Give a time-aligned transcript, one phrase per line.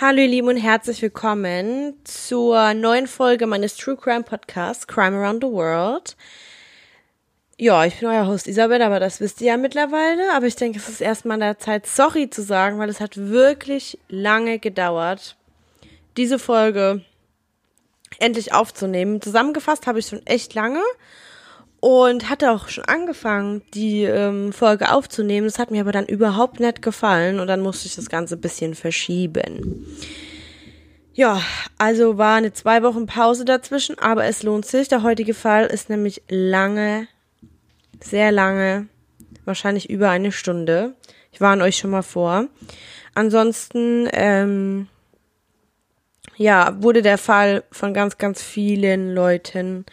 [0.00, 5.44] Hallo ihr Lieben und herzlich willkommen zur neuen Folge meines True Crime Podcasts Crime Around
[5.44, 6.16] the World.
[7.58, 10.32] Ja, ich bin euer Host Isabel, aber das wisst ihr ja mittlerweile.
[10.32, 13.18] Aber ich denke, es ist erstmal an der Zeit, sorry zu sagen, weil es hat
[13.18, 15.36] wirklich lange gedauert,
[16.16, 17.04] diese Folge
[18.20, 19.20] endlich aufzunehmen.
[19.20, 20.80] Zusammengefasst habe ich schon echt lange
[21.80, 25.46] und hatte auch schon angefangen, die ähm, Folge aufzunehmen.
[25.46, 28.40] Das hat mir aber dann überhaupt nicht gefallen und dann musste ich das Ganze ein
[28.40, 29.86] bisschen verschieben.
[31.14, 31.42] Ja,
[31.78, 34.88] also war eine zwei Wochen Pause dazwischen, aber es lohnt sich.
[34.88, 37.08] Der heutige Fall ist nämlich lange,
[38.00, 38.86] sehr lange,
[39.44, 40.94] wahrscheinlich über eine Stunde.
[41.32, 42.46] Ich warne euch schon mal vor.
[43.14, 44.86] Ansonsten, ähm,
[46.36, 49.84] ja, wurde der Fall von ganz, ganz vielen Leuten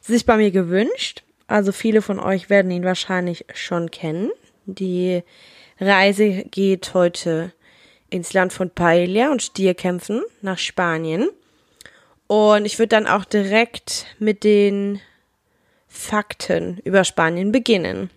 [0.00, 1.24] sich bei mir gewünscht.
[1.50, 4.30] Also viele von euch werden ihn wahrscheinlich schon kennen.
[4.66, 5.24] Die
[5.80, 7.52] Reise geht heute
[8.08, 11.28] ins Land von Paella und Stierkämpfen nach Spanien.
[12.28, 15.00] Und ich würde dann auch direkt mit den
[15.88, 18.10] Fakten über Spanien beginnen.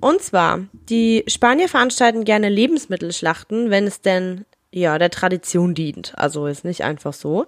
[0.00, 6.14] Und zwar, die Spanier veranstalten gerne Lebensmittelschlachten, wenn es denn ja der Tradition dient.
[6.16, 7.44] Also ist nicht einfach so.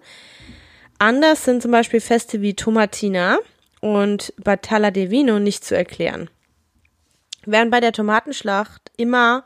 [0.98, 3.38] Anders sind zum Beispiel Feste wie Tomatina,
[3.94, 6.28] und Battalla de Vino nicht zu erklären.
[7.44, 9.44] Während bei der Tomatenschlacht immer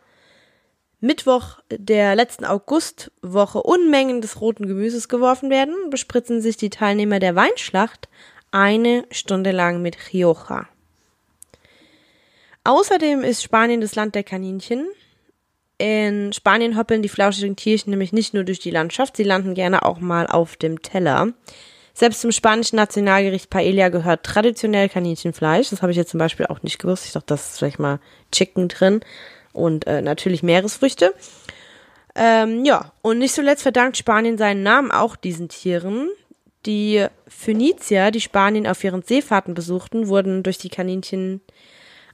[1.01, 7.37] Mittwoch der letzten Augustwoche Unmengen des roten Gemüses geworfen werden, bespritzen sich die Teilnehmer der
[7.37, 8.09] Weinschlacht
[8.51, 10.67] eine Stunde lang mit Rioja.
[12.65, 14.87] Außerdem ist Spanien das Land der Kaninchen.
[15.79, 19.83] In Spanien hoppeln die flauschigen Tierchen nämlich nicht nur durch die Landschaft, sie landen gerne
[19.83, 21.33] auch mal auf dem Teller.
[21.95, 25.71] Selbst zum spanischen Nationalgericht Paella gehört traditionell Kaninchenfleisch.
[25.71, 27.07] Das habe ich jetzt zum Beispiel auch nicht gewusst.
[27.07, 28.01] Ich dachte, das ist vielleicht mal
[28.33, 29.01] Chicken drin
[29.53, 31.15] und äh, natürlich Meeresfrüchte.
[32.15, 36.09] Ähm, ja, und nicht zuletzt verdankt Spanien seinen Namen auch diesen Tieren.
[36.67, 41.41] Die Phönizier, die Spanien auf ihren Seefahrten besuchten, wurden durch die Kaninchen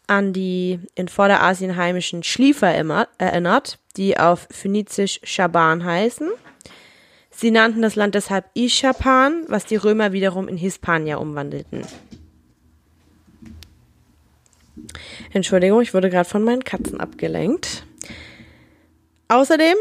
[0.06, 6.30] an die in Vorderasien heimischen Schliefer erinnert, die auf Phönizisch Schaban heißen.
[7.36, 11.82] Sie nannten das Land deshalb Ischapan, was die Römer wiederum in Hispania umwandelten.
[15.34, 17.84] Entschuldigung, ich wurde gerade von meinen Katzen abgelenkt.
[19.28, 19.76] Außerdem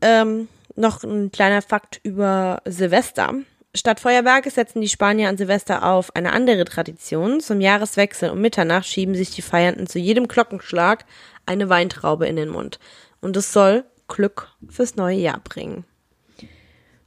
[0.00, 3.34] ähm, noch ein kleiner Fakt über Silvester.
[3.74, 7.40] Statt Feuerwerke setzen die Spanier an Silvester auf eine andere Tradition.
[7.40, 11.04] Zum Jahreswechsel um Mitternacht schieben sich die Feiernden zu jedem Glockenschlag
[11.44, 12.78] eine Weintraube in den Mund.
[13.20, 15.84] Und es soll Glück fürs neue Jahr bringen.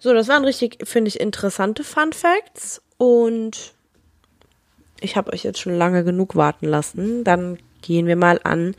[0.03, 2.81] So, das waren richtig, finde ich, interessante Fun Facts.
[2.97, 3.73] Und
[4.99, 7.23] ich habe euch jetzt schon lange genug warten lassen.
[7.23, 8.73] Dann gehen wir mal an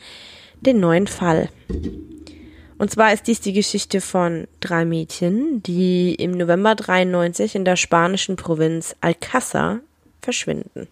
[0.63, 1.49] den neuen Fall.
[2.77, 7.77] Und zwar ist dies die Geschichte von drei Mädchen, die im November 93 in der
[7.77, 9.79] spanischen Provinz Alcázar
[10.23, 10.89] verschwinden.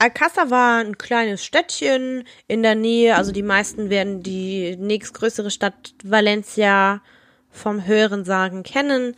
[0.00, 5.92] Alcázar war ein kleines Städtchen in der Nähe, also die meisten werden die nächstgrößere Stadt
[6.02, 7.02] Valencia
[7.50, 9.14] vom Hören sagen kennen.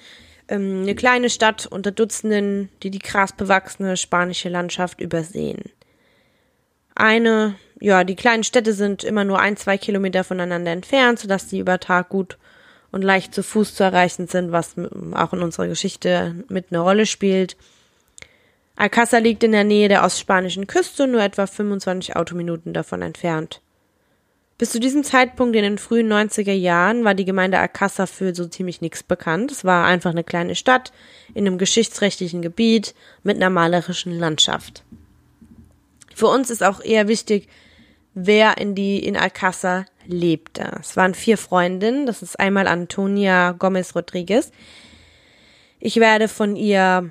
[0.48, 5.70] Ähm, eine kleine Stadt unter Dutzenden, die die grasbewachsene spanische Landschaft übersehen.
[6.96, 11.60] Eine, ja, die kleinen Städte sind immer nur ein, zwei Kilometer voneinander entfernt, sodass sie
[11.60, 12.38] über Tag gut
[12.90, 14.74] und leicht zu Fuß zu erreichen sind, was
[15.12, 17.56] auch in unserer Geschichte mit eine Rolle spielt.
[18.76, 23.60] Alcázar liegt in der Nähe der ostspanischen Küste, nur etwa 25 Autominuten davon entfernt.
[24.58, 28.46] Bis zu diesem Zeitpunkt in den frühen 90er Jahren war die Gemeinde Alcázar für so
[28.46, 29.50] ziemlich nichts bekannt.
[29.50, 30.92] Es war einfach eine kleine Stadt
[31.34, 34.84] in einem geschichtsrechtlichen Gebiet mit einer malerischen Landschaft.
[36.14, 37.48] Für uns ist auch eher wichtig,
[38.14, 40.76] wer in die in Alcázar lebte.
[40.80, 42.06] Es waren vier Freundinnen.
[42.06, 44.52] Das ist einmal Antonia Gomez Rodriguez.
[45.80, 47.10] Ich werde von ihr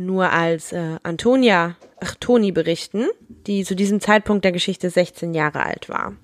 [0.00, 3.06] nur als äh, Antonia, ach, Toni berichten,
[3.46, 6.16] die zu diesem Zeitpunkt der Geschichte 16 Jahre alt war.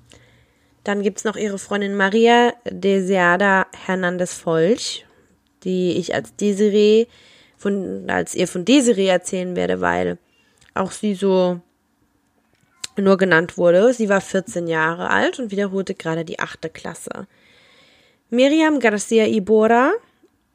[0.83, 5.05] Dann gibt's noch ihre Freundin Maria Deseada Hernandez Folch,
[5.63, 7.07] die ich als Desiree
[7.59, 10.17] von, als ihr von Desiree erzählen werde, weil
[10.73, 11.61] auch sie so
[12.97, 13.93] nur genannt wurde.
[13.93, 17.27] Sie war 14 Jahre alt und wiederholte gerade die achte Klasse.
[18.31, 19.93] Miriam Garcia Ibora,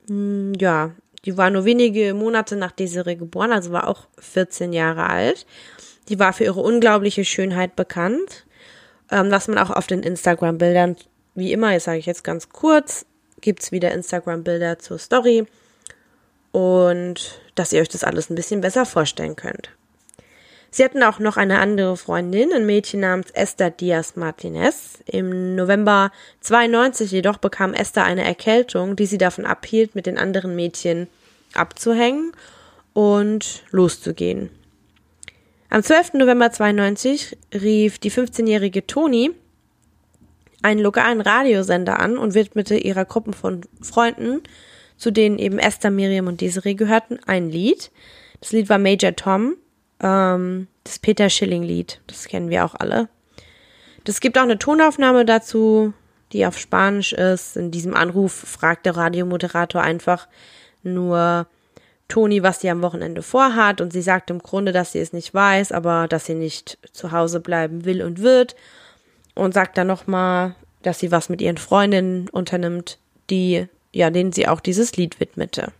[0.07, 0.95] hm, ja,
[1.25, 5.45] die war nur wenige Monate nach Desiree geboren, also war auch 14 Jahre alt.
[6.09, 8.45] Die war für ihre unglaubliche Schönheit bekannt,
[9.11, 10.95] ähm, was man auch auf den Instagram-Bildern,
[11.35, 13.05] wie immer, jetzt sage ich jetzt ganz kurz,
[13.39, 15.45] gibt's wieder Instagram-Bilder zur Story
[16.51, 19.69] und dass ihr euch das alles ein bisschen besser vorstellen könnt.
[20.73, 24.99] Sie hatten auch noch eine andere Freundin, ein Mädchen namens Esther Diaz Martinez.
[25.05, 30.55] Im November 92 jedoch bekam Esther eine Erkältung, die sie davon abhielt, mit den anderen
[30.55, 31.07] Mädchen
[31.53, 32.31] abzuhängen
[32.93, 34.49] und loszugehen.
[35.69, 36.13] Am 12.
[36.13, 39.31] November 92 rief die 15-jährige Toni
[40.61, 44.41] einen lokalen Radiosender an und widmete ihrer Gruppen von Freunden,
[44.95, 47.91] zu denen eben Esther, Miriam und Desiree gehörten, ein Lied.
[48.39, 49.57] Das Lied war Major Tom
[50.01, 52.01] ähm, das Peter Schilling-Lied.
[52.07, 53.07] Das kennen wir auch alle.
[54.03, 55.93] Das gibt auch eine Tonaufnahme dazu,
[56.33, 57.55] die auf Spanisch ist.
[57.55, 60.27] In diesem Anruf fragt der Radiomoderator einfach
[60.83, 61.45] nur
[62.07, 63.79] Toni, was sie am Wochenende vorhat.
[63.79, 67.11] Und sie sagt im Grunde, dass sie es nicht weiß, aber dass sie nicht zu
[67.11, 68.55] Hause bleiben will und wird.
[69.35, 72.97] Und sagt dann nochmal, dass sie was mit ihren Freundinnen unternimmt,
[73.29, 75.71] die, ja, denen sie auch dieses Lied widmete.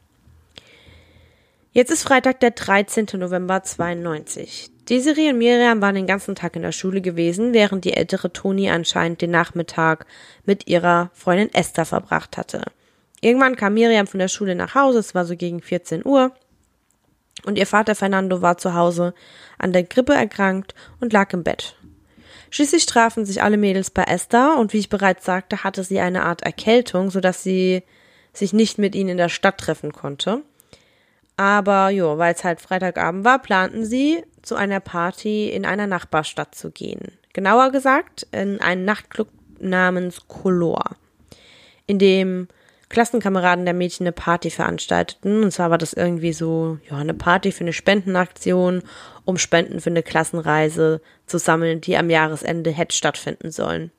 [1.73, 3.07] Jetzt ist Freitag, der 13.
[3.13, 4.71] November 92.
[4.89, 8.69] Desiree und Miriam waren den ganzen Tag in der Schule gewesen, während die ältere Toni
[8.69, 10.06] anscheinend den Nachmittag
[10.44, 12.65] mit ihrer Freundin Esther verbracht hatte.
[13.21, 16.33] Irgendwann kam Miriam von der Schule nach Hause, es war so gegen 14 Uhr,
[17.45, 19.13] und ihr Vater Fernando war zu Hause
[19.57, 21.77] an der Grippe erkrankt und lag im Bett.
[22.50, 26.23] Schließlich trafen sich alle Mädels bei Esther und wie ich bereits sagte, hatte sie eine
[26.23, 27.83] Art Erkältung, sodass sie
[28.33, 30.44] sich nicht mit ihnen in der Stadt treffen konnte.
[31.41, 36.53] Aber jo, weil es halt Freitagabend war, planten sie, zu einer Party in einer Nachbarstadt
[36.53, 37.13] zu gehen.
[37.33, 39.27] Genauer gesagt, in einen Nachtclub
[39.57, 40.83] namens Color,
[41.88, 42.47] in dem
[42.89, 45.43] Klassenkameraden der Mädchen eine Party veranstalteten.
[45.43, 48.83] Und zwar war das irgendwie so, ja, eine Party für eine Spendenaktion,
[49.25, 53.89] um Spenden für eine Klassenreise zu sammeln, die am Jahresende hätte stattfinden sollen.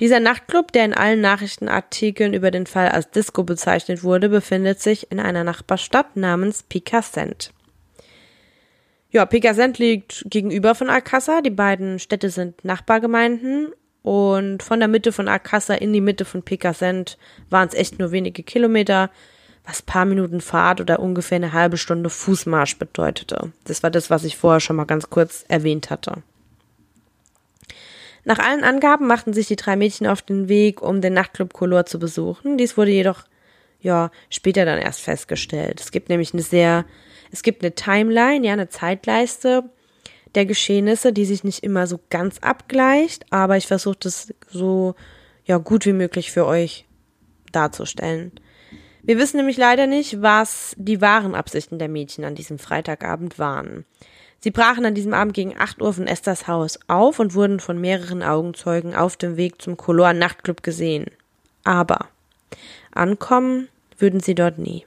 [0.00, 5.10] Dieser Nachtclub, der in allen Nachrichtenartikeln über den Fall als Disco bezeichnet wurde, befindet sich
[5.10, 7.52] in einer Nachbarstadt namens Picassent.
[9.10, 11.42] Ja, Picassent liegt gegenüber von Alcázar.
[11.42, 13.72] Die beiden Städte sind Nachbargemeinden
[14.02, 17.18] und von der Mitte von Alcázar in die Mitte von Picassent
[17.50, 19.10] waren es echt nur wenige Kilometer,
[19.64, 23.52] was paar Minuten Fahrt oder ungefähr eine halbe Stunde Fußmarsch bedeutete.
[23.64, 26.22] Das war das, was ich vorher schon mal ganz kurz erwähnt hatte.
[28.28, 31.86] Nach allen Angaben machten sich die drei Mädchen auf den Weg, um den Nachtclub Color
[31.86, 32.58] zu besuchen.
[32.58, 33.24] Dies wurde jedoch,
[33.80, 35.80] ja, später dann erst festgestellt.
[35.80, 36.84] Es gibt nämlich eine sehr,
[37.32, 39.70] es gibt eine Timeline, ja, eine Zeitleiste
[40.34, 44.94] der Geschehnisse, die sich nicht immer so ganz abgleicht, aber ich versuche das so,
[45.46, 46.84] ja, gut wie möglich für euch
[47.52, 48.32] darzustellen.
[49.02, 53.86] Wir wissen nämlich leider nicht, was die wahren Absichten der Mädchen an diesem Freitagabend waren.
[54.40, 57.80] Sie brachen an diesem Abend gegen 8 Uhr von Esthers Haus auf und wurden von
[57.80, 61.06] mehreren Augenzeugen auf dem Weg zum Color Nachtclub gesehen.
[61.64, 62.08] Aber
[62.92, 63.68] ankommen
[63.98, 64.86] würden sie dort nie.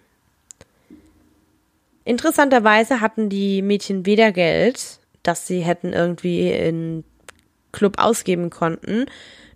[2.05, 7.03] Interessanterweise hatten die Mädchen weder Geld, das sie hätten irgendwie in
[7.71, 9.05] Club ausgeben konnten,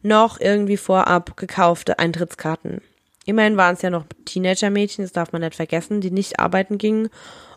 [0.04, 2.82] noch irgendwie vorab gekaufte Eintrittskarten.
[3.26, 7.10] Immerhin waren es ja noch Teenager-Mädchen, das darf man nicht vergessen, die nicht arbeiten gingen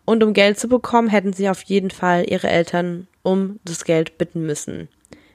[0.09, 4.17] und um Geld zu bekommen, hätten sie auf jeden Fall ihre Eltern um das Geld
[4.17, 4.89] bitten müssen.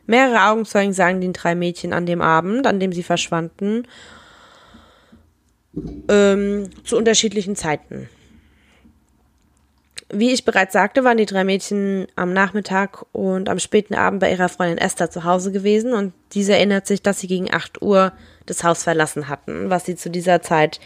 [0.08, 3.88] Mehrere Augenzeugen sagen den drei Mädchen an dem Abend, an dem sie verschwanden,
[6.10, 8.10] ähm, zu unterschiedlichen Zeiten.
[10.12, 14.32] Wie ich bereits sagte, waren die drei Mädchen am Nachmittag und am späten Abend bei
[14.32, 18.12] ihrer Freundin Esther zu Hause gewesen und diese erinnert sich, dass sie gegen 8 Uhr
[18.48, 20.80] das Haus verlassen hatten, was sie zu dieser Zeit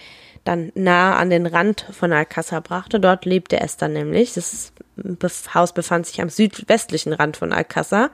[0.48, 3.00] dann nah an den Rand von Alcázar brachte.
[3.00, 4.34] Dort lebte Esther nämlich.
[4.34, 8.12] Das Haus befand sich am südwestlichen Rand von Alcázar.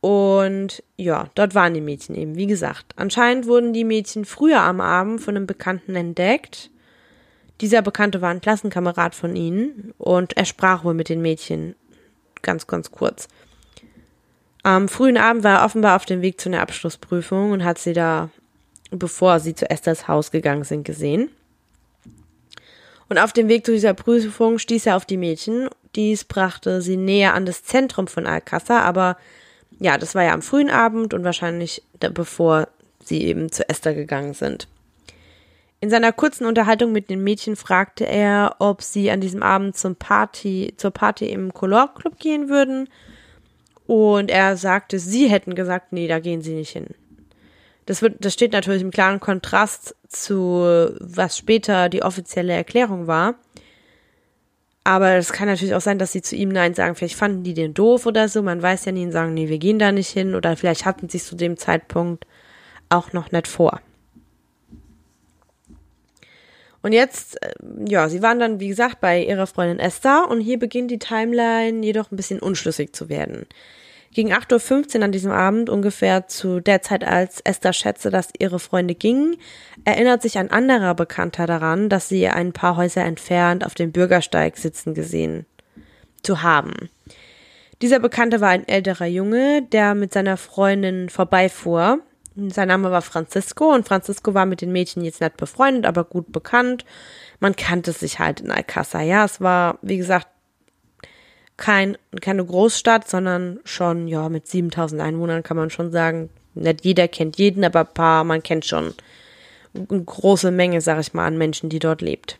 [0.00, 2.92] Und ja, dort waren die Mädchen eben, wie gesagt.
[2.96, 6.70] Anscheinend wurden die Mädchen früher am Abend von einem Bekannten entdeckt.
[7.62, 11.74] Dieser Bekannte war ein Klassenkamerad von ihnen und er sprach wohl mit den Mädchen
[12.42, 13.28] ganz, ganz kurz.
[14.62, 17.94] Am frühen Abend war er offenbar auf dem Weg zu einer Abschlussprüfung und hat sie
[17.94, 18.28] da
[18.90, 21.30] bevor sie zu Esthers Haus gegangen sind, gesehen.
[23.08, 25.68] Und auf dem Weg zu dieser Prüfung stieß er auf die Mädchen.
[25.94, 29.16] Dies brachte sie näher an das Zentrum von Alcázar, aber
[29.78, 32.68] ja, das war ja am frühen Abend und wahrscheinlich bevor
[33.02, 34.68] sie eben zu Esther gegangen sind.
[35.80, 39.96] In seiner kurzen Unterhaltung mit den Mädchen fragte er, ob sie an diesem Abend zum
[39.96, 42.88] Party, zur Party im Color Club gehen würden.
[43.86, 46.86] Und er sagte, sie hätten gesagt, nee, da gehen sie nicht hin.
[47.86, 53.34] Das wird, das steht natürlich im klaren Kontrast zu, was später die offizielle Erklärung war.
[54.84, 56.94] Aber es kann natürlich auch sein, dass sie zu ihm Nein sagen.
[56.94, 58.42] Vielleicht fanden die den doof oder so.
[58.42, 60.34] Man weiß ja nie und sagen, nee, wir gehen da nicht hin.
[60.34, 62.26] Oder vielleicht hatten sie es zu dem Zeitpunkt
[62.90, 63.80] auch noch nicht vor.
[66.82, 67.54] Und jetzt, äh,
[67.88, 71.82] ja, sie waren dann, wie gesagt, bei ihrer Freundin Esther und hier beginnt die Timeline
[71.82, 73.46] jedoch ein bisschen unschlüssig zu werden.
[74.14, 78.60] Gegen 8.15 Uhr an diesem Abend, ungefähr zu der Zeit, als Esther schätzte, dass ihre
[78.60, 79.36] Freunde gingen,
[79.84, 84.56] erinnert sich ein anderer Bekannter daran, dass sie ein paar Häuser entfernt auf dem Bürgersteig
[84.56, 85.46] sitzen gesehen
[86.22, 86.74] zu haben.
[87.82, 91.98] Dieser Bekannte war ein älterer Junge, der mit seiner Freundin vorbeifuhr.
[92.36, 96.30] Sein Name war Francisco und Francisco war mit den Mädchen jetzt nicht befreundet, aber gut
[96.30, 96.84] bekannt.
[97.40, 99.02] Man kannte sich halt in Alcázar.
[99.02, 100.28] Ja, es war, wie gesagt,
[101.56, 107.08] kein, keine Großstadt, sondern schon, ja, mit 7000 Einwohnern kann man schon sagen, nicht jeder
[107.08, 108.94] kennt jeden, aber ein paar, man kennt schon
[109.74, 112.38] eine große Menge, sag ich mal, an Menschen, die dort lebt.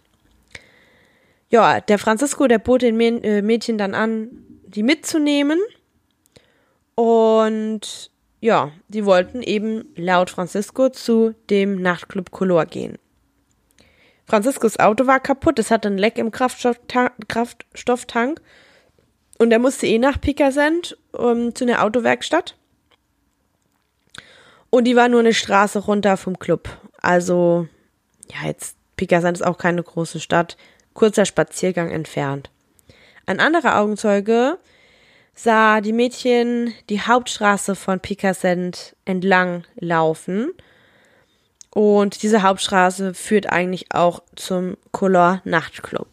[1.50, 4.28] Ja, der Francisco, der bot den äh, Mädchen dann an,
[4.66, 5.60] die mitzunehmen.
[6.94, 12.98] Und ja, die wollten eben laut Francisco zu dem Nachtclub Color gehen.
[14.26, 18.40] Franciscos Auto war kaputt, es hatte ein Leck im Kraftstofftank, Kraftstofftank
[19.38, 22.56] und er musste eh nach Picassent um, zu einer Autowerkstatt.
[24.70, 26.68] Und die war nur eine Straße runter vom Club.
[27.00, 27.68] Also,
[28.32, 30.56] ja, jetzt, Picassent ist auch keine große Stadt.
[30.94, 32.50] Kurzer Spaziergang entfernt.
[33.26, 34.58] Ein anderer Augenzeuge
[35.34, 40.50] sah die Mädchen die Hauptstraße von Picassent entlang laufen.
[41.70, 46.08] Und diese Hauptstraße führt eigentlich auch zum Color Nachtclub.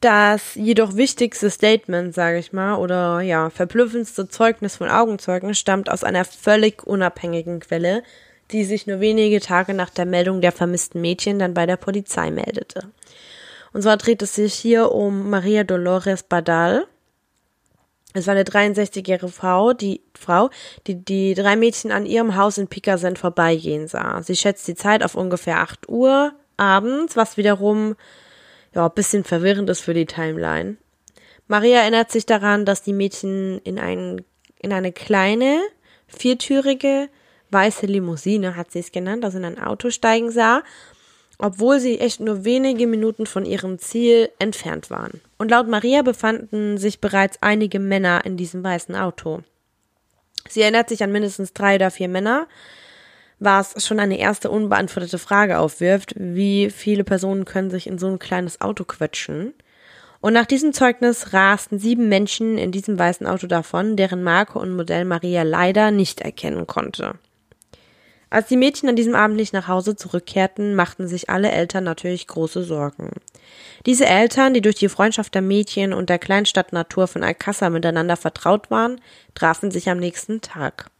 [0.00, 6.04] Das jedoch wichtigste Statement, sage ich mal, oder ja, verblüffendste Zeugnis von Augenzeugen stammt aus
[6.04, 8.02] einer völlig unabhängigen Quelle,
[8.50, 12.30] die sich nur wenige Tage nach der Meldung der vermissten Mädchen dann bei der Polizei
[12.30, 12.90] meldete.
[13.74, 16.86] Und zwar dreht es sich hier um Maria Dolores Badal.
[18.14, 20.50] Es war eine 63-jährige Frau, die Frau,
[20.86, 24.22] die die drei Mädchen an ihrem Haus in Picassent vorbeigehen sah.
[24.22, 27.94] Sie schätzt die Zeit auf ungefähr 8 Uhr abends, was wiederum
[28.74, 30.76] ja, bisschen verwirrend ist für die Timeline.
[31.48, 34.24] Maria erinnert sich daran, dass die Mädchen in, ein,
[34.60, 35.60] in eine kleine,
[36.06, 37.08] viertürige,
[37.50, 40.62] weiße Limousine, hat sie es genannt, also in ein Auto steigen sah,
[41.38, 45.20] obwohl sie echt nur wenige Minuten von ihrem Ziel entfernt waren.
[45.38, 49.40] Und laut Maria befanden sich bereits einige Männer in diesem weißen Auto.
[50.48, 52.46] Sie erinnert sich an mindestens drei oder vier Männer,
[53.40, 58.18] was schon eine erste unbeantwortete Frage aufwirft, wie viele Personen können sich in so ein
[58.18, 59.54] kleines Auto quetschen.
[60.20, 64.76] Und nach diesem Zeugnis rasten sieben Menschen in diesem weißen Auto davon, deren Marke und
[64.76, 67.14] Modell Maria leider nicht erkennen konnte.
[68.28, 72.28] Als die Mädchen an diesem Abend nicht nach Hause zurückkehrten, machten sich alle Eltern natürlich
[72.28, 73.10] große Sorgen.
[73.86, 78.70] Diese Eltern, die durch die Freundschaft der Mädchen und der Kleinstadtnatur von Alcázar miteinander vertraut
[78.70, 79.00] waren,
[79.34, 80.90] trafen sich am nächsten Tag.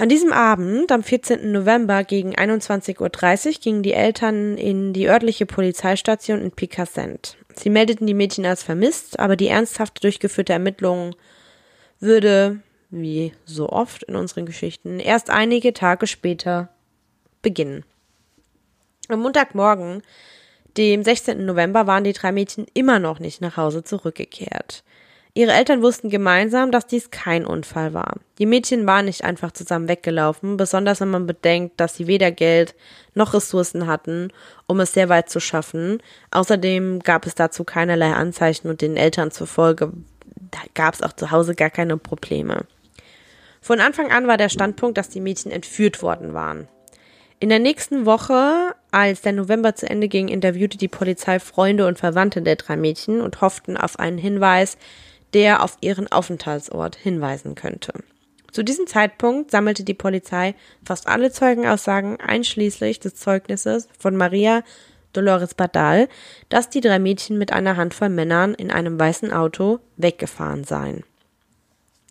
[0.00, 1.52] An diesem Abend, am 14.
[1.52, 7.36] November gegen 21.30 Uhr, gingen die Eltern in die örtliche Polizeistation in Picassent.
[7.54, 11.14] Sie meldeten die Mädchen als vermisst, aber die ernsthaft durchgeführte Ermittlung
[11.98, 16.70] würde, wie so oft in unseren Geschichten, erst einige Tage später
[17.42, 17.84] beginnen.
[19.08, 20.00] Am Montagmorgen,
[20.78, 21.44] dem 16.
[21.44, 24.82] November, waren die drei Mädchen immer noch nicht nach Hause zurückgekehrt.
[25.32, 28.16] Ihre Eltern wussten gemeinsam, dass dies kein Unfall war.
[28.38, 32.74] Die Mädchen waren nicht einfach zusammen weggelaufen, besonders wenn man bedenkt, dass sie weder Geld
[33.14, 34.32] noch Ressourcen hatten,
[34.66, 36.02] um es sehr weit zu schaffen.
[36.32, 39.92] Außerdem gab es dazu keinerlei Anzeichen und den Eltern zufolge
[40.74, 42.64] gab es auch zu Hause gar keine Probleme.
[43.60, 46.66] Von Anfang an war der Standpunkt, dass die Mädchen entführt worden waren.
[47.38, 51.98] In der nächsten Woche, als der November zu Ende ging, interviewte die Polizei Freunde und
[51.98, 54.76] Verwandte der drei Mädchen und hofften auf einen Hinweis,
[55.34, 57.92] der auf ihren Aufenthaltsort hinweisen könnte.
[58.52, 64.62] Zu diesem Zeitpunkt sammelte die Polizei fast alle Zeugenaussagen einschließlich des Zeugnisses von Maria
[65.12, 66.08] Dolores Badal,
[66.48, 71.04] dass die drei Mädchen mit einer Handvoll Männern in einem weißen Auto weggefahren seien.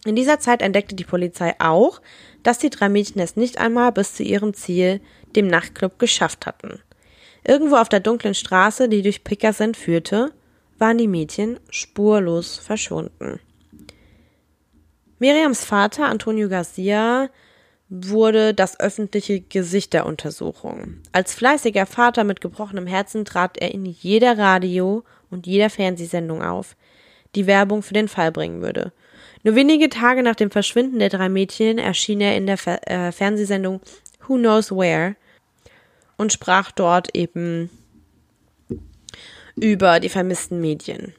[0.05, 2.01] In dieser Zeit entdeckte die Polizei auch,
[2.43, 5.01] dass die drei Mädchen es nicht einmal bis zu ihrem Ziel,
[5.35, 6.79] dem Nachtclub, geschafft hatten.
[7.45, 10.31] Irgendwo auf der dunklen Straße, die durch Picassent führte,
[10.79, 13.39] waren die Mädchen spurlos verschwunden.
[15.19, 17.29] Miriams Vater, Antonio Garcia,
[17.89, 20.97] wurde das öffentliche Gesicht der Untersuchung.
[21.11, 26.75] Als fleißiger Vater mit gebrochenem Herzen trat er in jeder Radio- und jeder Fernsehsendung auf,
[27.35, 28.93] die Werbung für den Fall bringen würde.
[29.43, 33.11] Nur wenige Tage nach dem Verschwinden der drei Mädchen erschien er in der Fer äh,
[33.11, 33.81] Fernsehsendung
[34.27, 35.15] Who Knows Where
[36.17, 37.69] und sprach dort eben
[39.61, 41.13] über die vermissten Medien.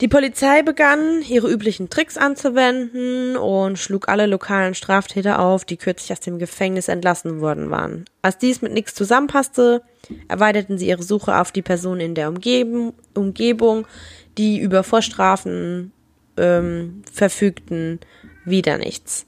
[0.00, 6.10] Die Polizei begann, ihre üblichen Tricks anzuwenden und schlug alle lokalen Straftäter auf, die kürzlich
[6.10, 8.04] aus dem Gefängnis entlassen worden waren.
[8.20, 9.82] Als dies mit nichts zusammenpasste,
[10.26, 13.86] erweiterten sie ihre Suche auf die Personen in der Umgebung, Umgebung
[14.36, 15.92] die über Vorstrafen
[16.36, 18.00] ähm, verfügten,
[18.44, 19.26] wieder nichts.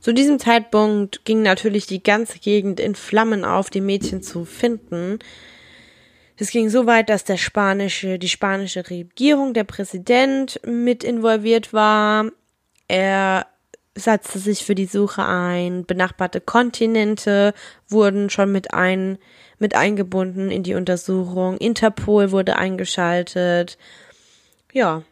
[0.00, 5.18] Zu diesem Zeitpunkt ging natürlich die ganze Gegend in Flammen auf, die Mädchen zu finden.
[6.36, 12.26] Es ging so weit, dass der spanische, die spanische Regierung, der Präsident mit involviert war.
[12.88, 13.46] Er
[13.94, 15.84] setzte sich für die Suche ein.
[15.84, 17.52] Benachbarte Kontinente
[17.88, 19.18] wurden schon mit ein,
[19.58, 21.58] mit eingebunden in die Untersuchung.
[21.58, 23.76] Interpol wurde eingeschaltet.
[24.72, 25.02] Ja.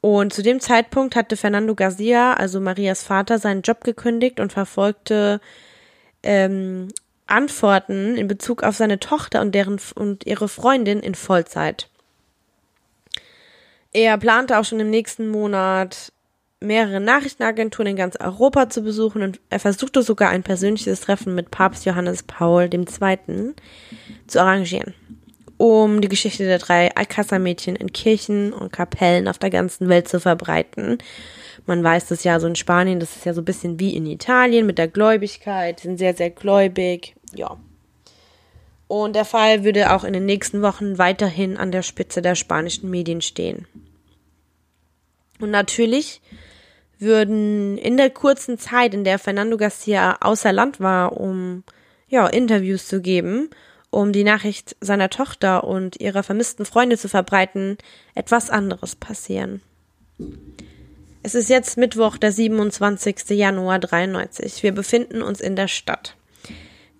[0.00, 5.40] Und zu dem Zeitpunkt hatte Fernando Garcia, also Marias Vater, seinen Job gekündigt und verfolgte
[6.22, 6.88] ähm,
[7.28, 11.88] Antworten in Bezug auf seine Tochter und deren und ihre Freundin in Vollzeit.
[13.92, 16.12] Er plante auch schon im nächsten Monat
[16.60, 21.50] mehrere Nachrichtenagenturen in ganz Europa zu besuchen und er versuchte sogar ein persönliches Treffen mit
[21.50, 23.54] Papst Johannes Paul II.
[24.26, 24.94] zu arrangieren,
[25.56, 30.18] um die Geschichte der drei Alcázar-Mädchen in Kirchen und Kapellen auf der ganzen Welt zu
[30.20, 30.98] verbreiten.
[31.66, 34.06] Man weiß das ja so in Spanien, das ist ja so ein bisschen wie in
[34.06, 37.56] Italien mit der Gläubigkeit, sind sehr, sehr gläubig, ja.
[38.86, 42.90] Und der Fall würde auch in den nächsten Wochen weiterhin an der Spitze der spanischen
[42.90, 43.66] Medien stehen.
[45.40, 46.22] Und natürlich
[46.98, 51.62] würden in der kurzen Zeit, in der Fernando Garcia außer Land war, um
[52.08, 53.50] ja, Interviews zu geben,
[53.90, 57.78] um die Nachricht seiner Tochter und ihrer vermissten Freunde zu verbreiten,
[58.14, 59.62] etwas anderes passieren.
[61.22, 63.30] Es ist jetzt Mittwoch, der 27.
[63.30, 64.62] Januar 93.
[64.62, 66.17] Wir befinden uns in der Stadt.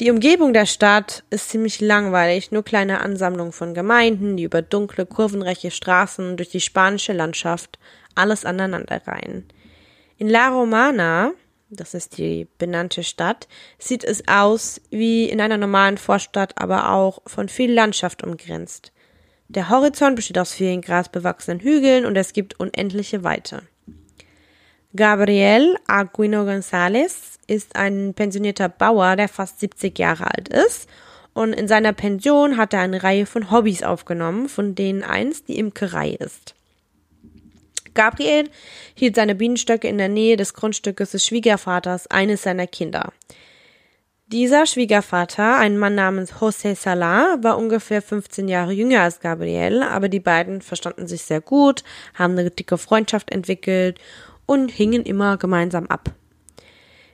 [0.01, 5.07] Die Umgebung der Stadt ist ziemlich langweilig, nur kleine Ansammlungen von Gemeinden, die über dunkle,
[5.07, 7.81] kurvenreiche Straßen durch die spanische Landschaft
[8.15, 9.49] alles aneinanderreihen.
[10.17, 11.33] In La Romana,
[11.69, 13.49] das ist die benannte Stadt,
[13.81, 18.93] sieht es aus wie in einer normalen Vorstadt, aber auch von viel Landschaft umgrenzt.
[19.49, 23.63] Der Horizont besteht aus vielen grasbewachsenen Hügeln und es gibt unendliche Weite.
[24.97, 30.89] Gabriel Aguino González ist ein pensionierter Bauer, der fast 70 Jahre alt ist
[31.35, 35.59] und in seiner Pension hat er eine Reihe von Hobbys aufgenommen, von denen eins die
[35.59, 36.55] Imkerei ist.
[37.93, 38.49] Gabriel
[38.95, 43.13] hielt seine Bienenstöcke in der Nähe des Grundstückes des Schwiegervaters eines seiner Kinder.
[44.29, 50.09] Dieser Schwiegervater, ein Mann namens José Salah, war ungefähr 15 Jahre jünger als Gabriel, aber
[50.09, 51.83] die beiden verstanden sich sehr gut,
[52.15, 53.99] haben eine dicke Freundschaft entwickelt
[54.49, 56.11] und hingen immer gemeinsam ab.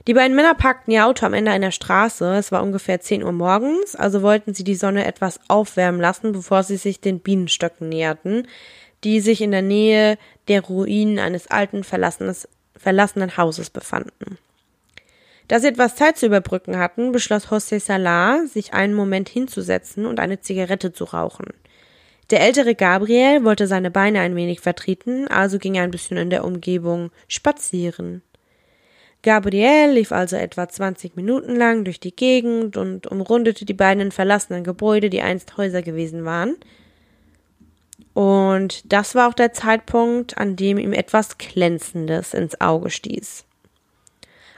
[0.07, 2.35] Die beiden Männer parkten ihr Auto am Ende einer Straße.
[2.35, 6.63] Es war ungefähr 10 Uhr morgens, also wollten sie die Sonne etwas aufwärmen lassen, bevor
[6.63, 8.47] sie sich den Bienenstöcken näherten,
[9.03, 10.17] die sich in der Nähe
[10.47, 14.37] der Ruinen eines alten verlassenen Hauses befanden.
[15.47, 20.19] Da sie etwas Zeit zu überbrücken hatten, beschloss José Salah, sich einen Moment hinzusetzen und
[20.19, 21.47] eine Zigarette zu rauchen.
[22.31, 26.29] Der ältere Gabriel wollte seine Beine ein wenig vertreten, also ging er ein bisschen in
[26.29, 28.23] der Umgebung spazieren.
[29.21, 34.63] Gabriel lief also etwa 20 Minuten lang durch die Gegend und umrundete die beiden verlassenen
[34.63, 36.57] Gebäude, die einst Häuser gewesen waren.
[38.13, 43.45] Und das war auch der Zeitpunkt, an dem ihm etwas Glänzendes ins Auge stieß.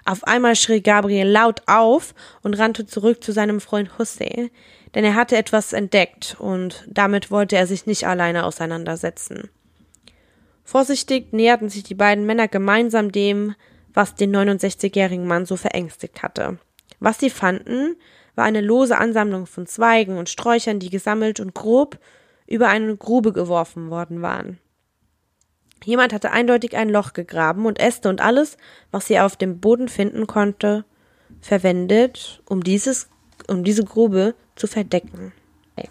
[0.07, 4.51] Auf einmal schrie Gabriel laut auf und rannte zurück zu seinem Freund José,
[4.95, 9.49] denn er hatte etwas entdeckt und damit wollte er sich nicht alleine auseinandersetzen.
[10.63, 13.53] Vorsichtig näherten sich die beiden Männer gemeinsam dem,
[13.93, 16.57] was den 69-jährigen Mann so verängstigt hatte.
[17.01, 17.97] Was sie fanden,
[18.33, 21.99] war eine lose Ansammlung von Zweigen und Sträuchern, die gesammelt und grob
[22.47, 24.57] über eine Grube geworfen worden waren.
[25.83, 28.57] Jemand hatte eindeutig ein Loch gegraben und Äste und alles,
[28.91, 30.85] was sie auf dem Boden finden konnte,
[31.41, 33.09] verwendet, um dieses,
[33.47, 35.33] um diese Grube zu verdecken.
[35.75, 35.89] Okay.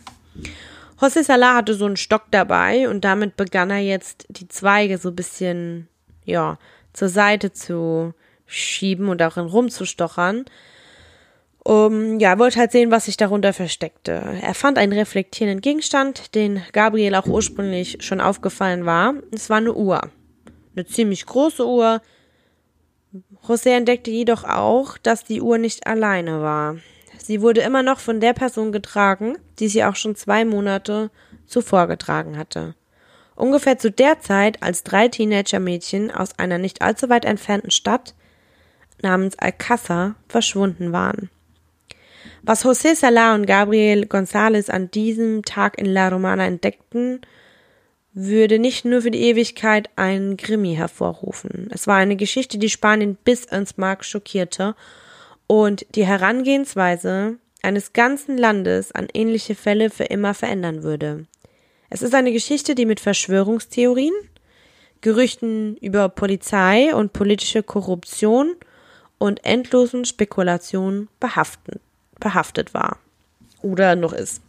[1.00, 5.10] José Salah hatte so einen Stock dabei und damit begann er jetzt die Zweige so
[5.10, 5.88] ein bisschen,
[6.24, 6.58] ja,
[6.92, 8.14] zur Seite zu
[8.46, 10.46] schieben und darin rumzustochern,
[11.66, 14.22] um, ja, er wollte halt sehen, was sich darunter versteckte.
[14.40, 19.14] Er fand einen reflektierenden Gegenstand, den Gabriel auch ursprünglich schon aufgefallen war.
[19.32, 20.00] Es war eine Uhr.
[20.76, 22.00] Eine ziemlich große Uhr.
[23.48, 26.76] José entdeckte jedoch auch, dass die Uhr nicht alleine war.
[27.18, 31.10] Sie wurde immer noch von der Person getragen, die sie auch schon zwei Monate
[31.46, 32.76] zuvor getragen hatte.
[33.34, 38.14] Ungefähr zu der Zeit, als drei Teenager-Mädchen aus einer nicht allzu weit entfernten Stadt
[39.02, 41.28] namens Alcázar verschwunden waren.
[42.48, 47.22] Was José Salah und Gabriel González an diesem Tag in La Romana entdeckten,
[48.12, 51.68] würde nicht nur für die Ewigkeit einen Krimi hervorrufen.
[51.72, 54.76] Es war eine Geschichte, die Spanien bis ins Mark schockierte
[55.48, 61.26] und die Herangehensweise eines ganzen Landes an ähnliche Fälle für immer verändern würde.
[61.90, 64.14] Es ist eine Geschichte, die mit Verschwörungstheorien,
[65.00, 68.54] Gerüchten über Polizei und politische Korruption
[69.18, 71.80] und endlosen Spekulationen behaftet,
[72.20, 72.98] behaftet war.
[73.62, 74.42] Oder noch ist.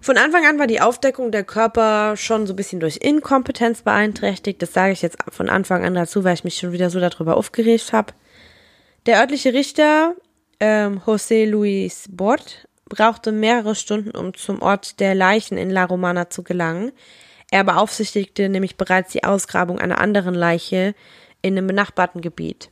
[0.00, 4.62] Von Anfang an war die Aufdeckung der Körper schon so ein bisschen durch Inkompetenz beeinträchtigt.
[4.62, 7.36] Das sage ich jetzt von Anfang an dazu, weil ich mich schon wieder so darüber
[7.36, 8.14] aufgeregt habe.
[9.06, 10.14] Der örtliche Richter
[10.60, 16.30] ähm, José Luis Bort brauchte mehrere Stunden, um zum Ort der Leichen in La Romana
[16.30, 16.92] zu gelangen.
[17.50, 20.94] Er beaufsichtigte nämlich bereits die Ausgrabung einer anderen Leiche
[21.42, 22.70] in einem benachbarten Gebiet.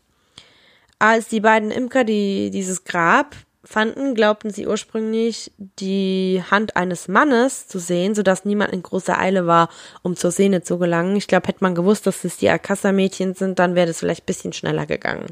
[0.98, 7.68] Als die beiden Imker die, dieses Grab fanden, glaubten sie ursprünglich die Hand eines Mannes
[7.68, 9.68] zu sehen, sodass niemand in großer Eile war,
[10.02, 11.16] um zur Sehne zu gelangen.
[11.16, 14.26] Ich glaube, hätte man gewusst, dass es die Alcassa-Mädchen sind, dann wäre das vielleicht ein
[14.26, 15.26] bisschen schneller gegangen.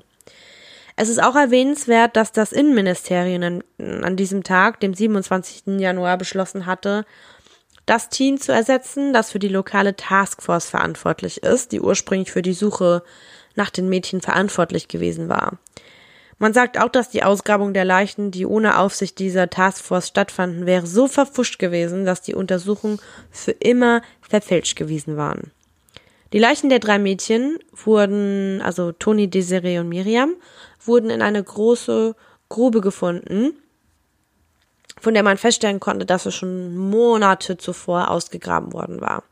[0.97, 5.81] Es ist auch erwähnenswert, dass das Innenministerium an, an diesem Tag, dem 27.
[5.81, 7.05] Januar, beschlossen hatte,
[7.87, 12.55] das Team zu ersetzen, das für die lokale Taskforce verantwortlich ist, die ursprünglich für die
[12.55, 13.03] Suche
[13.55, 15.59] nach den Mädchen verantwortlich gewesen war.
[16.39, 20.87] Man sagt auch, dass die Ausgrabung der Leichen, die ohne Aufsicht dieser Taskforce stattfanden, wäre
[20.87, 22.99] so verfuscht gewesen, dass die Untersuchungen
[23.31, 25.53] für immer verfälscht gewesen waren.
[26.33, 30.35] Die Leichen der drei Mädchen wurden, also Toni, Desiree und Miriam,
[30.85, 32.17] wurden in eine große
[32.49, 33.53] Grube gefunden,
[35.01, 39.23] von der man feststellen konnte, dass es schon Monate zuvor ausgegraben worden war.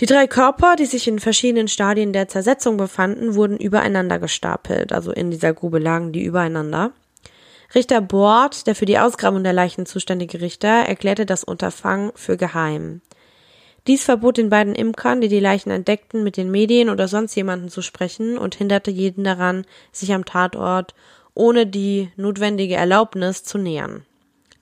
[0.00, 5.12] Die drei Körper, die sich in verschiedenen Stadien der Zersetzung befanden, wurden übereinander gestapelt, also
[5.12, 6.92] in dieser Grube lagen die übereinander.
[7.74, 13.02] Richter Bord, der für die Ausgrabung der Leichen zuständige Richter, erklärte das Unterfangen für geheim.
[13.86, 17.68] Dies verbot den beiden Imkern, die die Leichen entdeckten, mit den Medien oder sonst jemanden
[17.68, 20.94] zu sprechen und hinderte jeden daran, sich am Tatort
[21.34, 24.06] ohne die notwendige Erlaubnis zu nähern.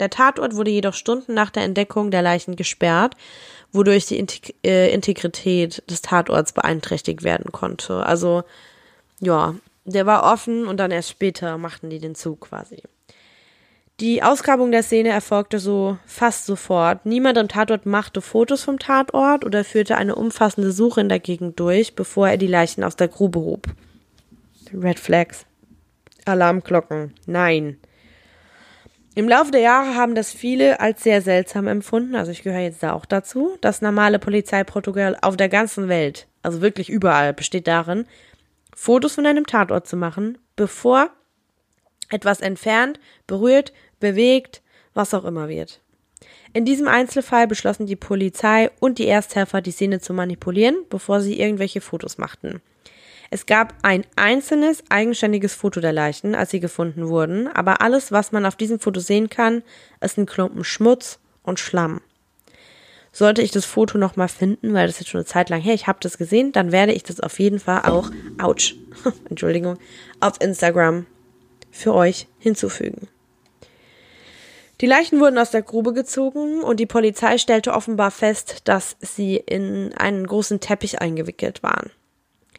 [0.01, 3.14] Der Tatort wurde jedoch Stunden nach der Entdeckung der Leichen gesperrt,
[3.72, 4.24] wodurch die
[4.64, 8.04] äh, Integrität des Tatorts beeinträchtigt werden konnte.
[8.04, 8.44] Also,
[9.20, 9.54] ja,
[9.85, 12.83] der war offen und dann erst später machten die den Zug quasi.
[14.00, 17.04] Die Ausgrabung der Szene erfolgte so fast sofort.
[17.04, 21.59] Niemand am Tatort machte Fotos vom Tatort oder führte eine umfassende Suche in der Gegend
[21.59, 23.66] durch, bevor er die Leichen aus der Grube hob.
[24.72, 25.46] Red Flags.
[26.26, 27.14] Alarmglocken.
[27.26, 27.78] Nein.
[29.18, 32.85] Im Laufe der Jahre haben das viele als sehr seltsam empfunden, also ich gehöre jetzt
[32.85, 33.59] da auch dazu.
[33.61, 38.07] Das normale Polizeiprotokoll auf der ganzen Welt, also wirklich überall, besteht darin,
[38.76, 41.11] Fotos von einem Tatort zu machen, bevor
[42.11, 44.62] etwas entfernt, berührt, bewegt,
[44.94, 45.81] was auch immer wird.
[46.52, 51.40] In diesem Einzelfall beschlossen die Polizei und die Ersthelfer, die Szene zu manipulieren, bevor sie
[51.40, 52.62] irgendwelche Fotos machten.
[53.30, 58.32] Es gab ein einzelnes, eigenständiges Foto der Leichen, als sie gefunden wurden, aber alles, was
[58.32, 59.62] man auf diesem Foto sehen kann,
[60.00, 62.00] ist ein Klumpen Schmutz und Schlamm.
[63.12, 65.86] Sollte ich das Foto nochmal finden, weil das jetzt schon eine Zeit lang her, ich
[65.86, 68.10] habe das gesehen, dann werde ich das auf jeden Fall auch,
[68.40, 68.74] ouch,
[69.28, 69.78] Entschuldigung,
[70.20, 71.06] auf Instagram
[71.70, 73.08] für euch hinzufügen.
[74.80, 79.36] Die Leichen wurden aus der Grube gezogen und die Polizei stellte offenbar fest, dass sie
[79.36, 81.90] in einen großen Teppich eingewickelt waren.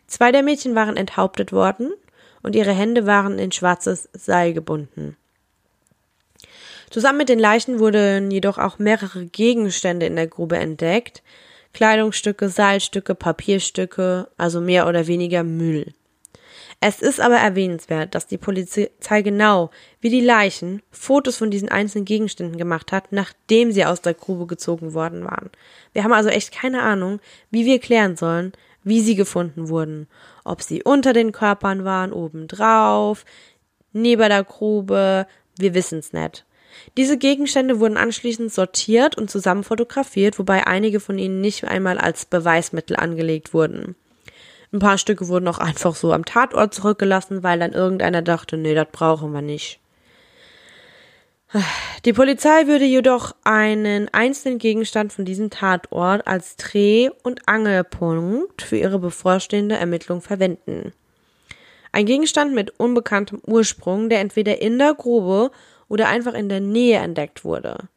[0.10, 1.94] Zwei der Mädchen waren enthauptet worden
[2.42, 5.16] und ihre Hände waren in schwarzes Seil gebunden.
[6.90, 11.22] Zusammen mit den Leichen wurden jedoch auch mehrere Gegenstände in der Grube entdeckt.
[11.74, 15.94] Kleidungsstücke, Seilstücke, Papierstücke, also mehr oder weniger Müll.
[16.82, 19.70] Es ist aber erwähnenswert, dass die Polizei genau
[20.00, 24.48] wie die Leichen Fotos von diesen einzelnen Gegenständen gemacht hat, nachdem sie aus der Grube
[24.48, 25.52] gezogen worden waren.
[25.94, 27.20] Wir haben also echt keine Ahnung,
[27.52, 28.54] wie wir klären sollen,
[28.90, 30.08] wie sie gefunden wurden.
[30.44, 33.24] Ob sie unter den Körpern waren, obendrauf,
[33.94, 36.46] neben der Grube, wir wissen's nicht.
[36.98, 42.26] Diese Gegenstände wurden anschließend sortiert und zusammen fotografiert, wobei einige von ihnen nicht einmal als
[42.26, 43.96] Beweismittel angelegt wurden.
[44.72, 48.76] Ein paar Stücke wurden auch einfach so am Tatort zurückgelassen, weil dann irgendeiner dachte, nee,
[48.76, 49.79] das brauchen wir nicht.
[52.06, 58.78] Die Polizei würde jedoch einen einzelnen Gegenstand von diesem Tatort als Dreh- und Angelpunkt für
[58.78, 60.94] ihre bevorstehende Ermittlung verwenden.
[61.92, 65.50] Ein Gegenstand mit unbekanntem Ursprung, der entweder in der Grube
[65.88, 67.90] oder einfach in der Nähe entdeckt wurde.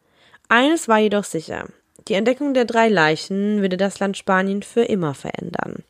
[0.48, 1.66] Eines war jedoch sicher.
[2.08, 5.84] Die Entdeckung der drei Leichen würde das Land Spanien für immer verändern.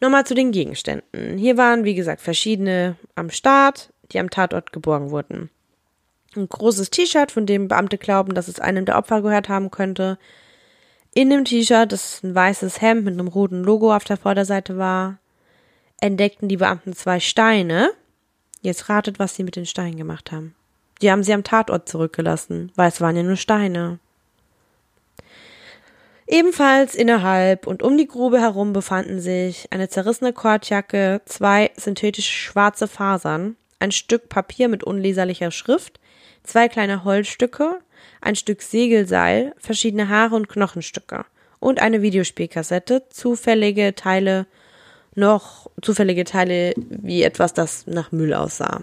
[0.00, 1.36] Nochmal zu den Gegenständen.
[1.36, 5.50] Hier waren, wie gesagt, verschiedene am Start, die am Tatort geborgen wurden.
[6.36, 10.16] Ein großes T-Shirt, von dem Beamte glauben, dass es einem der Opfer gehört haben könnte.
[11.12, 15.18] In dem T-Shirt, das ein weißes Hemd mit einem roten Logo auf der Vorderseite war,
[16.00, 17.90] entdeckten die Beamten zwei Steine.
[18.62, 20.54] Jetzt ratet, was sie mit den Steinen gemacht haben.
[21.02, 23.98] Die haben sie am Tatort zurückgelassen, weil es waren ja nur Steine.
[26.28, 32.86] Ebenfalls innerhalb und um die Grube herum befanden sich eine zerrissene Kordjacke, zwei synthetische schwarze
[32.86, 35.98] Fasern, ein Stück Papier mit unleserlicher Schrift,
[36.42, 37.78] zwei kleine Holzstücke,
[38.20, 41.24] ein Stück Segelseil, verschiedene Haare und Knochenstücke
[41.58, 44.46] und eine Videospielkassette, zufällige Teile,
[45.14, 48.82] noch zufällige Teile wie etwas, das nach Müll aussah.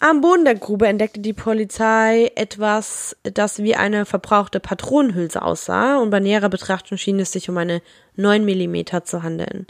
[0.00, 6.10] Am Boden der Grube entdeckte die Polizei etwas, das wie eine verbrauchte Patronenhülse aussah, und
[6.10, 7.80] bei näherer Betrachtung schien es sich um eine
[8.16, 9.66] 9 mm zu handeln.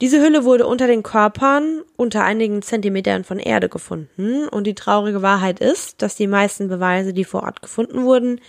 [0.00, 5.20] Diese Hülle wurde unter den Körpern unter einigen Zentimetern von Erde gefunden, und die traurige
[5.20, 8.40] Wahrheit ist, dass die meisten Beweise, die vor Ort gefunden wurden,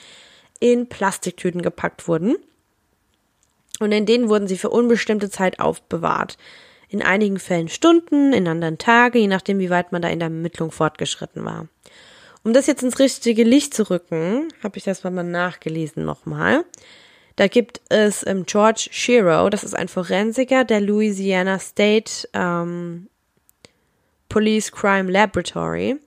[0.60, 2.38] in Plastiktüten gepackt wurden,
[3.80, 6.38] und in denen wurden sie für unbestimmte Zeit aufbewahrt
[6.88, 10.28] in einigen Fällen Stunden, in anderen Tage, je nachdem, wie weit man da in der
[10.28, 11.68] Ermittlung fortgeschritten war.
[12.44, 16.66] Um das jetzt ins richtige Licht zu rücken, habe ich das mal nachgelesen nochmal.
[17.36, 23.08] Da gibt es ähm, George Shiro, das ist ein Forensiker der Louisiana State ähm,
[24.30, 25.98] Police Crime Laboratory.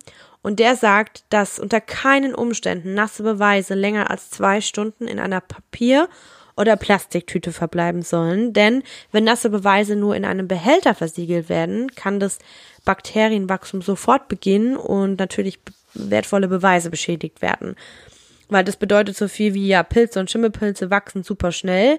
[0.43, 5.41] Und der sagt, dass unter keinen Umständen nasse Beweise länger als zwei Stunden in einer
[5.41, 6.09] Papier-
[6.57, 12.21] oder Plastiktüte verbleiben sollen, denn wenn nasse Beweise nur in einem Behälter versiegelt werden, kann
[12.21, 12.39] das
[12.85, 15.59] Bakterienwachstum sofort beginnen und natürlich
[15.95, 17.77] wertvolle Beweise beschädigt werden.
[18.49, 21.99] Weil das bedeutet so viel wie, ja, Pilze und Schimmelpilze wachsen super schnell.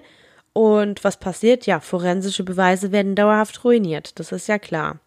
[0.52, 1.66] Und was passiert?
[1.66, 4.18] Ja, forensische Beweise werden dauerhaft ruiniert.
[4.18, 5.00] Das ist ja klar.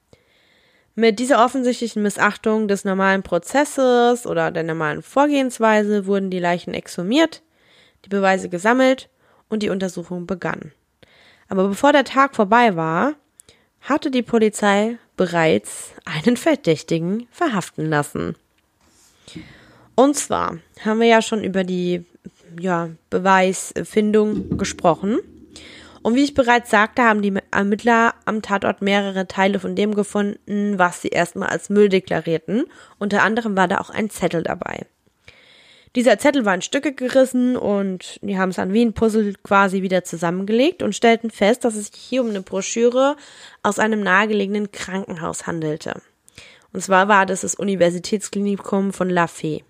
[0.95, 7.41] Mit dieser offensichtlichen Missachtung des normalen Prozesses oder der normalen Vorgehensweise wurden die Leichen exhumiert,
[8.05, 9.09] die Beweise gesammelt
[9.47, 10.73] und die Untersuchung begann.
[11.47, 13.13] Aber bevor der Tag vorbei war,
[13.81, 18.35] hatte die Polizei bereits einen Verdächtigen verhaften lassen.
[19.99, 22.05] Und zwar haben wir ja schon über die
[22.57, 25.19] ja, Beweisfindung gesprochen.
[26.01, 30.79] Und wie ich bereits sagte, haben die Ermittler am Tatort mehrere Teile von dem gefunden,
[30.79, 32.63] was sie erstmal als Müll deklarierten.
[32.97, 34.85] Unter anderem war da auch ein Zettel dabei.
[35.97, 39.81] Dieser Zettel war in Stücke gerissen und die haben es an wie ein Puzzle quasi
[39.81, 43.17] wieder zusammengelegt und stellten fest, dass es sich hier um eine Broschüre
[43.63, 46.01] aus einem nahegelegenen Krankenhaus handelte.
[46.71, 49.65] Und zwar war das das Universitätsklinikum von La Fee.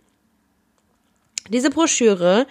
[1.47, 2.45] Diese Broschüre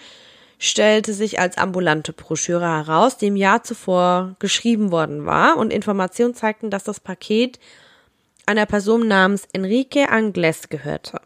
[0.57, 6.33] stellte sich als ambulante Broschüre heraus, die im Jahr zuvor geschrieben worden war und Informationen
[6.33, 7.59] zeigten, dass das Paket
[8.45, 11.21] einer Person namens Enrique Angles gehörte,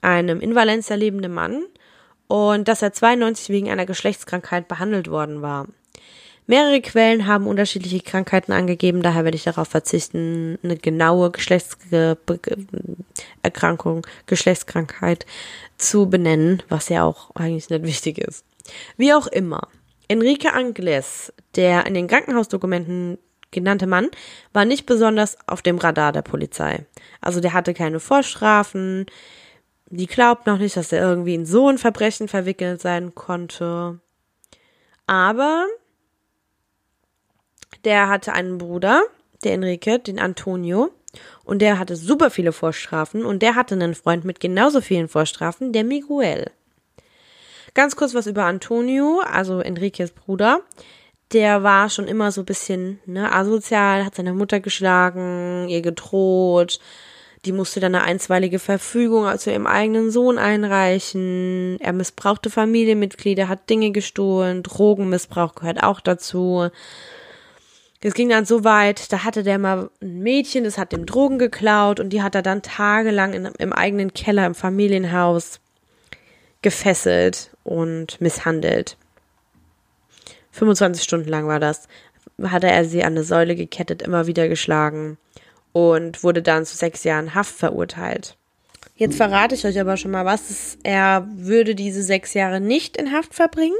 [0.00, 1.64] einem in Valencia lebenden Mann,
[2.28, 5.66] und dass er 92 wegen einer Geschlechtskrankheit behandelt worden war.
[6.48, 15.26] Mehrere Quellen haben unterschiedliche Krankheiten angegeben, daher werde ich darauf verzichten, eine genaue Geschlechtserkrankung, Geschlechtskrankheit
[15.76, 18.46] zu benennen, was ja auch eigentlich nicht wichtig ist.
[18.96, 19.68] Wie auch immer.
[20.08, 23.18] Enrique Angles, der in den Krankenhausdokumenten
[23.50, 24.08] genannte Mann,
[24.54, 26.86] war nicht besonders auf dem Radar der Polizei.
[27.20, 29.04] Also der hatte keine Vorstrafen,
[29.90, 34.00] die glaubt noch nicht, dass er irgendwie in so ein Verbrechen verwickelt sein konnte.
[35.06, 35.66] Aber
[37.84, 39.02] der hatte einen Bruder,
[39.44, 40.90] der Enrique, den Antonio,
[41.44, 45.72] und der hatte super viele Vorstrafen und der hatte einen Freund mit genauso vielen Vorstrafen,
[45.72, 46.50] der Miguel.
[47.74, 50.60] Ganz kurz was über Antonio, also Enriques Bruder.
[51.32, 56.80] Der war schon immer so ein bisschen ne, asozial, hat seine Mutter geschlagen, ihr gedroht,
[57.44, 61.78] die musste dann eine einstweilige Verfügung zu ihrem eigenen Sohn einreichen.
[61.80, 66.70] Er missbrauchte Familienmitglieder, hat Dinge gestohlen, Drogenmissbrauch gehört auch dazu.
[68.00, 71.38] Es ging dann so weit, da hatte der mal ein Mädchen, das hat dem Drogen
[71.38, 75.58] geklaut und die hat er dann tagelang in, im eigenen Keller im Familienhaus
[76.62, 78.96] gefesselt und misshandelt.
[80.52, 81.88] 25 Stunden lang war das.
[82.42, 85.18] Hatte er sie an eine Säule gekettet, immer wieder geschlagen
[85.72, 88.36] und wurde dann zu sechs Jahren Haft verurteilt.
[88.96, 90.76] Jetzt verrate ich euch aber schon mal was.
[90.82, 93.76] Er würde diese sechs Jahre nicht in Haft verbringen.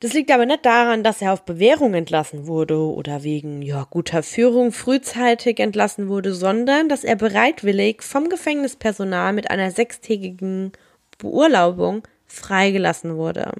[0.00, 4.22] Das liegt aber nicht daran, dass er auf Bewährung entlassen wurde oder wegen ja, guter
[4.22, 10.72] Führung frühzeitig entlassen wurde, sondern dass er bereitwillig vom Gefängnispersonal mit einer sechstägigen
[11.16, 13.52] Beurlaubung freigelassen wurde.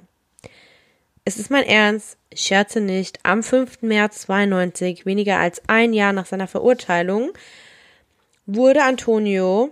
[1.25, 3.81] Es ist mein Ernst, ich scherze nicht, am 5.
[3.81, 7.31] März 92, weniger als ein Jahr nach seiner Verurteilung,
[8.45, 9.71] wurde Antonio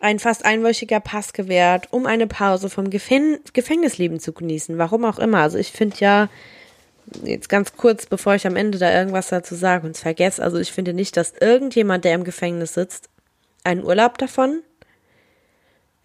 [0.00, 4.78] ein fast einwöchiger Pass gewährt, um eine Pause vom Gefäng Gefängnisleben zu genießen.
[4.78, 5.40] Warum auch immer.
[5.40, 6.28] Also ich finde ja,
[7.22, 10.58] jetzt ganz kurz, bevor ich am Ende da irgendwas dazu sage und es vergesse, also
[10.58, 13.08] ich finde nicht, dass irgendjemand, der im Gefängnis sitzt,
[13.62, 14.60] einen Urlaub davon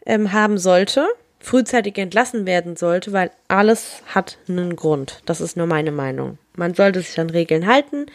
[0.05, 1.07] ähm, haben sollte,
[1.39, 5.21] frühzeitig entlassen werden sollte, weil alles hat einen Grund.
[5.25, 6.37] Das ist nur meine Meinung.
[6.55, 8.07] Man sollte sich an Regeln halten,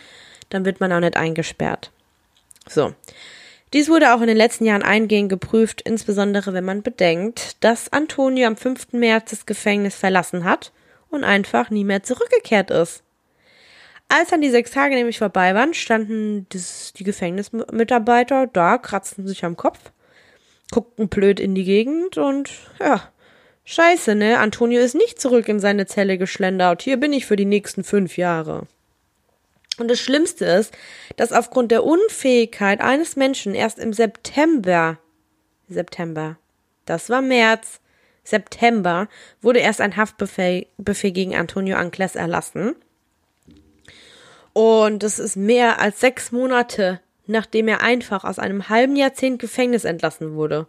[0.50, 1.90] dann wird man auch nicht eingesperrt.
[2.68, 2.92] So.
[3.72, 8.48] Dies wurde auch in den letzten Jahren eingehend geprüft, insbesondere wenn man bedenkt, dass Antonio
[8.48, 8.92] am 5.
[8.92, 10.72] März das Gefängnis verlassen hat
[11.08, 13.04] und einfach nie mehr zurückgekehrt ist.
[14.08, 19.56] Als dann die sechs Tage nämlich vorbei waren, standen die Gefängnismitarbeiter da, kratzten sich am
[19.56, 19.78] Kopf,
[20.72, 23.08] guckten blöd in die Gegend und ja,
[23.64, 24.40] scheiße, ne?
[24.40, 26.82] Antonio ist nicht zurück in seine Zelle geschlendert.
[26.82, 28.66] Hier bin ich für die nächsten fünf Jahre.
[29.80, 30.74] Und das Schlimmste ist,
[31.16, 34.98] dass aufgrund der Unfähigkeit eines Menschen erst im September,
[35.70, 36.36] September,
[36.84, 37.80] das war März,
[38.22, 39.08] September,
[39.40, 42.76] wurde erst ein Haftbefehl Befehl gegen Antonio Ancles erlassen.
[44.52, 49.84] Und das ist mehr als sechs Monate, nachdem er einfach aus einem halben Jahrzehnt Gefängnis
[49.84, 50.66] entlassen wurde.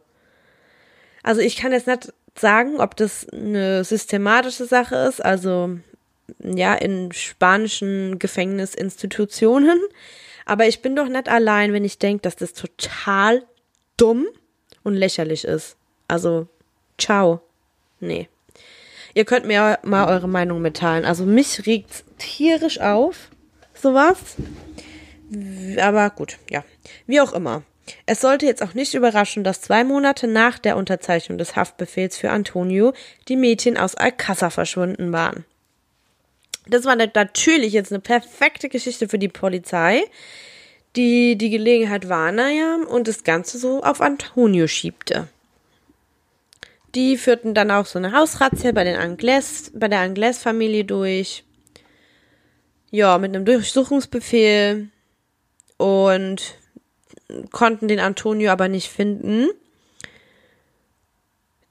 [1.22, 5.80] Also ich kann jetzt nicht sagen, ob das eine systematische Sache ist, also
[6.40, 9.80] ja, in spanischen Gefängnisinstitutionen.
[10.46, 13.44] Aber ich bin doch nicht allein, wenn ich denke, dass das total
[13.98, 14.28] dumm
[14.84, 15.78] und lächerlich ist.
[16.08, 16.48] Also,
[16.98, 17.42] ciao.
[18.00, 18.28] Nee.
[19.14, 21.06] Ihr könnt mir mal eure Meinung mitteilen.
[21.06, 23.30] Also mich regt's tierisch auf,
[23.74, 24.36] sowas.
[25.80, 26.64] Aber gut, ja.
[27.08, 27.64] Wie auch immer.
[28.06, 32.32] Es sollte jetzt auch nicht überraschen, dass zwei Monate nach der Unterzeichnung des Haftbefehls für
[32.32, 32.94] Antonio
[33.28, 35.46] die Mädchen aus Alcázar verschwunden waren.
[36.72, 40.06] Das war natürlich jetzt eine perfekte Geschichte für die Polizei,
[40.96, 45.28] die die Gelegenheit wahrnahm und das Ganze so auf Antonio schiebte.
[46.96, 51.44] Die führten dann auch so eine Hausrazzia bei den Angles, bei der Angles-Familie durch.
[52.90, 54.90] Ja, mit einem Durchsuchungsbefehl
[55.76, 56.56] und
[57.52, 59.50] konnten den Antonio aber nicht finden.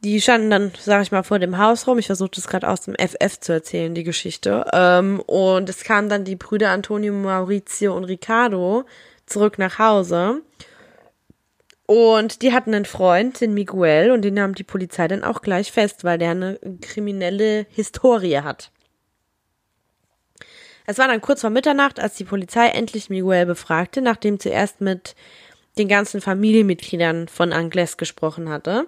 [0.03, 1.99] Die standen dann, sag ich mal, vor dem Haus rum.
[1.99, 4.65] Ich versuche das gerade aus dem FF zu erzählen, die Geschichte.
[4.73, 8.85] Ähm, und es kamen dann die Brüder Antonio, Maurizio und Ricardo
[9.27, 10.41] zurück nach Hause.
[11.85, 15.73] Und die hatten einen Freund, den Miguel, und den nahm die Polizei dann auch gleich
[15.73, 18.71] fest, weil der eine kriminelle Historie hat.
[20.87, 25.15] Es war dann kurz vor Mitternacht, als die Polizei endlich Miguel befragte, nachdem zuerst mit
[25.79, 28.87] den ganzen Familienmitgliedern von Angles gesprochen hatte.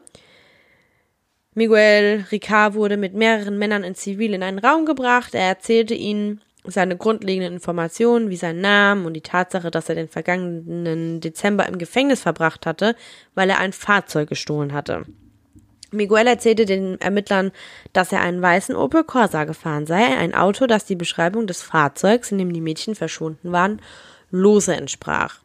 [1.55, 5.35] Miguel Ricard wurde mit mehreren Männern in Zivil in einen Raum gebracht.
[5.35, 10.09] Er erzählte ihnen seine grundlegenden Informationen wie sein Namen und die Tatsache, dass er den
[10.09, 12.95] vergangenen Dezember im Gefängnis verbracht hatte,
[13.35, 15.05] weil er ein Fahrzeug gestohlen hatte.
[15.91, 17.53] Miguel erzählte den Ermittlern,
[17.93, 22.33] dass er einen weißen Opel Corsa gefahren sei, ein Auto, das die Beschreibung des Fahrzeugs,
[22.33, 23.83] in dem die Mädchen verschwunden waren,
[24.31, 25.42] lose entsprach.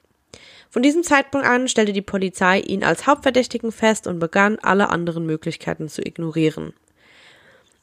[0.78, 5.26] Von diesem Zeitpunkt an stellte die Polizei ihn als Hauptverdächtigen fest und begann, alle anderen
[5.26, 6.72] Möglichkeiten zu ignorieren.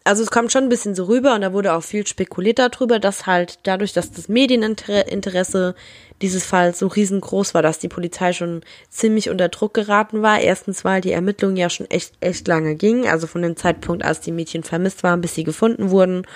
[0.04, 3.00] Also es kommt schon ein bisschen so rüber und da wurde auch viel spekuliert darüber,
[3.00, 5.74] dass halt dadurch, dass das Medieninteresse
[6.22, 10.38] dieses Falls so riesengroß war, dass die Polizei schon ziemlich unter Druck geraten war.
[10.38, 14.20] Erstens, weil die Ermittlungen ja schon echt, echt lange gingen, also von dem Zeitpunkt, als
[14.20, 16.28] die Mädchen vermisst waren, bis sie gefunden wurden.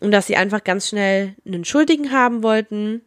[0.00, 3.02] Und dass sie einfach ganz schnell einen Schuldigen haben wollten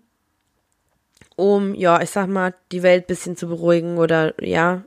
[1.36, 4.84] um, ja, ich sag mal, die Welt bisschen zu beruhigen oder ja,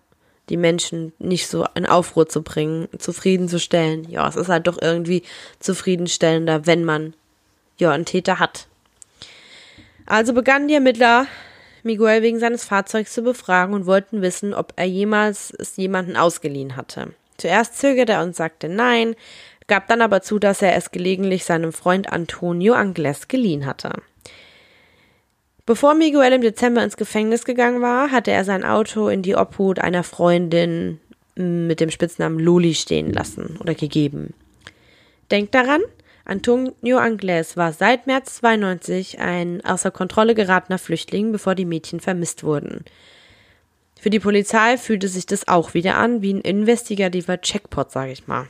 [0.49, 4.09] die Menschen nicht so in Aufruhr zu bringen, zufriedenzustellen.
[4.09, 5.23] Ja, es ist halt doch irgendwie
[5.61, 7.15] zufriedenstellender, wenn man
[7.77, 8.67] ja einen Täter hat.
[10.07, 11.27] Also begannen die Ermittler,
[11.83, 16.77] Miguel wegen seines Fahrzeugs zu befragen und wollten wissen, ob er jemals es jemanden ausgeliehen
[16.77, 17.13] hatte.
[17.37, 19.15] Zuerst zögerte er und sagte nein,
[19.67, 23.93] gab dann aber zu, dass er es gelegentlich seinem Freund Antonio Angles geliehen hatte.
[25.69, 29.79] Bevor Miguel im Dezember ins Gefängnis gegangen war, hatte er sein Auto in die Obhut
[29.79, 30.99] einer Freundin
[31.35, 34.33] mit dem Spitznamen Loli stehen lassen oder gegeben.
[35.31, 35.83] Denkt daran,
[36.25, 42.45] Antonio Angles war seit März 92 ein außer Kontrolle geratener Flüchtling, bevor die Mädchen vermisst
[42.45, 42.87] wurden.
[44.01, 48.27] Für die Polizei fühlte sich das auch wieder an wie ein investigativer Checkpot, sage ich
[48.27, 48.47] mal.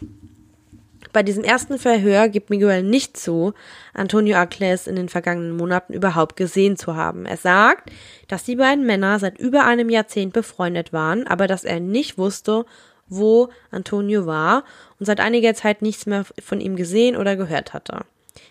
[1.12, 3.54] Bei diesem ersten Verhör gibt Miguel nicht zu,
[3.94, 7.26] Antonio Acles in den vergangenen Monaten überhaupt gesehen zu haben.
[7.26, 7.90] Er sagt,
[8.28, 12.66] dass die beiden Männer seit über einem Jahrzehnt befreundet waren, aber dass er nicht wusste,
[13.09, 14.64] wo Antonio war
[14.98, 18.00] und seit einiger Zeit nichts mehr von ihm gesehen oder gehört hatte.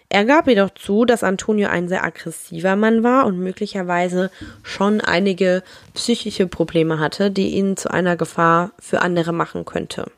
[0.10, 4.32] Er gab jedoch zu, dass Antonio ein sehr aggressiver Mann war und möglicherweise
[4.64, 10.10] schon einige psychische Probleme hatte, die ihn zu einer Gefahr für andere machen könnte.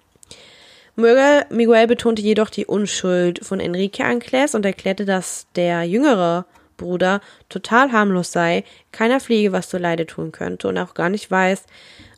[0.99, 6.45] Miguel betonte jedoch die Unschuld von Enrique Ancles und erklärte, dass der jüngere
[6.77, 11.29] Bruder total harmlos sei, keiner Fliege was zu Leide tun könnte und auch gar nicht
[11.29, 11.63] weiß,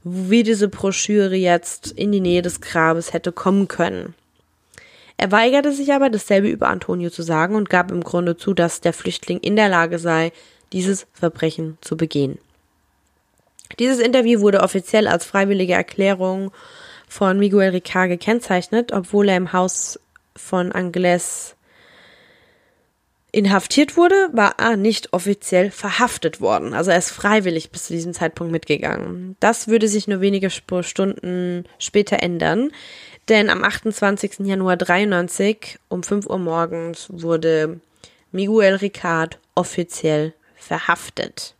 [0.03, 4.15] wie diese Broschüre jetzt in die Nähe des Grabes hätte kommen können.
[5.17, 8.81] Er weigerte sich aber, dasselbe über Antonio zu sagen und gab im Grunde zu, dass
[8.81, 10.31] der Flüchtling in der Lage sei,
[10.73, 12.39] dieses Verbrechen zu begehen.
[13.77, 16.51] Dieses Interview wurde offiziell als freiwillige Erklärung
[17.11, 19.99] von Miguel Ricard gekennzeichnet, obwohl er im Haus
[20.33, 21.57] von Angles
[23.33, 26.73] inhaftiert wurde, war er nicht offiziell verhaftet worden.
[26.73, 29.35] Also er ist freiwillig bis zu diesem Zeitpunkt mitgegangen.
[29.41, 32.71] Das würde sich nur wenige Stunden später ändern.
[33.27, 34.39] Denn am 28.
[34.45, 37.81] Januar 93 um 5 Uhr morgens wurde
[38.31, 41.55] Miguel Ricard offiziell verhaftet.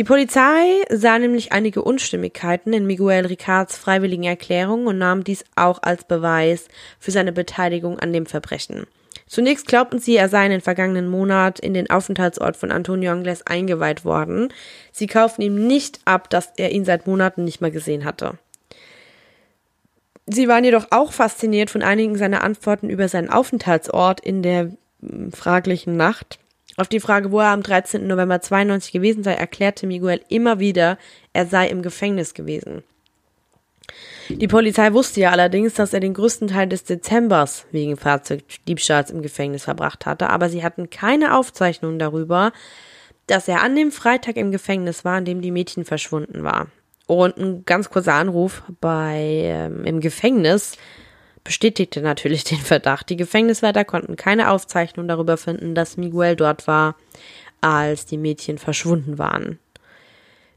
[0.00, 5.82] Die Polizei sah nämlich einige Unstimmigkeiten in Miguel Ricards freiwilligen Erklärung und nahm dies auch
[5.82, 8.86] als Beweis für seine Beteiligung an dem Verbrechen.
[9.26, 13.46] Zunächst glaubten sie, er sei in den vergangenen Monat in den Aufenthaltsort von Antonio Angles
[13.46, 14.54] eingeweiht worden.
[14.90, 18.38] Sie kauften ihm nicht ab, dass er ihn seit Monaten nicht mehr gesehen hatte.
[20.24, 24.70] Sie waren jedoch auch fasziniert von einigen seiner Antworten über seinen Aufenthaltsort in der
[25.02, 26.38] hm, fraglichen Nacht.
[26.76, 28.06] Auf die Frage, wo er am 13.
[28.06, 30.98] November 92 gewesen sei, erklärte Miguel immer wieder,
[31.32, 32.82] er sei im Gefängnis gewesen.
[34.28, 39.22] Die Polizei wusste ja allerdings, dass er den größten Teil des Dezembers wegen Fahrzeugdiebstahls im
[39.22, 42.52] Gefängnis verbracht hatte, aber sie hatten keine Aufzeichnung darüber,
[43.26, 46.68] dass er an dem Freitag im Gefängnis war, an dem die Mädchen verschwunden war.
[47.06, 50.76] Und ein ganz kurzer Anruf bei ähm, im Gefängnis
[51.50, 53.10] bestätigte natürlich den Verdacht.
[53.10, 56.94] Die Gefängniswärter konnten keine Aufzeichnung darüber finden, dass Miguel dort war,
[57.60, 59.58] als die Mädchen verschwunden waren.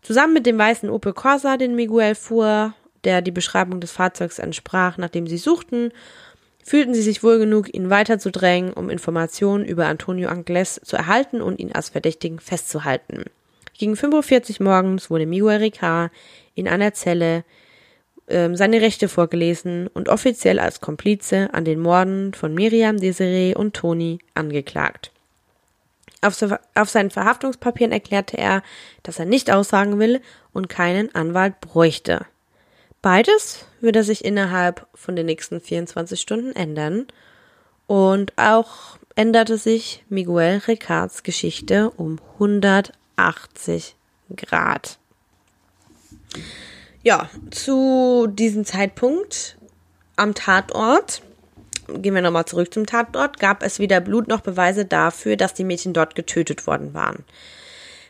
[0.04, 2.76] Zusammen mit dem weißen Opel Corsa, den Miguel fuhr,
[3.06, 5.92] der die Beschreibung des Fahrzeugs entsprach, nachdem sie suchten,
[6.64, 11.60] fühlten sie sich wohl genug, ihn weiterzudrängen, um Informationen über Antonio Angles zu erhalten und
[11.60, 13.24] ihn als Verdächtigen festzuhalten.
[13.76, 16.12] Gegen 5.40 Uhr morgens wurde Miguel Ricard
[16.54, 17.46] in einer Zelle
[18.28, 23.76] ähm, seine Rechte vorgelesen und offiziell als Komplize an den Morden von Miriam, Desiree und
[23.76, 25.12] Toni angeklagt.
[26.22, 28.64] Auf, so, auf seinen Verhaftungspapieren erklärte er,
[29.04, 30.22] dass er nicht aussagen will
[30.54, 32.26] und keinen Anwalt bräuchte.
[33.02, 37.08] Beides würde sich innerhalb von den nächsten 24 Stunden ändern
[37.88, 43.96] und auch änderte sich Miguel Ricards Geschichte um 180
[44.38, 44.98] Grad.
[47.04, 49.58] Ja, zu diesem Zeitpunkt
[50.16, 51.22] am Tatort,
[51.90, 55.66] gehen wir nochmal zurück zum Tatort, gab es weder Blut noch Beweise dafür, dass die
[55.66, 57.26] Mädchen dort getötet worden waren.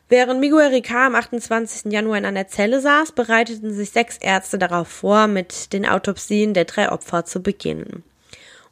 [0.10, 1.92] Während Miguel Ricard am 28.
[1.92, 6.66] Januar in einer Zelle saß, bereiteten sich sechs Ärzte darauf vor, mit den Autopsien der
[6.66, 8.04] drei Opfer zu beginnen.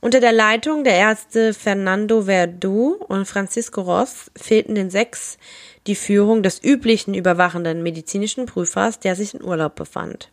[0.03, 5.37] Unter der Leitung der Ärzte Fernando Verdu und Francisco Ross fehlten den sechs
[5.85, 10.31] die Führung des üblichen überwachenden medizinischen Prüfers, der sich in Urlaub befand.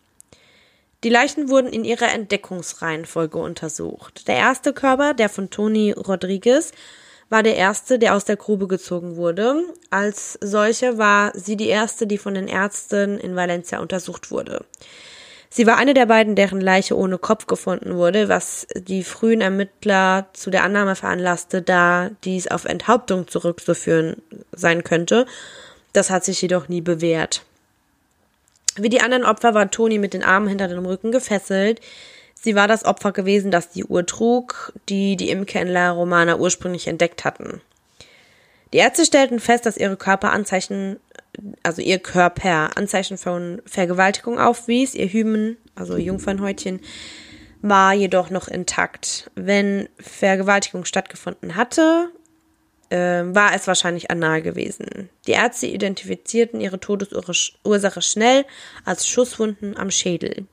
[1.05, 4.27] Die Leichen wurden in ihrer Entdeckungsreihenfolge untersucht.
[4.27, 6.73] Der erste Körper, der von Toni Rodriguez,
[7.29, 9.63] war der erste, der aus der Grube gezogen wurde.
[9.91, 14.65] Als solcher war sie die erste, die von den Ärzten in Valencia untersucht wurde.
[15.51, 20.27] Sie war eine der beiden, deren Leiche ohne Kopf gefunden wurde, was die frühen Ermittler
[20.35, 24.23] zu der Annahme veranlasste, da dies auf Enthauptung zurückzuführen
[24.53, 25.27] sein könnte.
[25.95, 27.43] Das hat sich jedoch nie bewährt.
[28.77, 31.81] Wie die anderen Opfer war Toni mit den Armen hinter dem Rücken gefesselt.
[32.35, 36.87] Sie war das Opfer gewesen, das die Uhr trug, die die Imker in Romana ursprünglich
[36.87, 37.61] entdeckt hatten.
[38.73, 41.01] Die Ärzte stellten fest, dass ihre Körper Anzeichen
[41.63, 44.95] also ihr Körper Anzeichen von Vergewaltigung aufwies.
[44.95, 46.81] Ihr Hymen, also Jungfernhäutchen,
[47.63, 49.31] war jedoch noch intakt.
[49.35, 52.11] Wenn Vergewaltigung stattgefunden hatte,
[52.91, 55.11] äh, war es wahrscheinlich anal gewesen.
[55.27, 58.45] Die Ärzte identifizierten ihre Todesursache schnell
[58.85, 60.47] als Schusswunden am Schädel.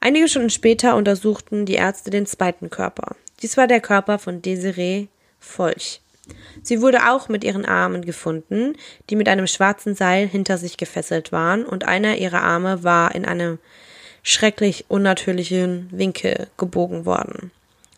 [0.00, 3.16] Einige Stunden später untersuchten die Ärzte den zweiten Körper.
[3.42, 5.08] Dies war der Körper von Desiree
[5.40, 6.00] Folch.
[6.62, 8.74] Sie wurde auch mit ihren Armen gefunden,
[9.10, 13.24] die mit einem schwarzen Seil hinter sich gefesselt waren, und einer ihrer Arme war in
[13.24, 13.58] einem
[14.22, 17.50] schrecklich unnatürlichen Winkel gebogen worden.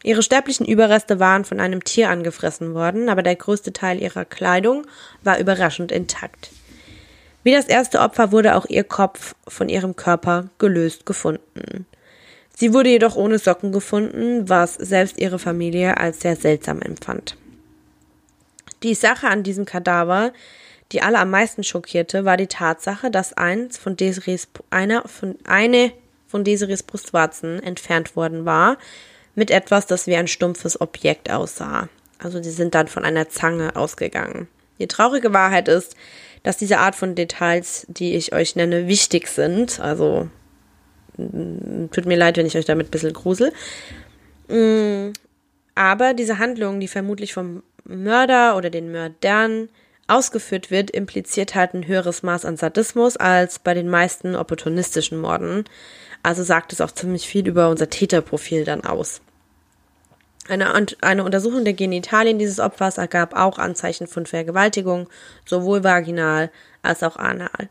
[0.03, 4.87] Ihre sterblichen Überreste waren von einem Tier angefressen worden, aber der größte Teil ihrer Kleidung
[5.22, 6.51] war überraschend intakt.
[7.43, 11.87] Wie das erste Opfer wurde auch ihr Kopf von ihrem Körper gelöst gefunden.
[12.55, 17.37] Sie wurde jedoch ohne Socken gefunden, was selbst ihre Familie als sehr seltsam empfand.
[18.83, 20.33] Die Sache an diesem Kadaver,
[20.93, 25.93] die alle am meisten schockierte, war die Tatsache, dass eins von Desirees, einer von, eine
[26.26, 28.78] von Desirees Brustwarzen entfernt worden war,
[29.35, 31.89] mit etwas, das wie ein stumpfes Objekt aussah.
[32.18, 34.49] Also sie sind dann von einer Zange ausgegangen.
[34.78, 35.95] Die traurige Wahrheit ist,
[36.43, 39.78] dass diese Art von Details, die ich euch nenne, wichtig sind.
[39.81, 40.28] Also
[41.16, 43.53] tut mir leid, wenn ich euch damit ein bisschen grusel.
[44.49, 45.12] Mm,
[45.74, 49.68] aber diese Handlung, die vermutlich vom Mörder oder den Mördern
[50.07, 55.64] ausgeführt wird, impliziert halt ein höheres Maß an Sadismus als bei den meisten opportunistischen Morden.
[56.22, 59.20] Also sagt es auch ziemlich viel über unser Täterprofil dann aus.
[60.49, 65.09] Eine, eine Untersuchung der Genitalien dieses Opfers ergab auch Anzeichen von Vergewaltigung,
[65.47, 66.51] sowohl vaginal
[66.82, 67.68] als auch anal.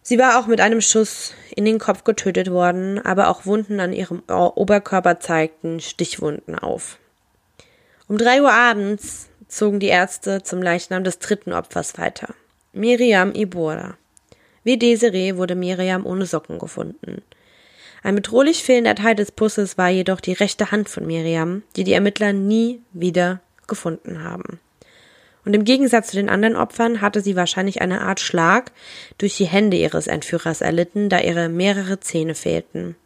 [0.00, 3.92] Sie war auch mit einem Schuss in den Kopf getötet worden, aber auch Wunden an
[3.92, 6.98] ihrem Oberkörper zeigten Stichwunden auf.
[8.08, 12.34] Um drei Uhr abends zogen die Ärzte zum Leichnam des dritten Opfers weiter.
[12.72, 13.98] Miriam Ibora.
[14.64, 17.22] Wie Desiree wurde Miriam ohne Socken gefunden.
[18.02, 21.92] Ein bedrohlich fehlender Teil des Busses war jedoch die rechte Hand von Miriam, die die
[21.92, 24.58] Ermittler nie wieder gefunden haben.
[25.44, 28.72] Und im Gegensatz zu den anderen Opfern hatte sie wahrscheinlich eine Art Schlag
[29.18, 32.96] durch die Hände ihres Entführers erlitten, da ihre mehrere Zähne fehlten.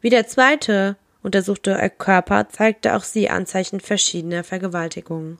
[0.00, 5.38] Wie der zweite untersuchte Körper zeigte auch sie Anzeichen verschiedener Vergewaltigungen.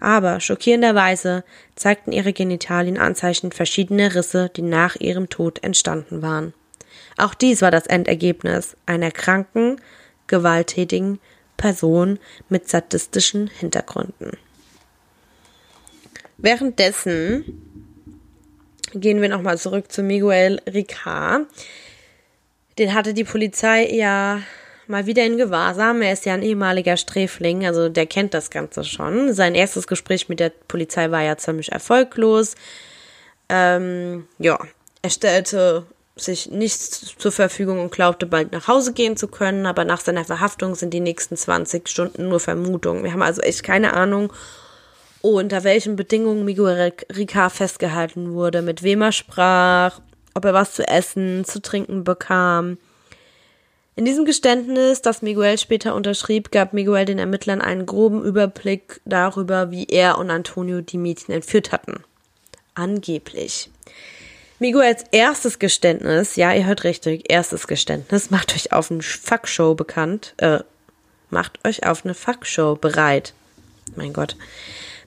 [0.00, 1.44] Aber schockierenderweise
[1.74, 6.54] zeigten ihre Genitalien Anzeichen verschiedener Risse, die nach ihrem Tod entstanden waren.
[7.16, 9.80] Auch dies war das Endergebnis einer kranken,
[10.28, 11.18] gewalttätigen
[11.56, 14.36] Person mit sadistischen Hintergründen.
[16.36, 17.60] Währenddessen
[18.94, 21.46] gehen wir nochmal zurück zu Miguel Ricard.
[22.78, 24.40] Den hatte die Polizei ja
[24.88, 26.02] mal wieder in Gewahrsam.
[26.02, 29.32] Er ist ja ein ehemaliger Sträfling, also der kennt das Ganze schon.
[29.32, 32.54] Sein erstes Gespräch mit der Polizei war ja ziemlich erfolglos.
[33.48, 34.58] Ähm, ja,
[35.02, 35.86] er stellte
[36.16, 40.24] sich nichts zur Verfügung und glaubte bald nach Hause gehen zu können, aber nach seiner
[40.24, 43.04] Verhaftung sind die nächsten 20 Stunden nur Vermutungen.
[43.04, 44.32] Wir haben also echt keine Ahnung,
[45.20, 50.00] unter welchen Bedingungen Miguel Ricard festgehalten wurde, mit wem er sprach,
[50.34, 52.78] ob er was zu essen, zu trinken bekam.
[53.98, 59.72] In diesem Geständnis, das Miguel später unterschrieb, gab Miguel den Ermittlern einen groben Überblick darüber,
[59.72, 62.04] wie er und Antonio die Mädchen entführt hatten.
[62.74, 63.72] Angeblich.
[64.60, 70.34] Miguels erstes Geständnis, ja, ihr hört richtig, erstes Geständnis, macht euch auf eine Fuckshow bekannt,
[70.36, 70.60] äh,
[71.30, 73.34] macht euch auf eine Fuckshow bereit.
[73.96, 74.36] Mein Gott.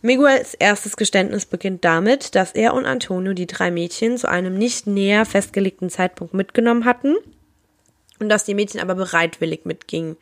[0.01, 4.85] Miguels erstes Geständnis beginnt damit, dass er und Antonio die drei Mädchen zu einem nicht
[4.85, 7.15] näher festgelegten Zeitpunkt mitgenommen hatten
[8.21, 10.17] und dass die Mädchen aber bereitwillig mitgingen.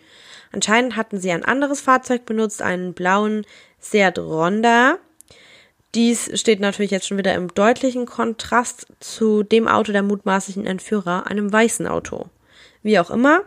[0.52, 3.46] Anscheinend hatten sie ein anderes Fahrzeug benutzt, einen blauen
[3.80, 4.98] Seat Ronda,
[5.96, 11.26] dies steht natürlich jetzt schon wieder im deutlichen Kontrast zu dem Auto der mutmaßlichen Entführer,
[11.26, 12.28] einem weißen Auto.
[12.84, 13.42] Wie auch immer,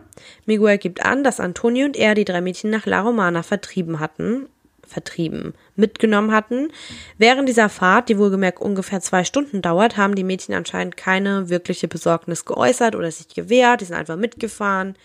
[0.45, 4.47] Miguel gibt an, dass Antonio und er die drei Mädchen nach La Romana vertrieben hatten,
[4.93, 6.69] vertrieben, mitgenommen hatten.
[7.17, 11.87] Während dieser Fahrt, die wohlgemerkt ungefähr zwei Stunden dauert, haben die Mädchen anscheinend keine wirkliche
[11.87, 14.95] Besorgnis geäußert oder sich gewehrt, die sind einfach mitgefahren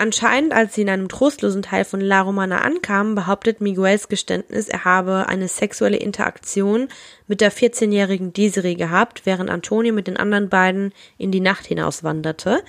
[0.00, 4.84] Anscheinend, als sie in einem trostlosen Teil von La Romana ankamen, behauptet Miguels Geständnis, er
[4.84, 6.86] habe eine sexuelle Interaktion
[7.26, 12.62] mit der 14-jährigen Desiree gehabt, während Antonio mit den anderen beiden in die Nacht hinauswanderte.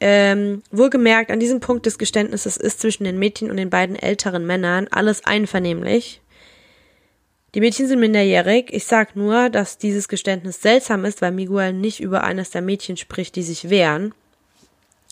[0.00, 4.46] Ähm, wohlgemerkt, an diesem Punkt des Geständnisses ist zwischen den Mädchen und den beiden älteren
[4.46, 6.22] Männern alles einvernehmlich.
[7.54, 8.72] Die Mädchen sind minderjährig.
[8.72, 12.96] Ich sag nur, dass dieses Geständnis seltsam ist, weil Miguel nicht über eines der Mädchen
[12.96, 14.14] spricht, die sich wehren.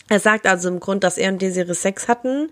[0.07, 2.49] Er sagt also im Grund, dass er und Desiree Sex hatten,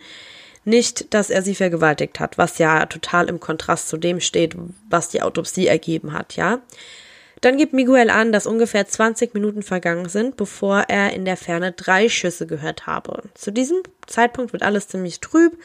[0.63, 4.55] nicht, dass er sie vergewaltigt hat, was ja total im Kontrast zu dem steht,
[4.89, 6.59] was die Autopsie ergeben hat, ja.
[7.41, 11.71] Dann gibt Miguel an, dass ungefähr 20 Minuten vergangen sind, bevor er in der Ferne
[11.71, 13.23] drei Schüsse gehört habe.
[13.35, 13.77] Zu diesem
[14.07, 15.57] Zeitpunkt wird alles ziemlich trüb.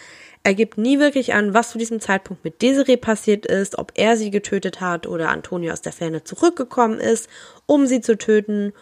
[0.44, 4.16] Er gibt nie wirklich an, was zu diesem Zeitpunkt mit Desiree passiert ist, ob er
[4.16, 7.28] sie getötet hat oder Antonio aus der Ferne zurückgekommen ist,
[7.66, 8.72] um sie zu töten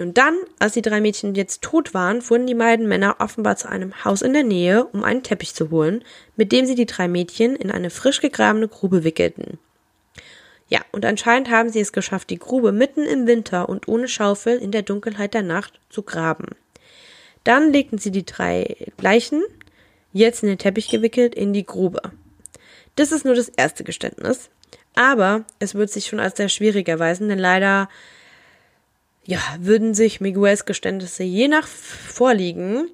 [0.00, 3.68] und dann, als die drei Mädchen jetzt tot waren, fuhren die beiden Männer offenbar zu
[3.68, 6.04] einem Haus in der Nähe, um einen Teppich zu holen,
[6.36, 9.58] mit dem sie die drei Mädchen in eine frisch gegrabene Grube wickelten.
[10.68, 14.58] Ja, und anscheinend haben sie es geschafft, die Grube mitten im Winter und ohne Schaufel
[14.58, 16.48] in der Dunkelheit der Nacht zu graben.
[17.44, 19.42] Dann legten sie die drei Leichen,
[20.12, 22.02] jetzt in den Teppich gewickelt, in die Grube.
[22.96, 24.50] Das ist nur das erste Geständnis.
[24.94, 27.88] Aber es wird sich schon als sehr schwierig erweisen, denn leider
[29.24, 32.90] ja, würden sich Miguels Geständnisse je nach Vorliegen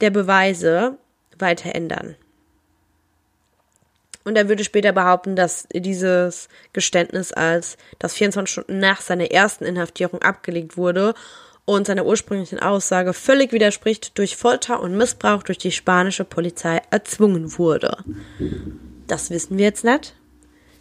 [0.00, 0.96] der Beweise
[1.38, 2.16] weiter ändern.
[4.24, 9.64] Und er würde später behaupten, dass dieses Geständnis als das 24 Stunden nach seiner ersten
[9.64, 11.14] Inhaftierung abgelegt wurde
[11.64, 17.58] und seiner ursprünglichen Aussage völlig widerspricht, durch Folter und Missbrauch durch die spanische Polizei erzwungen
[17.58, 17.98] wurde.
[19.06, 20.14] Das wissen wir jetzt nicht.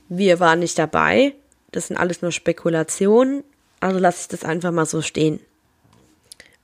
[0.10, 1.34] Wir waren nicht dabei.
[1.72, 3.44] Das sind alles nur Spekulationen.
[3.80, 5.40] Also lasse ich das einfach mal so stehen.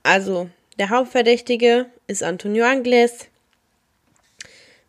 [0.02, 0.48] Also,
[0.78, 3.26] der Hauptverdächtige ist Antonio Angles.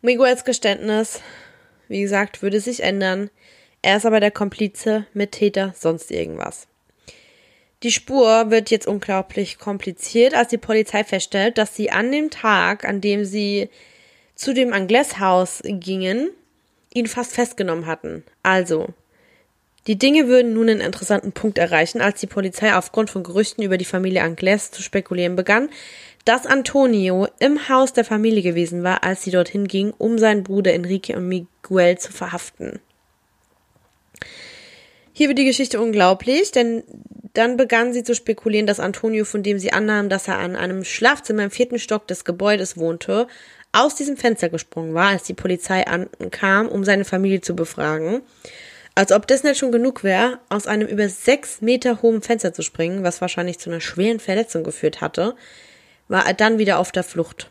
[0.02, 1.20] Miguels Geständnis,
[1.90, 3.30] wie gesagt, würde sich ändern.
[3.82, 6.68] Er ist aber der Komplize mit Täter sonst irgendwas.
[7.82, 12.84] Die Spur wird jetzt unglaublich kompliziert, als die Polizei feststellt, dass sie an dem Tag,
[12.84, 13.70] an dem sie
[14.34, 16.30] zu dem Angles-Haus gingen,
[16.94, 18.22] ihn fast festgenommen hatten.
[18.42, 18.88] Also,
[19.86, 23.78] die Dinge würden nun einen interessanten Punkt erreichen, als die Polizei aufgrund von Gerüchten über
[23.78, 25.70] die Familie Angles zu spekulieren begann,
[26.24, 30.72] dass Antonio im Haus der Familie gewesen war, als sie dorthin ging, um seinen Bruder
[30.74, 32.80] Enrique und Miguel zu verhaften.
[35.12, 36.82] Hier wird die Geschichte unglaublich, denn
[37.34, 40.84] dann begann sie zu spekulieren, dass Antonio, von dem sie annahm, dass er an einem
[40.84, 43.26] Schlafzimmer im vierten Stock des Gebäudes wohnte,
[43.72, 48.22] aus diesem Fenster gesprungen war, als die Polizei ankam, um seine Familie zu befragen.
[48.94, 52.62] Als ob das nicht schon genug wäre, aus einem über sechs Meter hohen Fenster zu
[52.62, 55.36] springen, was wahrscheinlich zu einer schweren Verletzung geführt hatte,
[56.10, 57.50] war er dann wieder auf der Flucht.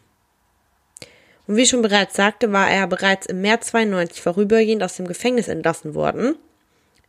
[1.47, 5.47] Und wie schon bereits sagte, war er bereits im März 92 vorübergehend aus dem Gefängnis
[5.47, 6.35] entlassen worden–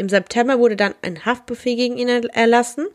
[0.00, 2.86] im September wurde dann ein Haftbefehl gegen ihn erlassen.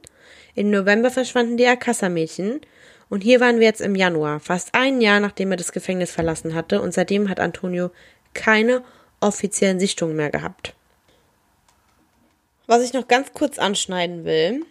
[0.56, 2.62] Im November verschwanden die Alcassa-Mädchen.
[3.10, 6.56] Und hier waren wir jetzt im Januar, fast ein Jahr nachdem er das Gefängnis verlassen
[6.56, 6.82] hatte.
[6.82, 7.91] Und seitdem hat Antonio
[8.34, 8.84] keine
[9.20, 10.74] offiziellen Sichtungen mehr gehabt.
[12.66, 14.66] Was ich noch ganz kurz anschneiden will,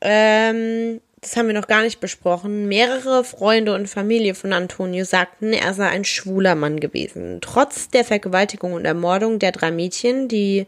[0.00, 2.66] ähm, das haben wir noch gar nicht besprochen.
[2.66, 7.40] Mehrere Freunde und Familie von Antonio sagten, er sei ein schwuler Mann gewesen.
[7.42, 10.66] Trotz der Vergewaltigung und Ermordung der drei Mädchen, die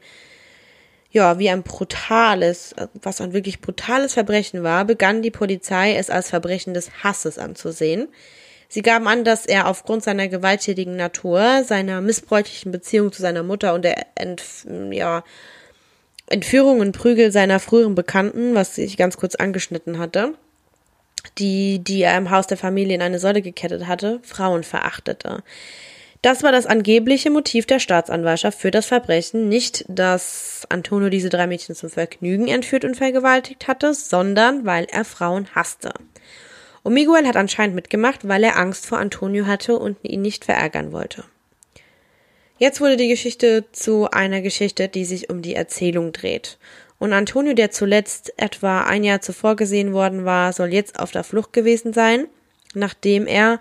[1.10, 6.30] ja, wie ein brutales, was ein wirklich brutales Verbrechen war, begann die Polizei es als
[6.30, 8.08] Verbrechen des Hasses anzusehen.
[8.68, 13.74] Sie gaben an, dass er aufgrund seiner gewalttätigen Natur, seiner missbräuchlichen Beziehung zu seiner Mutter
[13.74, 14.42] und der Ent,
[14.90, 15.22] ja,
[16.32, 20.34] Entführung und Prügel seiner früheren Bekannten, was ich ganz kurz angeschnitten hatte,
[21.38, 25.42] die, die er im Haus der Familie in eine Säule gekettet hatte, Frauen verachtete.
[26.22, 31.48] Das war das angebliche Motiv der Staatsanwaltschaft für das Verbrechen, nicht, dass Antonio diese drei
[31.48, 35.92] Mädchen zum Vergnügen entführt und vergewaltigt hatte, sondern weil er Frauen hasste.
[36.84, 40.92] Und Miguel hat anscheinend mitgemacht, weil er Angst vor Antonio hatte und ihn nicht verärgern
[40.92, 41.24] wollte.
[42.62, 46.58] Jetzt wurde die Geschichte zu einer Geschichte, die sich um die Erzählung dreht.
[47.00, 51.24] Und Antonio, der zuletzt etwa ein Jahr zuvor gesehen worden war, soll jetzt auf der
[51.24, 52.28] Flucht gewesen sein,
[52.72, 53.58] nachdem er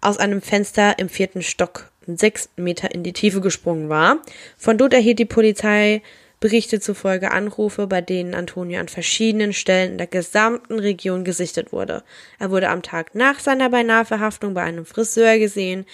[0.00, 4.22] aus einem Fenster im vierten Stock sechs Meter in die Tiefe gesprungen war.
[4.56, 6.00] Von dort erhielt die Polizei
[6.40, 12.02] Berichte zufolge Anrufe, bei denen Antonio an verschiedenen Stellen in der gesamten Region gesichtet wurde.
[12.38, 15.84] Er wurde am Tag nach seiner beinahe Verhaftung bei einem Friseur gesehen,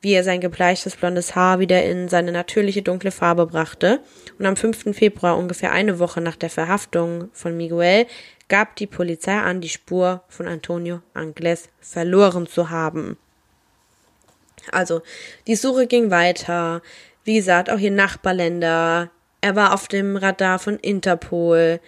[0.00, 4.00] wie er sein gebleichtes blondes Haar wieder in seine natürliche dunkle Farbe brachte.
[4.38, 4.96] Und am 5.
[4.96, 8.06] Februar, ungefähr eine Woche nach der Verhaftung von Miguel,
[8.48, 13.16] gab die Polizei an, die Spur von Antonio Angles verloren zu haben.
[14.70, 15.02] Also,
[15.46, 16.82] die Suche ging weiter.
[17.24, 19.10] Wie gesagt, auch hier Nachbarländer.
[19.40, 21.80] Er war auf dem Radar von Interpol.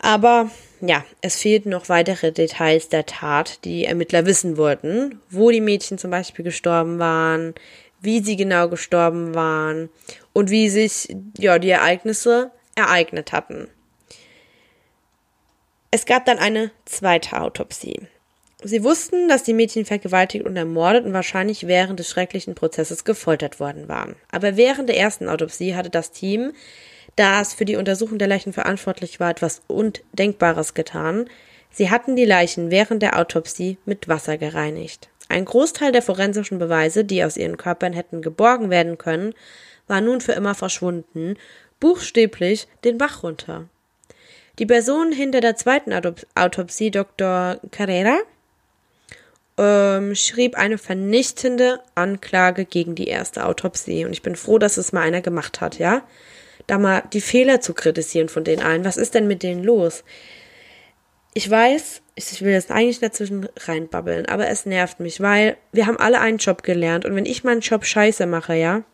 [0.00, 0.50] Aber
[0.80, 5.60] ja, es fehlten noch weitere Details der Tat, die die Ermittler wissen wollten, wo die
[5.60, 7.54] Mädchen zum Beispiel gestorben waren,
[8.00, 9.88] wie sie genau gestorben waren
[10.32, 13.68] und wie sich ja die Ereignisse ereignet hatten.
[15.90, 18.08] Es gab dann eine zweite Autopsie.
[18.62, 23.60] Sie wussten, dass die Mädchen vergewaltigt und ermordet und wahrscheinlich während des schrecklichen Prozesses gefoltert
[23.60, 24.16] worden waren.
[24.30, 26.52] Aber während der ersten Autopsie hatte das Team,
[27.16, 31.28] das für die Untersuchung der Leichen verantwortlich war, etwas Undenkbares getan.
[31.70, 35.08] Sie hatten die Leichen während der Autopsie mit Wasser gereinigt.
[35.28, 39.34] Ein Großteil der forensischen Beweise, die aus ihren Körpern hätten geborgen werden können,
[39.88, 41.36] war nun für immer verschwunden,
[41.80, 43.68] buchstäblich den Bach runter.
[44.58, 45.92] Die Person hinter der zweiten
[46.34, 47.60] Autopsie, Dr.
[47.70, 48.18] Carrera,
[49.58, 54.04] ähm, schrieb eine vernichtende Anklage gegen die erste Autopsie.
[54.04, 56.02] Und ich bin froh, dass es mal einer gemacht hat, ja?
[56.66, 58.84] Da mal die Fehler zu kritisieren von den allen.
[58.84, 60.04] Was ist denn mit denen los?
[61.34, 65.98] Ich weiß, ich will jetzt eigentlich dazwischen reinbabbeln, aber es nervt mich, weil wir haben
[65.98, 68.84] alle einen Job gelernt und wenn ich meinen Job scheiße mache, ja,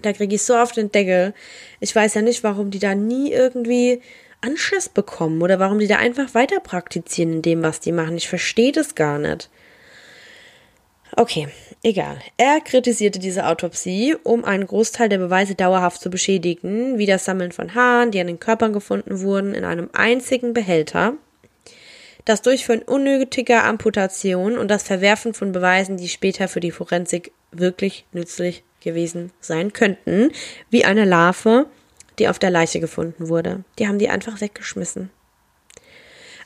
[0.00, 1.34] da kriege ich so auf den Deckel.
[1.80, 4.00] Ich weiß ja nicht, warum die da nie irgendwie
[4.40, 8.16] Anschiss bekommen oder warum die da einfach weiter praktizieren in dem, was die machen.
[8.16, 9.50] Ich verstehe das gar nicht.
[11.16, 11.48] Okay,
[11.82, 12.18] egal.
[12.36, 17.52] Er kritisierte diese Autopsie, um einen Großteil der Beweise dauerhaft zu beschädigen, wie das Sammeln
[17.52, 21.14] von Haaren, die an den Körpern gefunden wurden, in einem einzigen Behälter,
[22.24, 28.06] das Durchführen unnötiger Amputationen und das Verwerfen von Beweisen, die später für die Forensik wirklich
[28.12, 30.30] nützlich gewesen sein könnten,
[30.70, 31.66] wie eine Larve,
[32.18, 33.62] die auf der Leiche gefunden wurde.
[33.78, 35.10] Die haben die einfach weggeschmissen.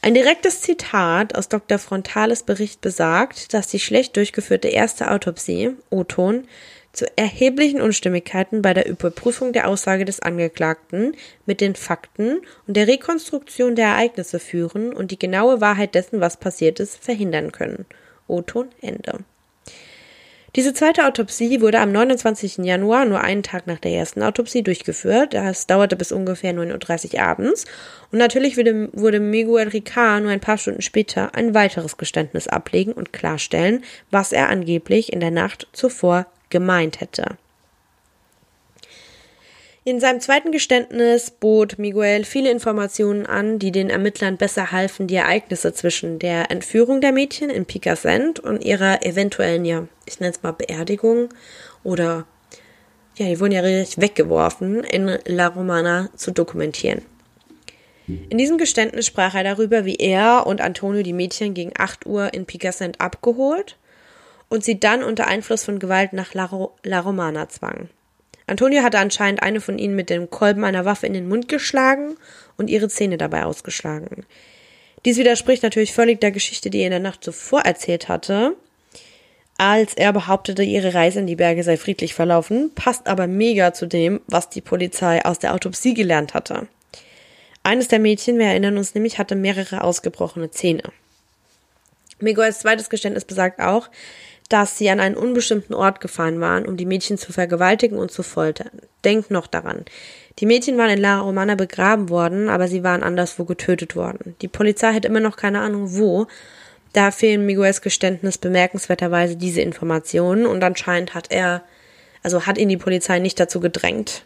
[0.00, 1.78] Ein direktes Zitat aus Dr.
[1.78, 6.46] Frontales Bericht besagt, dass die schlecht durchgeführte erste Autopsie, O-Ton,
[6.92, 11.14] zu erheblichen Unstimmigkeiten bei der Überprüfung der Aussage des Angeklagten
[11.46, 16.36] mit den Fakten und der Rekonstruktion der Ereignisse führen und die genaue Wahrheit dessen, was
[16.36, 17.84] passiert ist, verhindern können.
[18.26, 19.24] O-Ton Ende.
[20.58, 22.64] Diese zweite Autopsie wurde am 29.
[22.64, 25.32] Januar, nur einen Tag nach der ersten Autopsie, durchgeführt.
[25.32, 27.64] Das dauerte bis ungefähr 9.30 Uhr abends.
[28.10, 33.12] Und natürlich wurde Miguel Ricard nur ein paar Stunden später ein weiteres Geständnis ablegen und
[33.12, 37.36] klarstellen, was er angeblich in der Nacht zuvor gemeint hätte.
[39.88, 45.14] In seinem zweiten Geständnis bot Miguel viele Informationen an, die den Ermittlern besser halfen, die
[45.14, 50.42] Ereignisse zwischen der Entführung der Mädchen in Picassent und ihrer eventuellen, ja, ich nenne es
[50.42, 51.30] mal Beerdigung
[51.84, 52.26] oder
[53.16, 57.00] ja, die wurden ja richtig weggeworfen, in La Romana zu dokumentieren.
[58.06, 62.34] In diesem Geständnis sprach er darüber, wie er und Antonio die Mädchen gegen 8 Uhr
[62.34, 63.78] in Picassent abgeholt
[64.50, 67.88] und sie dann unter Einfluss von Gewalt nach La, Ro La Romana zwang.
[68.48, 72.16] Antonio hatte anscheinend eine von ihnen mit dem Kolben einer Waffe in den Mund geschlagen
[72.56, 74.24] und ihre Zähne dabei ausgeschlagen.
[75.04, 78.56] Dies widerspricht natürlich völlig der Geschichte, die er in der Nacht zuvor erzählt hatte,
[79.60, 83.86] als er behauptete, ihre Reise in die Berge sei friedlich verlaufen, passt aber mega zu
[83.86, 86.68] dem, was die Polizei aus der Autopsie gelernt hatte.
[87.64, 90.84] Eines der Mädchen, wir erinnern uns nämlich, hatte mehrere ausgebrochene Zähne.
[92.20, 93.90] Miguels zweites Geständnis besagt auch,
[94.48, 98.22] dass sie an einen unbestimmten Ort gefahren waren, um die Mädchen zu vergewaltigen und zu
[98.22, 98.70] foltern.
[99.04, 99.84] Denkt noch daran.
[100.38, 104.36] Die Mädchen waren in La Romana begraben worden, aber sie waren anderswo getötet worden.
[104.40, 106.26] Die Polizei hat immer noch keine Ahnung wo.
[106.92, 111.62] Da fehlen Miguels Geständnis bemerkenswerterweise diese Informationen und anscheinend hat er,
[112.22, 114.24] also hat ihn die Polizei nicht dazu gedrängt.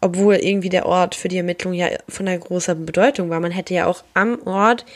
[0.00, 3.40] Obwohl irgendwie der Ort für die Ermittlung ja von einer großen Bedeutung war.
[3.40, 4.86] Man hätte ja auch am Ort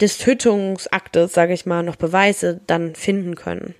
[0.00, 3.74] des Tötungsaktes, sage ich mal, noch Beweise dann finden können.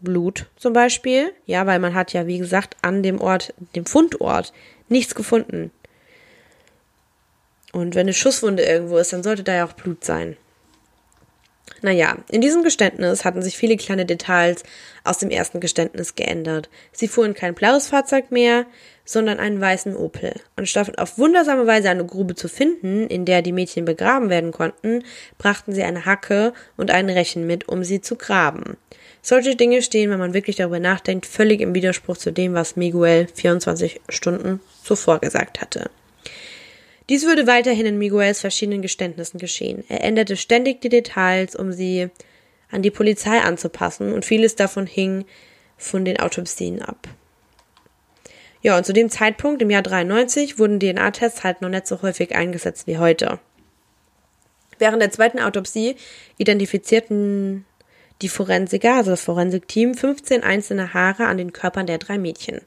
[0.00, 4.52] Blut zum Beispiel, ja, weil man hat ja, wie gesagt, an dem Ort, dem Fundort,
[4.88, 5.70] nichts gefunden.
[7.72, 10.36] Und wenn eine Schusswunde irgendwo ist, dann sollte da ja auch Blut sein.
[11.82, 14.62] Naja, in diesem Geständnis hatten sich viele kleine Details
[15.04, 16.68] aus dem ersten Geständnis geändert.
[16.92, 18.66] Sie fuhren kein blaues Fahrzeug mehr,
[19.04, 20.34] sondern einen weißen Opel.
[20.56, 25.02] Anstatt auf wundersame Weise eine Grube zu finden, in der die Mädchen begraben werden konnten,
[25.38, 28.76] brachten sie eine Hacke und einen Rechen mit, um sie zu graben.
[29.22, 33.26] Solche Dinge stehen, wenn man wirklich darüber nachdenkt, völlig im Widerspruch zu dem, was Miguel
[33.34, 35.90] 24 Stunden zuvor gesagt hatte.
[37.10, 39.82] Dies würde weiterhin in Miguels verschiedenen Geständnissen geschehen.
[39.88, 42.08] Er änderte ständig die Details, um sie
[42.70, 45.24] an die Polizei anzupassen und vieles davon hing
[45.76, 47.08] von den Autopsien ab.
[48.62, 52.36] Ja, und zu dem Zeitpunkt im Jahr 93 wurden DNA-Tests halt noch nicht so häufig
[52.36, 53.40] eingesetzt wie heute.
[54.78, 55.96] Während der zweiten Autopsie
[56.38, 57.64] identifizierten
[58.22, 62.60] die Forensiker, also das Forensikteam, 15 einzelne Haare an den Körpern der drei Mädchen.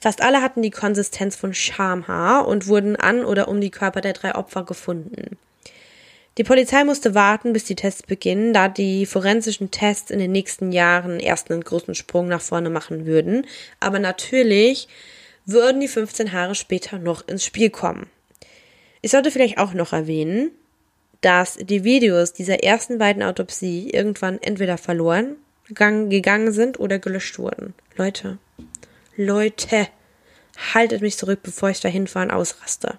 [0.00, 4.12] Fast alle hatten die Konsistenz von Schamhaar und wurden an oder um die Körper der
[4.12, 5.38] drei Opfer gefunden.
[6.38, 10.70] Die Polizei musste warten, bis die Tests beginnen, da die forensischen Tests in den nächsten
[10.70, 13.46] Jahren erst einen großen Sprung nach vorne machen würden.
[13.80, 14.86] Aber natürlich
[15.46, 18.10] würden die 15 Haare später noch ins Spiel kommen.
[19.00, 20.50] Ich sollte vielleicht auch noch erwähnen,
[21.22, 25.36] dass die Videos dieser ersten beiden Autopsie irgendwann entweder verloren
[25.68, 27.74] gegangen sind oder gelöscht wurden.
[27.96, 28.38] Leute,
[29.16, 29.88] Leute,
[30.74, 32.98] haltet mich zurück, bevor ich dahin fahre und ausraste.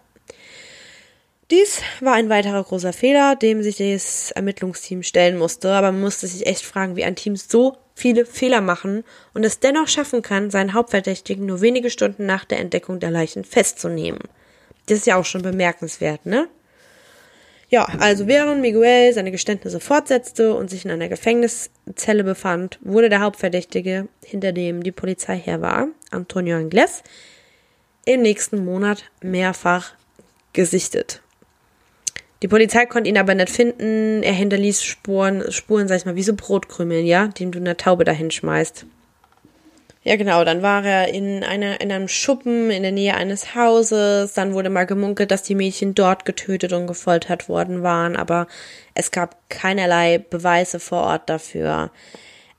[1.50, 6.28] Dies war ein weiterer großer Fehler, dem sich das Ermittlungsteam stellen musste, aber man musste
[6.28, 10.52] sich echt fragen, wie ein Team so viele Fehler machen und es dennoch schaffen kann,
[10.52, 14.20] seinen Hauptverdächtigen nur wenige Stunden nach der Entdeckung der Leichen festzunehmen.
[14.88, 16.50] Das ist ja auch schon bemerkenswert, ne?
[17.70, 23.20] Ja, also während Miguel seine Geständnisse fortsetzte und sich in einer Gefängniszelle befand, wurde der
[23.20, 27.04] Hauptverdächtige, hinter dem die Polizei her war, Antonio Angles,
[28.06, 29.92] im nächsten Monat mehrfach
[30.54, 31.22] gesichtet.
[32.42, 34.22] Die Polizei konnte ihn aber nicht finden.
[34.24, 38.04] Er hinterließ Spuren, Spuren, sag ich mal, wie so Brotkrümeln, ja, die du einer Taube
[38.04, 38.86] dahin schmeißt.
[40.08, 40.46] Ja, genau.
[40.46, 44.32] Dann war er in, einer, in einem Schuppen in der Nähe eines Hauses.
[44.32, 48.16] Dann wurde mal gemunkelt, dass die Mädchen dort getötet und gefoltert worden waren.
[48.16, 48.48] Aber
[48.94, 51.92] es gab keinerlei Beweise vor Ort dafür.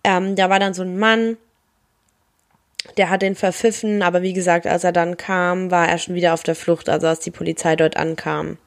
[0.05, 1.39] Ähm, da war dann so ein Mann,
[2.99, 4.03] der hat den verpfiffen.
[4.03, 7.07] Aber wie gesagt, als er dann kam, war er schon wieder auf der Flucht, also
[7.07, 8.59] als die Polizei dort ankam.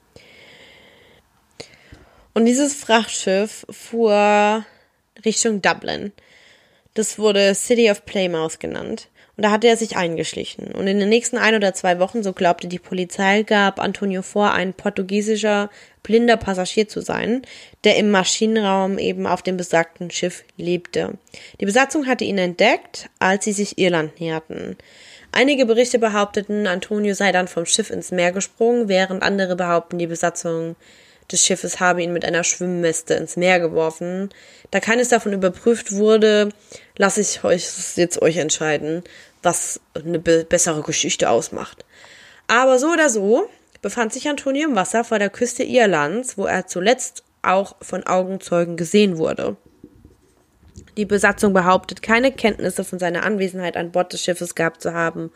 [2.34, 4.66] Und dieses Frachtschiff fuhr
[5.24, 6.14] Richtung Dublin.
[6.94, 9.08] Das wurde City of Plymouth genannt.
[9.38, 10.74] Und da hatte er sich eingeschlichen.
[10.74, 14.52] Und in den nächsten ein oder zwei Wochen, so glaubte die Polizei, gab Antonio vor,
[14.52, 15.70] ein portugiesischer
[16.04, 17.44] blinder Passagier zu sein,
[17.86, 21.18] der im Maschinenraum eben auf dem besagten Schiff lebte.
[21.60, 24.78] Die Besatzung hatte ihn entdeckt, als sie sich Irland näherten.
[25.32, 30.08] Einige Berichte behaupteten, Antonio sei dann vom Schiff ins Meer gesprungen, während andere behaupten, die
[30.08, 30.76] Besatzung
[31.32, 34.30] des Schiffes habe ihn mit einer Schwimmweste ins Meer geworfen.
[34.70, 36.50] Da keines davon überprüft wurde,
[36.98, 39.04] lasse ich euch jetzt euch entscheiden,
[39.44, 41.86] was eine be bessere Geschichte ausmacht.
[42.48, 43.50] Aber so oder so
[43.82, 48.78] befand sich Antonio im Wasser vor der Küste Irlands, wo er zuletzt auch von Augenzeugen
[48.78, 49.58] gesehen wurde.
[50.98, 55.32] Die Besatzung behauptet, keine Kenntnisse von seiner Anwesenheit an Bord des Schiffes gehabt zu haben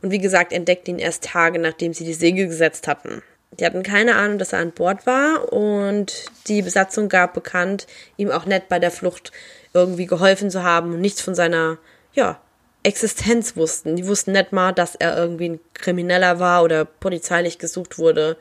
[0.00, 3.22] und wie gesagt entdeckt ihn erst Tage nachdem sie die Segel gesetzt hatten.
[3.52, 7.86] Die hatten keine Ahnung, dass er an Bord war und die Besatzung gab bekannt,
[8.16, 9.32] ihm auch nett bei der Flucht
[9.72, 11.78] irgendwie geholfen zu haben und nichts von seiner,
[12.12, 12.40] ja,
[12.82, 13.96] Existenz wussten.
[13.96, 18.36] Die wussten nicht mal, dass er irgendwie ein Krimineller war oder polizeilich gesucht wurde.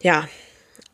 [0.00, 0.28] Ja.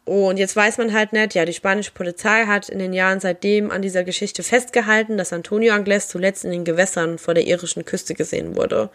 [0.05, 3.71] Und jetzt weiß man halt nicht, ja, die spanische Polizei hat in den Jahren seitdem
[3.71, 8.15] an dieser Geschichte festgehalten, dass Antonio Angles zuletzt in den Gewässern vor der irischen Küste
[8.15, 8.91] gesehen wurde.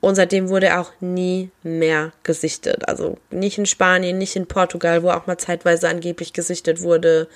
[0.00, 2.88] Und seitdem wurde er auch nie mehr gesichtet.
[2.88, 7.28] Also nicht in Spanien, nicht in Portugal, wo auch mal zeitweise angeblich gesichtet wurde.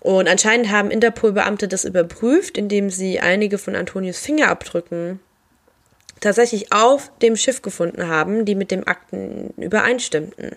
[0.00, 5.20] Und anscheinend haben Interpol-Beamte das überprüft, indem sie einige von Antonius Fingerabdrücken
[6.20, 10.56] tatsächlich auf dem Schiff gefunden haben, die mit dem Akten übereinstimmten.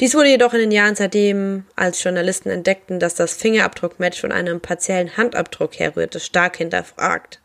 [0.00, 4.60] Dies wurde jedoch in den Jahren seitdem, als Journalisten entdeckten, dass das Fingerabdruckmatch von einem
[4.60, 7.41] partiellen Handabdruck herrührte, stark hinterfragt.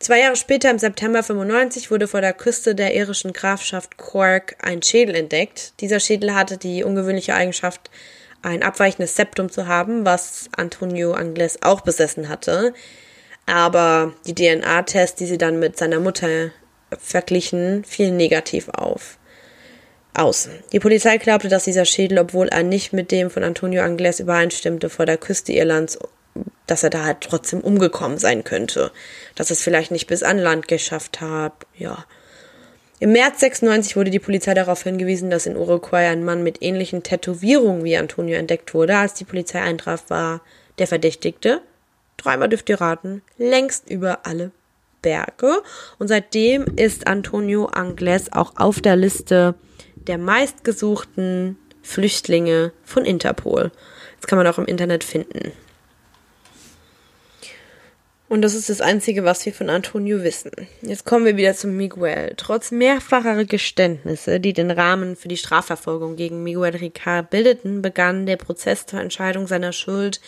[0.00, 4.80] Zwei Jahre später, im September 95, wurde vor der Küste der irischen Grafschaft Cork ein
[4.80, 5.72] Schädel entdeckt.
[5.80, 7.90] Dieser Schädel hatte die ungewöhnliche Eigenschaft,
[8.40, 12.74] ein abweichendes Septum zu haben, was Antonio Angles auch besessen hatte.
[13.46, 16.52] Aber die DNA-Tests, die sie dann mit seiner Mutter
[16.96, 19.18] verglichen, fielen negativ auf.
[20.14, 20.48] Aus.
[20.72, 24.90] Die Polizei glaubte, dass dieser Schädel, obwohl er nicht mit dem von Antonio Angles übereinstimmte,
[24.90, 25.98] vor der Küste Irlands
[26.66, 28.90] dass er da halt trotzdem umgekommen sein könnte.
[29.34, 32.04] Dass es vielleicht nicht bis an Land geschafft hat, ja.
[33.00, 37.04] Im März 96 wurde die Polizei darauf hingewiesen, dass in Uruguay ein Mann mit ähnlichen
[37.04, 38.96] Tätowierungen wie Antonio entdeckt wurde.
[38.96, 40.40] Als die Polizei eintraf, war
[40.78, 41.60] der Verdächtigte,
[42.16, 44.50] dreimal dürft ihr raten, längst über alle
[45.00, 45.62] Berge.
[45.98, 49.54] Und seitdem ist Antonio Angles auch auf der Liste
[49.94, 53.70] der meistgesuchten Flüchtlinge von Interpol.
[54.20, 55.52] Das kann man auch im Internet finden.
[58.28, 60.50] Und das ist das Einzige, was wir von Antonio wissen.
[60.82, 62.34] Jetzt kommen wir wieder zu Miguel.
[62.36, 68.36] Trotz mehrfacher Geständnisse, die den Rahmen für die Strafverfolgung gegen Miguel Ricard bildeten, begann der
[68.36, 70.20] Prozess zur Entscheidung seiner Schuld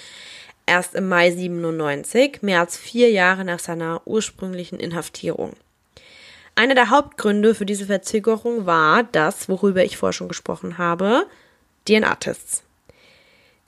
[0.65, 5.53] erst im Mai 97, mehr als vier Jahre nach seiner ursprünglichen Inhaftierung.
[6.55, 11.27] Einer der Hauptgründe für diese Verzögerung war das, worüber ich vorher schon gesprochen habe,
[11.87, 12.63] DNA-Tests.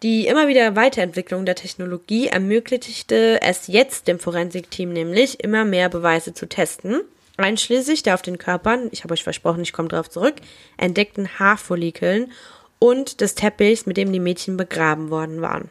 [0.03, 6.35] Die immer wieder Weiterentwicklung der Technologie ermöglichte es jetzt dem Forensikteam nämlich, immer mehr Beweise
[6.35, 7.03] zu testen,
[7.37, 10.35] einschließlich der auf den Körpern, ich habe euch versprochen, ich komme darauf zurück,
[10.77, 12.33] entdeckten Haarfollikeln
[12.81, 15.71] und des Teppichs, mit dem die Mädchen begraben worden waren.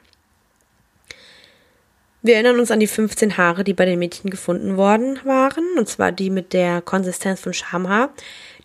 [2.21, 5.89] Wir erinnern uns an die 15 Haare, die bei den Mädchen gefunden worden waren, und
[5.89, 8.13] zwar die mit der Konsistenz von Schamhaar.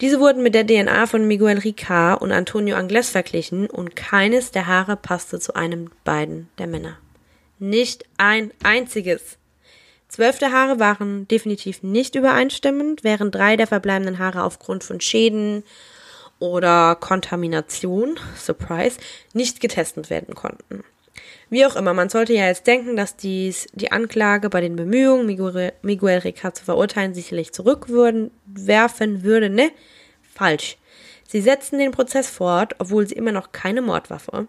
[0.00, 4.66] Diese wurden mit der DNA von Miguel Ricard und Antonio Angles verglichen und keines der
[4.66, 6.98] Haare passte zu einem beiden der Männer.
[7.58, 9.38] Nicht ein einziges.
[10.08, 15.64] Zwölf der Haare waren definitiv nicht übereinstimmend, während drei der verbleibenden Haare aufgrund von Schäden
[16.38, 18.98] oder Kontamination, Surprise,
[19.32, 20.84] nicht getestet werden konnten.
[21.48, 25.26] Wie auch immer, man sollte ja jetzt denken, dass dies die Anklage bei den Bemühungen,
[25.26, 29.48] Miguel, Ricard zu verurteilen, sicherlich zurückwerfen würde.
[29.48, 29.70] Ne?
[30.34, 30.76] Falsch.
[31.28, 34.48] Sie setzten den Prozess fort, obwohl sie immer noch keine Mordwaffe,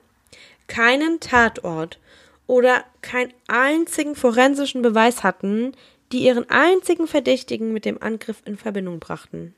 [0.68, 2.00] keinen Tatort
[2.46, 5.74] oder keinen einzigen forensischen Beweis hatten,
[6.12, 9.54] die ihren einzigen Verdächtigen mit dem Angriff in Verbindung brachten.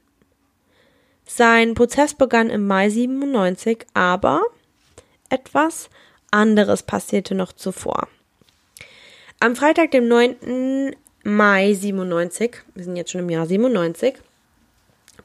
[1.25, 4.41] Sein Prozess begann im Mai 97, aber
[5.29, 5.89] etwas
[6.31, 8.07] anderes passierte noch zuvor.
[9.39, 10.95] Am Freitag, dem 9.
[11.23, 14.15] Mai 97, wir sind jetzt schon im Jahr 97,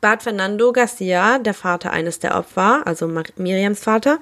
[0.00, 4.18] bat Fernando Garcia, der Vater eines der Opfer, also Miriams Vater,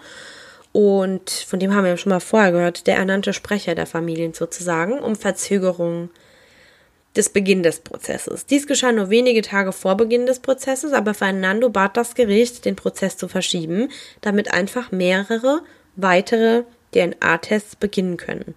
[0.72, 4.98] und von dem haben wir schon mal vorher gehört, der ernannte Sprecher der Familien sozusagen,
[4.98, 6.08] um Verzögerung
[7.14, 8.46] des Beginn des Prozesses.
[8.46, 12.76] Dies geschah nur wenige Tage vor Beginn des Prozesses, aber Fernando bat das Gericht, den
[12.76, 13.90] Prozess zu verschieben,
[14.22, 15.60] damit einfach mehrere
[15.96, 16.64] weitere
[16.94, 18.54] DNA-Tests beginnen können.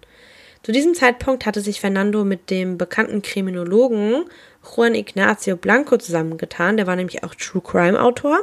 [0.62, 4.24] Zu diesem Zeitpunkt hatte sich Fernando mit dem bekannten Kriminologen
[4.64, 6.76] Juan Ignacio Blanco zusammengetan.
[6.76, 8.40] Der war nämlich auch True Crime Autor.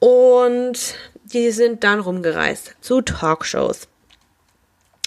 [0.00, 3.86] Und die sind dann rumgereist zu Talkshows.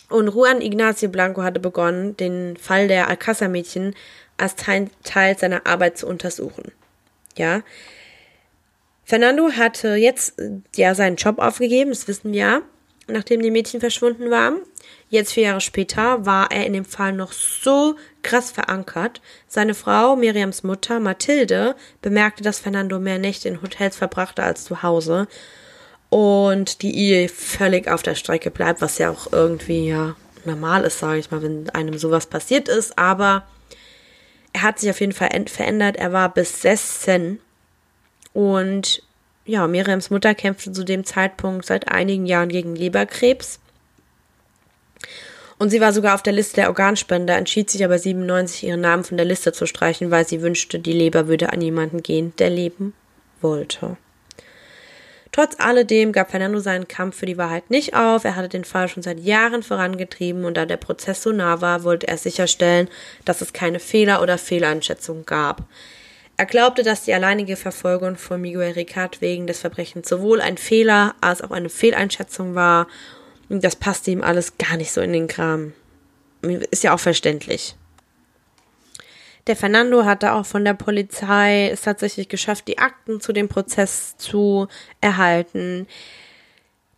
[0.10, 3.96] Und Juan Ignacio Blanco hatte begonnen, den Fall der Alcázar-Mädchen
[4.38, 6.72] als Teil, seiner Arbeit zu untersuchen.
[7.36, 7.62] Ja.
[9.04, 10.42] Fernando hatte jetzt
[10.76, 12.62] ja seinen Job aufgegeben, das wissen wir ja,
[13.08, 14.60] nachdem die Mädchen verschwunden waren.
[15.10, 19.22] Jetzt vier Jahre später war er in dem Fall noch so krass verankert.
[19.48, 24.82] Seine Frau, Miriams Mutter, Mathilde, bemerkte, dass Fernando mehr Nächte in Hotels verbrachte als zu
[24.82, 25.28] Hause
[26.10, 31.00] und die Ehe völlig auf der Strecke bleibt, was ja auch irgendwie ja normal ist,
[31.00, 32.98] sage ich mal, wenn einem sowas passiert ist.
[32.98, 33.46] Aber
[34.54, 35.96] er hat sich auf jeden Fall verändert.
[35.98, 37.40] Er war besessen
[38.34, 39.04] und
[39.46, 43.60] ja, Miriams Mutter kämpfte zu dem Zeitpunkt seit einigen Jahren gegen Leberkrebs.
[45.60, 49.04] Und sie war sogar auf der Liste der Organspender, entschied sich aber 97 ihren Namen
[49.04, 52.50] von der Liste zu streichen, weil sie wünschte, die Leber würde an jemanden gehen, der
[52.50, 52.94] leben
[53.42, 53.98] wollte.
[55.32, 58.24] Trotz alledem gab Fernando seinen Kampf für die Wahrheit nicht auf.
[58.24, 61.84] Er hatte den Fall schon seit Jahren vorangetrieben und da der Prozess so nah war,
[61.84, 62.88] wollte er sicherstellen,
[63.26, 65.64] dass es keine Fehler oder Fehleinschätzungen gab.
[66.36, 71.16] Er glaubte, dass die alleinige Verfolgung von Miguel Ricard wegen des Verbrechens sowohl ein Fehler
[71.22, 72.88] als auch eine Fehleinschätzung war
[73.50, 75.74] das passte ihm alles gar nicht so in den Kram.
[76.72, 77.76] Ist ja auch verständlich.
[79.48, 84.16] Der Fernando hatte auch von der Polizei es tatsächlich geschafft, die Akten zu dem Prozess
[84.18, 84.68] zu
[85.02, 85.88] erhalten.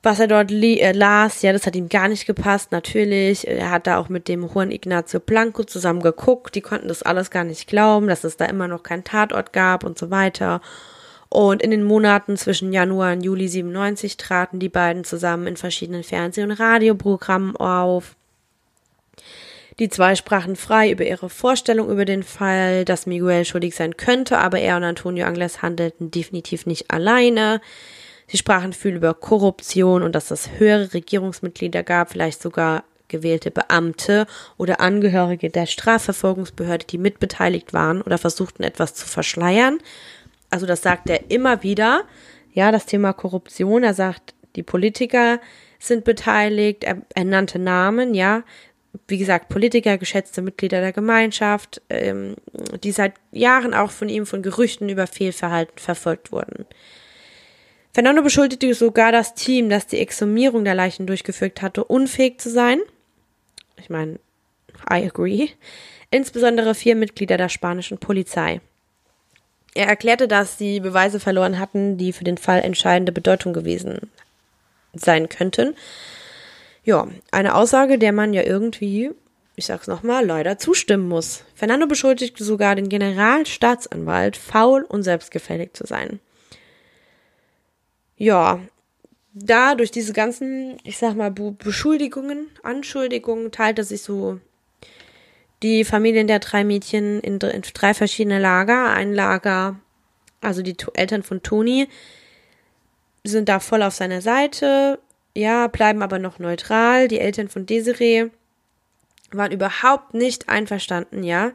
[0.05, 3.47] Was er dort äh, las, ja, das hat ihm gar nicht gepasst, natürlich.
[3.47, 6.53] Er hat da auch mit dem Juan Ignacio Blanco zusammen geguckt.
[6.53, 9.83] Die konnten das alles gar nicht glauben, dass es da immer noch keinen Tatort gab
[9.83, 10.61] und so weiter.
[11.29, 16.03] Und in den Monaten zwischen Januar und Juli 97 traten die beiden zusammen in verschiedenen
[16.03, 18.15] Fernseh- und Radioprogrammen auf.
[19.79, 24.37] Die zwei sprachen frei über ihre Vorstellung über den Fall, dass Miguel schuldig sein könnte,
[24.37, 27.59] aber er und Antonio Angles handelten definitiv nicht alleine.
[28.27, 34.25] Sie sprachen viel über Korruption und dass es höhere Regierungsmitglieder gab, vielleicht sogar gewählte Beamte
[34.57, 39.77] oder Angehörige der Strafverfolgungsbehörde, die mitbeteiligt waren oder versuchten etwas zu verschleiern.
[40.49, 42.03] Also das sagt er immer wieder,
[42.53, 45.39] ja, das Thema Korruption, er sagt, die Politiker
[45.79, 48.43] sind beteiligt, er, er nannte Namen, ja,
[49.07, 52.35] wie gesagt, Politiker, geschätzte Mitglieder der Gemeinschaft, ähm,
[52.83, 56.65] die seit Jahren auch von ihm von Gerüchten über Fehlverhalten verfolgt wurden.
[57.95, 62.81] Fernando beschuldigte sogar das Team, das die Exhumierung der Leichen durchgeführt hatte, unfähig zu sein.
[63.77, 64.19] Ich meine,
[64.91, 65.47] I agree.
[66.11, 68.59] Insbesondere vier Mitglieder der spanischen Polizei.
[69.75, 74.11] Er erklärte, dass sie Beweise verloren hatten, die für den Fall entscheidende Bedeutung gewesen
[74.93, 75.73] sein könnten.
[76.83, 79.11] Ja, eine Aussage, der man ja irgendwie,
[79.55, 81.45] ich sag's nochmal, leider zustimmen muss.
[81.55, 86.19] Fernando beschuldigte sogar den Generalstaatsanwalt, faul und selbstgefällig zu sein.
[88.17, 88.59] Ja,
[89.33, 94.39] da durch diese ganzen, ich sag mal, Beschuldigungen, Anschuldigungen teilte sich so
[95.61, 98.91] die Familien der drei Mädchen in, drei verschiedene Lager.
[98.91, 99.79] Ein Lager,
[100.41, 101.87] also die Eltern von Toni,
[103.23, 104.99] sind da voll auf seiner Seite,
[105.35, 107.07] ja, bleiben aber noch neutral.
[107.07, 108.27] Die Eltern von Desiree
[109.31, 111.51] waren überhaupt nicht einverstanden, ja.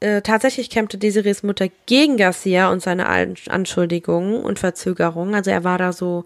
[0.00, 3.08] Äh, tatsächlich kämpfte Desirees Mutter gegen Garcia und seine
[3.48, 5.34] Anschuldigungen und Verzögerungen.
[5.34, 6.24] Also er war da so,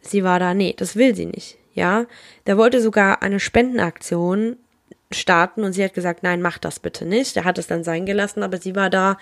[0.00, 2.06] sie war da, nee, das will sie nicht, ja.
[2.46, 4.56] Der wollte sogar eine Spendenaktion
[5.10, 7.36] starten und sie hat gesagt, nein, mach das bitte nicht.
[7.36, 9.18] Er hat es dann sein gelassen, aber sie war da,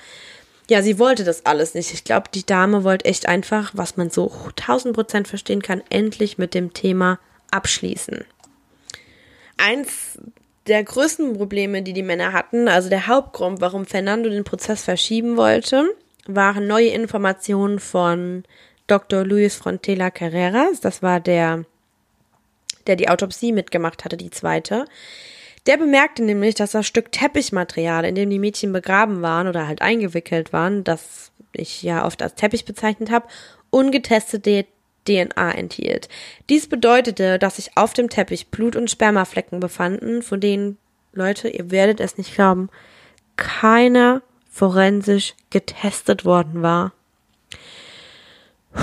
[0.68, 1.92] ja, sie wollte das alles nicht.
[1.94, 6.36] Ich glaube, die Dame wollte echt einfach, was man so 1000 Prozent verstehen kann, endlich
[6.36, 7.18] mit dem Thema
[7.50, 8.24] abschließen.
[9.56, 10.18] Eins
[10.70, 15.36] der größten Probleme, die die Männer hatten, also der Hauptgrund, warum Fernando den Prozess verschieben
[15.36, 15.84] wollte,
[16.26, 18.44] waren neue Informationen von
[18.86, 19.24] Dr.
[19.24, 20.80] Luis Frontela Carreras.
[20.80, 21.64] Das war der,
[22.86, 24.84] der die Autopsie mitgemacht hatte, die zweite.
[25.66, 29.82] Der bemerkte nämlich, dass das Stück Teppichmaterial, in dem die Mädchen begraben waren oder halt
[29.82, 33.26] eingewickelt waren, das ich ja oft als Teppich bezeichnet habe,
[33.70, 34.66] ungetestete
[35.06, 36.08] DNA enthielt.
[36.48, 40.78] Dies bedeutete, dass sich auf dem Teppich Blut- und Spermaflecken befanden, von denen
[41.12, 42.68] Leute, ihr werdet es nicht glauben,
[43.36, 46.92] keiner forensisch getestet worden war.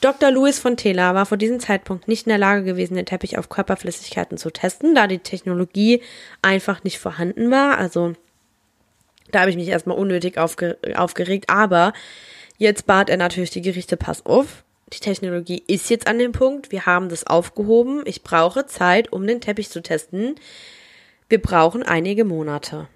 [0.00, 0.30] Dr.
[0.30, 3.48] Louis von Tela war vor diesem Zeitpunkt nicht in der Lage gewesen, den Teppich auf
[3.48, 6.02] Körperflüssigkeiten zu testen, da die Technologie
[6.42, 7.78] einfach nicht vorhanden war.
[7.78, 8.12] Also
[9.30, 11.48] da habe ich mich erstmal unnötig aufge aufgeregt.
[11.48, 11.92] Aber
[12.56, 16.70] jetzt bat er natürlich die Gerichte, pass auf, die Technologie ist jetzt an dem Punkt,
[16.70, 20.36] wir haben das aufgehoben, ich brauche Zeit, um den Teppich zu testen.
[21.28, 22.88] Wir brauchen einige Monate.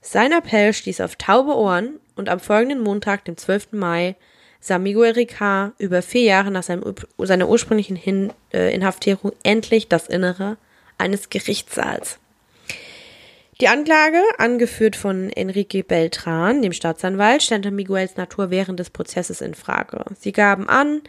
[0.00, 3.72] Sein Appell stieß auf taube Ohren und am folgenden Montag, dem 12.
[3.72, 4.16] Mai,
[4.60, 10.08] sah Miguel Ricard über vier Jahre nach seinem, seiner ursprünglichen Hin, äh, Inhaftierung endlich das
[10.08, 10.56] Innere
[10.98, 12.18] eines Gerichtssaals.
[13.62, 19.54] Die Anklage, angeführt von Enrique Beltran, dem Staatsanwalt, stellte Miguels Natur während des Prozesses in
[19.54, 20.04] Frage.
[20.18, 21.00] Sie gaben an,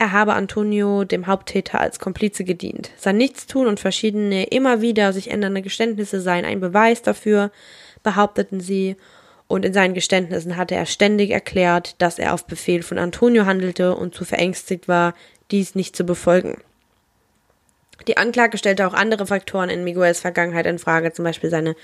[0.00, 2.90] er habe Antonio, dem Haupttäter, als Komplize gedient.
[2.96, 7.52] Sein Nichtstun und verschiedene immer wieder sich ändernde Geständnisse seien ein Beweis dafür,
[8.02, 8.96] behaupteten sie,
[9.46, 13.94] und in seinen Geständnissen hatte er ständig erklärt, dass er auf Befehl von Antonio handelte
[13.94, 15.14] und zu verängstigt war,
[15.52, 16.56] dies nicht zu befolgen.
[18.06, 21.74] Die Anklage stellte auch andere Faktoren in Miguels Vergangenheit in Frage, zum Beispiel seine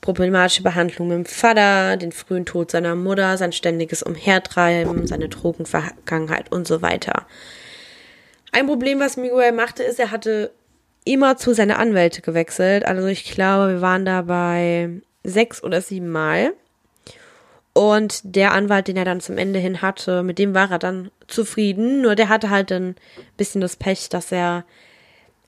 [0.00, 6.50] problematische Behandlung mit dem Vater, den frühen Tod seiner Mutter, sein ständiges Umhertreiben, seine Drogenvergangenheit
[6.50, 7.26] und so weiter.
[8.52, 10.52] Ein Problem, was Miguel machte, ist, er hatte
[11.04, 12.84] immer zu seine Anwälte gewechselt.
[12.84, 14.90] Also ich glaube, wir waren da bei
[15.22, 16.52] sechs oder sieben Mal.
[17.72, 21.10] Und der Anwalt, den er dann zum Ende hin hatte, mit dem war er dann
[21.28, 22.02] zufrieden.
[22.02, 22.96] Nur der hatte halt ein
[23.36, 24.64] bisschen das Pech, dass er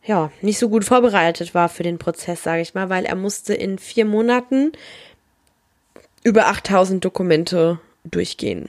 [0.05, 3.55] ja nicht so gut vorbereitet war für den Prozess, sage ich mal, weil er musste
[3.55, 4.72] in vier Monaten
[6.24, 8.68] über 8000 Dokumente durchgehen.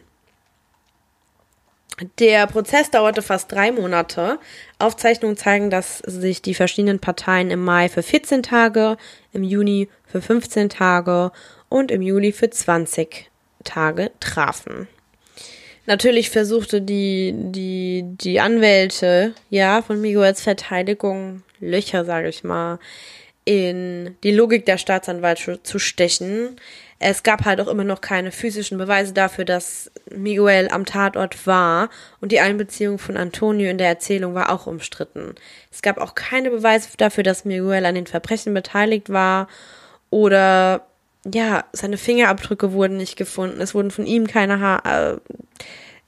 [2.18, 4.40] Der Prozess dauerte fast drei Monate.
[4.80, 8.98] Aufzeichnungen zeigen, dass sich die verschiedenen Parteien im Mai für 14 Tage,
[9.32, 11.32] im Juni für 15 Tage
[11.70, 13.30] und im Juli für 20
[13.64, 14.88] Tage trafen.
[15.86, 22.80] Natürlich versuchte die, die, die Anwälte, ja, von Miguels Verteidigung Löcher, sage ich mal,
[23.46, 26.56] in die Logik der Staatsanwalt zu stechen.
[27.00, 31.90] Es gab halt auch immer noch keine physischen Beweise dafür, dass Miguel am Tatort war
[32.22, 35.36] und die Einbeziehung von Antonio in der Erzählung war auch umstritten.
[35.70, 39.50] Es gab auch keine Beweise dafür, dass Miguel an den Verbrechen beteiligt war
[40.10, 40.86] oder
[41.32, 43.62] ja, seine Fingerabdrücke wurden nicht gefunden.
[43.62, 45.18] Es wurden von ihm keine, ha äh,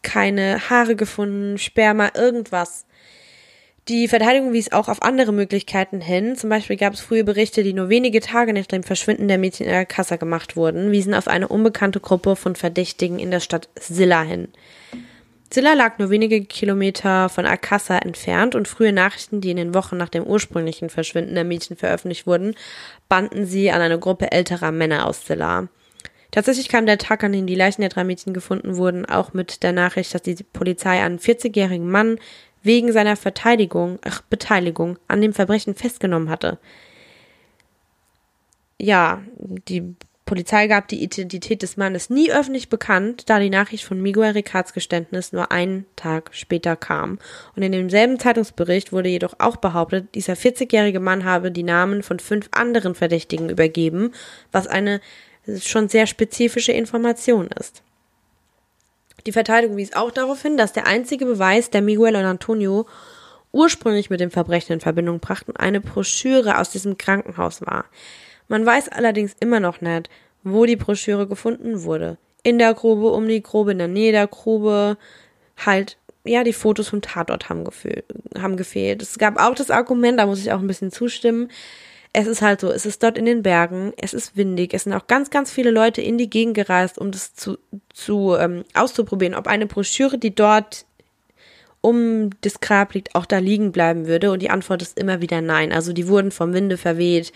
[0.01, 2.86] keine Haare gefunden, Sperma, irgendwas.
[3.88, 6.36] Die Verteidigung wies auch auf andere Möglichkeiten hin.
[6.36, 9.68] Zum Beispiel gab es frühe Berichte, die nur wenige Tage nach dem Verschwinden der Mädchen
[9.68, 13.70] in der Kassa gemacht wurden, wiesen auf eine unbekannte Gruppe von Verdächtigen in der Stadt
[13.80, 14.47] Silla hin.
[15.51, 19.95] Silla lag nur wenige Kilometer von Akassa entfernt und frühe Nachrichten, die in den Wochen
[19.95, 22.55] nach dem ursprünglichen Verschwinden der Mädchen veröffentlicht wurden,
[23.07, 25.67] banden sie an eine Gruppe älterer Männer aus Silla.
[26.31, 29.63] Tatsächlich kam der Tag, an dem die Leichen der drei Mädchen gefunden wurden, auch mit
[29.63, 32.19] der Nachricht, dass die Polizei einen 40-jährigen Mann
[32.61, 36.57] wegen seiner Verteidigung, ach, Beteiligung an dem Verbrechen festgenommen hatte.
[38.77, 39.95] Ja, die
[40.26, 44.73] Polizei gab die Identität des Mannes nie öffentlich bekannt, da die Nachricht von Miguel Ricards
[44.73, 47.19] Geständnis nur einen Tag später kam.
[47.55, 52.17] Und in demselben Zeitungsbericht wurde jedoch auch behauptet, dieser 40-jährige Mann habe die Namen von
[52.17, 54.13] fünf anderen Verdächtigen übergeben,
[54.51, 54.99] was eine
[55.61, 57.84] schon sehr spezifische Information ist.
[59.28, 62.88] Die Verteidigung wies auch darauf hin, dass der einzige Beweis, der Miguel und Antonio
[63.51, 67.86] ursprünglich mit dem Verbrechen in Verbindung brachten, eine Broschüre aus diesem Krankenhaus war.
[68.47, 70.09] Man weiß allerdings immer noch nicht,
[70.43, 72.17] wo die Broschüre gefunden wurde.
[72.43, 74.97] In der Grube, um die Grube, in der Nähe der Grube,
[75.57, 77.63] halt, ja, die Fotos vom Tatort haben,
[78.38, 79.01] haben gefehlt.
[79.01, 81.49] Es gab auch das Argument, da muss ich auch ein bisschen zustimmen,
[82.17, 84.93] es ist halt so, es ist dort in den Bergen, es ist windig, es sind
[84.93, 87.57] auch ganz, ganz viele Leute in die Gegend gereist, um das zu,
[87.93, 90.85] zu ähm, auszuprobieren, ob eine Broschüre, die dort
[91.81, 94.31] um das Grab liegt, auch da liegen bleiben würde.
[94.31, 95.73] Und die Antwort ist immer wieder nein.
[95.73, 97.34] Also die wurden vom Winde verweht.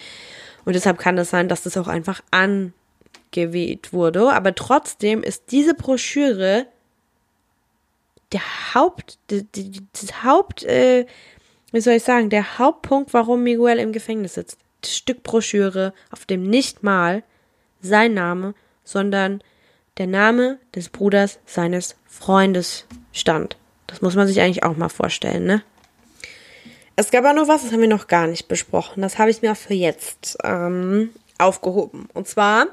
[0.65, 4.31] Und deshalb kann es sein, dass das auch einfach angeweht wurde.
[4.31, 6.68] Aber trotzdem ist diese Broschüre
[8.31, 8.41] der
[8.76, 11.06] Haupt, das Haupt, äh,
[11.72, 14.60] wie soll ich sagen, der Hauptpunkt, warum Miguel im Gefängnis sitzt.
[14.86, 17.23] Stück Broschüre, auf dem nicht mal
[17.81, 18.53] sein Name,
[18.84, 19.41] sondern
[19.98, 23.57] der Name des Bruders seines Freundes stand.
[23.88, 25.64] Das muss man sich eigentlich auch mal vorstellen, ne?
[27.00, 29.02] Es gab aber noch was, das haben wir noch gar nicht besprochen.
[29.02, 32.10] Das habe ich mir für jetzt ähm, aufgehoben.
[32.14, 32.68] Und zwar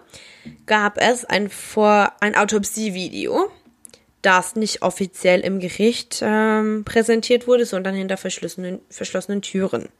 [0.66, 3.48] gab es ein, Vor ein Autopsievideo,
[4.22, 9.90] das nicht offiziell im Gericht ähm, präsentiert wurde, sondern hinter verschlossenen, verschlossenen Türen.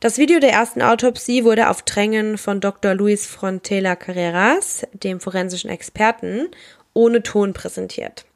[0.00, 2.92] Das Video der ersten Autopsie wurde auf Drängen von Dr.
[2.92, 6.48] Luis Frontela Carreras, dem forensischen Experten,
[6.92, 8.26] ohne Ton präsentiert.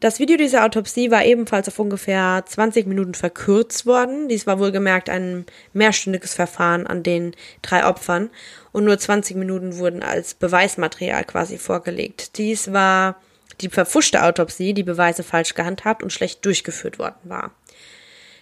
[0.00, 4.28] Das Video dieser Autopsie war ebenfalls auf ungefähr 20 Minuten verkürzt worden.
[4.28, 8.30] Dies war wohlgemerkt ein mehrstündiges Verfahren an den drei Opfern
[8.72, 12.38] und nur 20 Minuten wurden als Beweismaterial quasi vorgelegt.
[12.38, 13.16] Dies war
[13.60, 17.52] die verfuschte Autopsie, die Beweise falsch gehandhabt und schlecht durchgeführt worden war.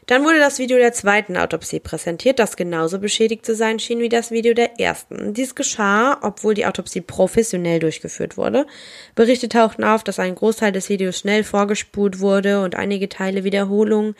[0.07, 4.09] Dann wurde das Video der zweiten Autopsie präsentiert, das genauso beschädigt zu sein schien wie
[4.09, 5.33] das Video der ersten.
[5.33, 8.67] Dies geschah, obwohl die Autopsie professionell durchgeführt wurde.
[9.15, 14.17] Berichte tauchten auf, dass ein Großteil des Videos schnell vorgespult wurde und einige Teile Wiederholungen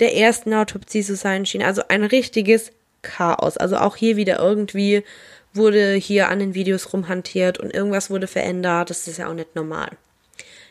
[0.00, 1.62] der ersten Autopsie zu sein schien.
[1.62, 3.56] Also ein richtiges Chaos.
[3.56, 5.04] Also auch hier wieder irgendwie
[5.52, 8.90] wurde hier an den Videos rumhantiert und irgendwas wurde verändert.
[8.90, 9.90] Das ist ja auch nicht normal.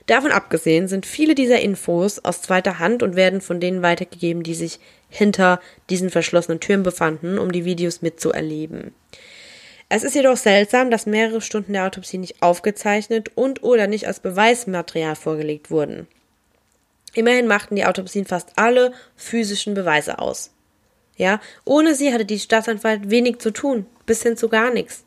[0.09, 4.55] Davon abgesehen sind viele dieser Infos aus zweiter Hand und werden von denen weitergegeben, die
[4.55, 5.59] sich hinter
[5.91, 8.95] diesen verschlossenen Türen befanden, um die Videos mitzuerleben.
[9.87, 14.19] Es ist jedoch seltsam, dass mehrere Stunden der Autopsie nicht aufgezeichnet und oder nicht als
[14.19, 16.07] Beweismaterial vorgelegt wurden.
[17.13, 20.49] Immerhin machten die Autopsien fast alle physischen Beweise aus.
[21.17, 25.05] Ja, ohne sie hatte die Staatsanwalt wenig zu tun, bis hin zu gar nichts.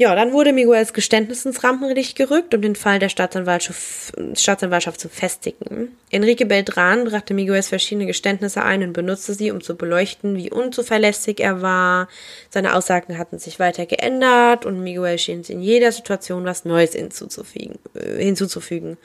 [0.00, 5.08] Ja, dann wurde Miguels Geständnis ins Rampenlicht gerückt, um den Fall der Staatsanwaltschaft, Staatsanwaltschaft zu
[5.08, 5.88] festigen.
[6.12, 11.40] Enrique Beltran brachte Miguels verschiedene Geständnisse ein und benutzte sie, um zu beleuchten, wie unzuverlässig
[11.40, 12.06] er war.
[12.48, 17.80] Seine Aussagen hatten sich weiter geändert und Miguel schien in jeder Situation was Neues hinzuzufügen.
[17.94, 18.98] Äh, hinzuzufügen.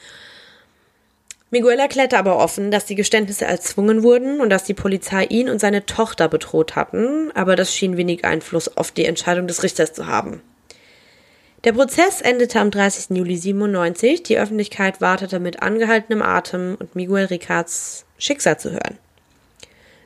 [1.49, 5.57] Miguel erklärte aber offen, dass die Geständnisse erzwungen wurden und dass die Polizei ihn und
[5.57, 10.06] seine Tochter bedroht hatten, aber das schien wenig Einfluss auf die Entscheidung des Richters zu
[10.06, 10.44] haben.
[11.64, 13.15] Der Prozess endete am 30.
[13.15, 14.23] Juli 97.
[14.23, 18.98] Die Öffentlichkeit wartete mit angehaltenem Atem und Miguel Ricards Schicksal zu hören.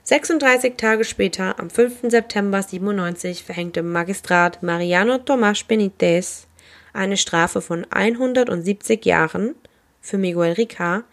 [0.03, 2.11] 36 Tage später, am 5.
[2.11, 6.45] September 97, verhängte Magistrat Mariano Tomás Benitez
[6.93, 9.55] eine Strafe von 170 Jahren
[9.99, 11.05] für Miguel Ricard,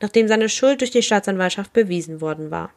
[0.00, 2.72] nachdem seine Schuld durch die Staatsanwaltschaft bewiesen worden war.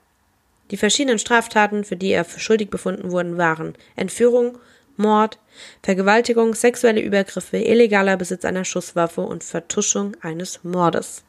[0.69, 4.60] Die verschiedenen Straftaten, für die er für schuldig befunden wurde, waren Entführung,
[4.97, 5.39] Mord,
[5.84, 11.23] Vergewaltigung, sexuelle Übergriffe, illegaler Besitz einer Schusswaffe und Vertuschung eines Mordes.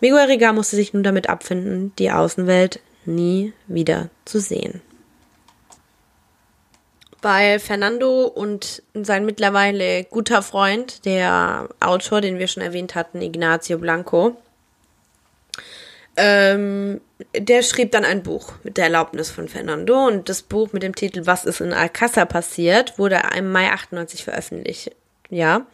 [0.00, 4.80] Miguel Riga musste sich nun damit abfinden, die Außenwelt nie wieder zu sehen.
[7.20, 13.78] Bei Fernando und sein mittlerweile guter Freund, der Autor, den wir schon erwähnt hatten, Ignacio
[13.78, 14.36] Blanco,
[16.18, 17.00] ähm,
[17.36, 20.94] der schrieb dann ein Buch mit der Erlaubnis von Fernando und das Buch mit dem
[20.94, 24.90] Titel Was ist in Alcázar passiert wurde im Mai 98 veröffentlicht.
[25.30, 25.66] Ja.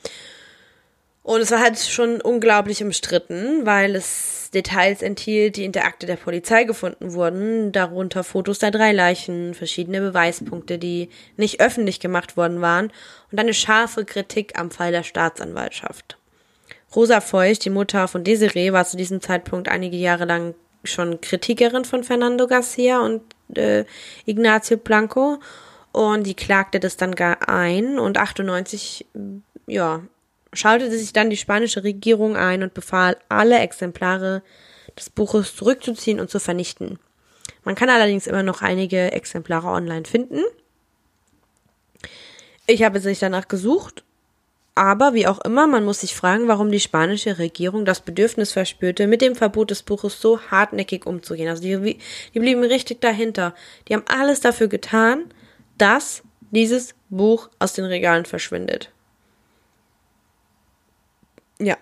[1.23, 6.07] Und es war halt schon unglaublich umstritten, weil es Details enthielt, die in der Akte
[6.07, 11.09] der Polizei gefunden wurden, darunter Fotos der drei Leichen, verschiedene Beweispunkte, die
[11.39, 12.93] nicht öffentlich gemacht worden waren
[13.33, 16.19] und eine scharfe Kritik am Fall der Staatsanwaltschaft.
[16.95, 20.55] Rosa Feucht, die Mutter von Desiree, war zu diesem Zeitpunkt einige Jahre lang
[20.85, 23.23] schon Kritikerin von Fernando Garcia und
[23.57, 23.85] äh,
[24.27, 25.41] Ignacio Blanco
[25.93, 29.07] und die klagte das dann gar ein und 98
[29.66, 30.03] ja
[30.53, 34.43] schaltete sich dann die spanische Regierung ein und befahl alle Exemplare
[34.97, 36.99] des Buches zurückzuziehen und zu vernichten.
[37.65, 40.41] Man kann allerdings immer noch einige Exemplare online finden.
[42.66, 44.05] Ich habe sich danach gesucht
[44.74, 49.06] aber wie auch immer, man muss sich fragen, warum die spanische Regierung das Bedürfnis verspürte,
[49.06, 51.48] mit dem Verbot des Buches so hartnäckig umzugehen.
[51.48, 51.98] Also die,
[52.34, 53.55] die blieben richtig dahinter.
[53.88, 55.26] Die haben alles dafür getan,
[55.78, 58.90] dass dieses Buch aus den Regalen verschwindet.
[61.60, 61.76] Ja.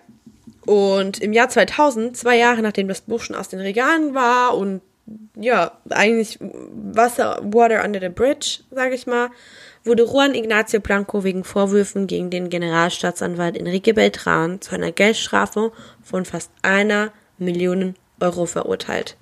[0.65, 4.81] Und im Jahr 2000, zwei Jahre nachdem das Buch schon aus den Regalen war und
[5.35, 9.29] ja, eigentlich Wasser, Water under the Bridge, sage ich mal,
[9.83, 16.25] wurde Juan Ignacio Blanco wegen Vorwürfen gegen den Generalstaatsanwalt Enrique Beltran zu einer Geldstrafe von
[16.25, 19.17] fast einer Million Euro verurteilt.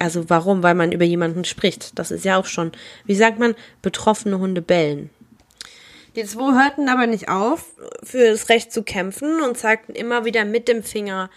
[0.00, 0.62] Also warum?
[0.62, 1.98] Weil man über jemanden spricht.
[1.98, 2.72] Das ist ja auch schon,
[3.04, 5.10] wie sagt man, betroffene Hunde bellen.
[6.16, 10.44] Die zwei hörten aber nicht auf, für das Recht zu kämpfen und zeigten immer wieder
[10.44, 11.30] mit dem Finger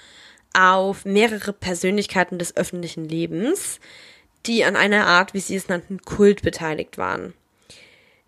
[0.53, 3.79] auf mehrere Persönlichkeiten des öffentlichen Lebens,
[4.45, 7.33] die an einer Art, wie sie es nannten, Kult beteiligt waren.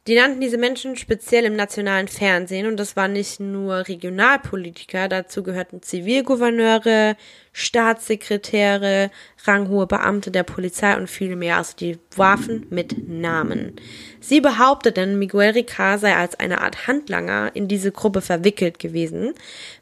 [0.08, 5.44] Die nannten diese Menschen speziell im nationalen Fernsehen und das waren nicht nur Regionalpolitiker, dazu
[5.44, 7.18] gehörten Zivilgouverneure,
[7.52, 9.12] Staatssekretäre,
[9.44, 13.76] ranghohe Beamte der Polizei und viele mehr, also die Waffen mit Namen.
[14.22, 19.34] Sie behaupteten, Miguel Ricard sei als eine Art Handlanger in diese Gruppe verwickelt gewesen.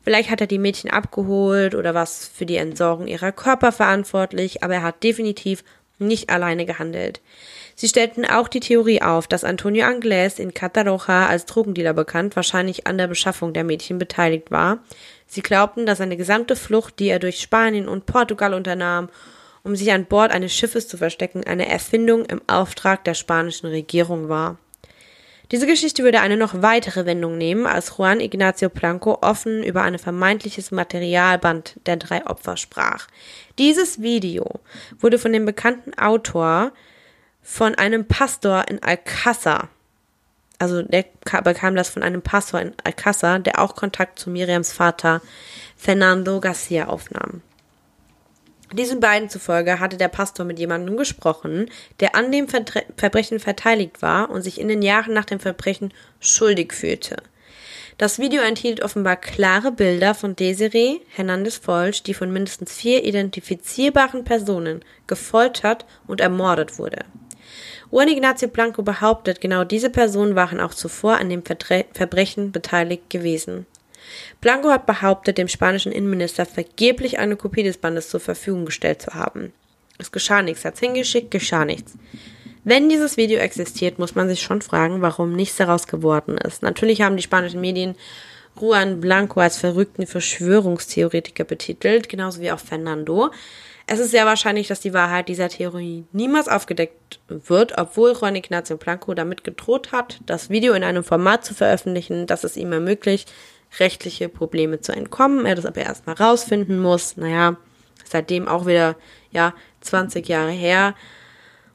[0.03, 4.73] Vielleicht hat er die Mädchen abgeholt oder was für die Entsorgung ihrer Körper verantwortlich, aber
[4.73, 5.63] er hat definitiv
[5.99, 7.21] nicht alleine gehandelt.
[7.77, 12.87] Sie stellten auch die Theorie auf, dass Antonio Anglés in Cataroja als Drogendealer bekannt wahrscheinlich
[12.87, 14.79] an der Beschaffung der Mädchen beteiligt war.
[15.27, 19.09] Sie glaubten, dass seine gesamte Flucht, die er durch Spanien und Portugal unternahm,
[19.63, 24.29] um sich an Bord eines Schiffes zu verstecken, eine Erfindung im Auftrag der spanischen Regierung
[24.29, 24.57] war.
[25.51, 29.99] Diese Geschichte würde eine noch weitere Wendung nehmen, als Juan Ignacio Blanco offen über ein
[29.99, 33.07] vermeintliches Materialband der drei Opfer sprach.
[33.59, 34.45] Dieses Video
[34.99, 36.71] wurde von dem bekannten Autor
[37.47, 39.69] von einem Pastor in Alcázar,
[40.57, 41.05] also der
[41.43, 45.21] bekam das von einem Pastor in Alcázar, der auch Kontakt zu Miriams Vater
[45.77, 47.43] Fernando Garcia aufnahm.
[48.73, 51.69] Diesen beiden zufolge hatte der Pastor mit jemandem gesprochen,
[51.99, 55.93] der an dem Vertre Verbrechen verteidigt war und sich in den Jahren nach dem Verbrechen
[56.19, 57.17] schuldig fühlte.
[57.99, 64.23] Das Video enthielt offenbar klare Bilder von Desiree Hernandez Folsch, die von mindestens vier identifizierbaren
[64.23, 67.05] Personen gefoltert und ermordet wurde.
[67.95, 73.09] Juan Ignacio Blanco behauptet, genau diese Personen waren auch zuvor an dem Vertre Verbrechen beteiligt
[73.09, 73.65] gewesen.
[74.41, 79.13] Blanco hat behauptet, dem spanischen Innenminister vergeblich eine Kopie des Bandes zur Verfügung gestellt zu
[79.13, 79.53] haben.
[79.97, 81.93] Es geschah nichts, hat's hingeschickt, geschah nichts.
[82.65, 86.63] Wenn dieses Video existiert, muss man sich schon fragen, warum nichts daraus geworden ist.
[86.63, 87.95] Natürlich haben die spanischen Medien
[88.59, 93.31] Juan Blanco als verrückten Verschwörungstheoretiker betitelt, genauso wie auch Fernando.
[93.87, 98.77] Es ist sehr wahrscheinlich, dass die Wahrheit dieser Theorie niemals aufgedeckt wird, obwohl Juan Ignacio
[98.77, 103.31] Blanco damit gedroht hat, das Video in einem Format zu veröffentlichen, das es ihm ermöglicht,
[103.79, 105.45] rechtliche Probleme zu entkommen.
[105.45, 107.15] Er das aber erstmal rausfinden muss.
[107.17, 107.57] Naja,
[108.03, 108.95] seitdem auch wieder,
[109.31, 110.95] ja, 20 Jahre her.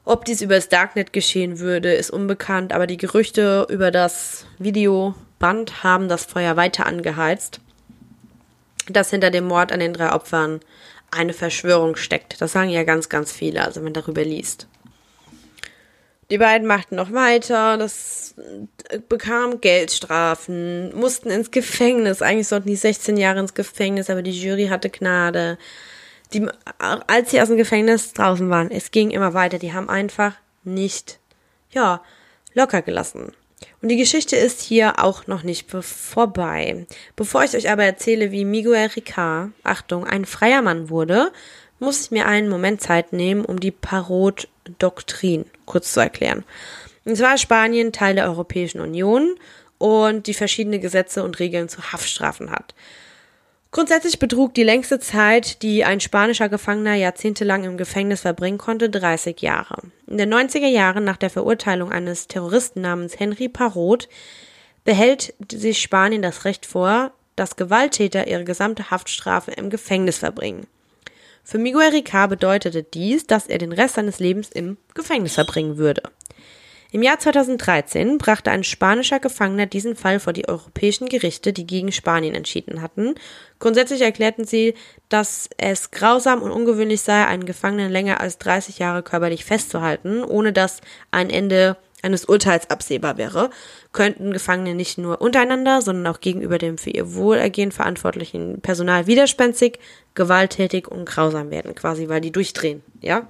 [0.03, 5.83] Ob dies über das Darknet geschehen würde, ist unbekannt, aber die Gerüchte über das Videoband
[5.83, 7.61] haben das Feuer weiter angeheizt,
[8.89, 10.59] dass hinter dem Mord an den drei Opfern
[11.11, 12.41] eine Verschwörung steckt.
[12.41, 14.67] Das sagen ja ganz, ganz viele, also wenn man darüber liest.
[16.31, 18.35] Die beiden machten noch weiter, das
[18.89, 22.21] äh, bekam Geldstrafen, mussten ins Gefängnis.
[22.21, 25.57] Eigentlich sollten die 16 Jahre ins Gefängnis, aber die Jury hatte Gnade.
[26.31, 26.47] Die,
[26.79, 29.59] als sie aus dem Gefängnis draußen waren, es ging immer weiter.
[29.59, 31.19] Die haben einfach nicht,
[31.71, 32.01] ja,
[32.53, 33.33] locker gelassen.
[33.81, 36.85] Und die Geschichte ist hier auch noch nicht vorbei.
[37.15, 41.31] Bevor ich euch aber erzähle, wie Miguel Ricard, Achtung, ein freier Mann wurde,
[41.79, 46.43] muss ich mir einen Moment Zeit nehmen, um die Parot-Doktrin kurz zu erklären.
[47.05, 49.35] Und zwar Spanien Teil der Europäischen Union
[49.79, 52.75] und die verschiedene Gesetze und Regeln zu Haftstrafen hat.
[53.71, 59.41] Grundsätzlich betrug die längste Zeit, die ein spanischer Gefangener jahrzehntelang im Gefängnis verbringen konnte, 30
[59.41, 59.83] Jahre.
[60.07, 64.09] In den 90er Jahren nach der Verurteilung eines Terroristen namens Henry Parot
[64.83, 70.67] behält sich Spanien das Recht vor, dass Gewalttäter ihre gesamte Haftstrafe im Gefängnis verbringen.
[71.45, 76.03] Für Miguel Ricard bedeutete dies, dass er den Rest seines Lebens im Gefängnis verbringen würde.
[76.93, 81.93] Im Jahr 2013 brachte ein spanischer Gefangener diesen Fall vor die europäischen Gerichte, die gegen
[81.93, 83.15] Spanien entschieden hatten.
[83.59, 84.73] Grundsätzlich erklärten sie,
[85.07, 90.51] dass es grausam und ungewöhnlich sei, einen Gefangenen länger als 30 Jahre körperlich festzuhalten, ohne
[90.51, 90.81] dass
[91.11, 93.51] ein Ende eines Urteils absehbar wäre,
[93.93, 99.79] könnten Gefangene nicht nur untereinander, sondern auch gegenüber dem für ihr Wohlergehen verantwortlichen Personal widerspenstig,
[100.13, 103.27] gewalttätig und grausam werden, quasi weil die durchdrehen, ja?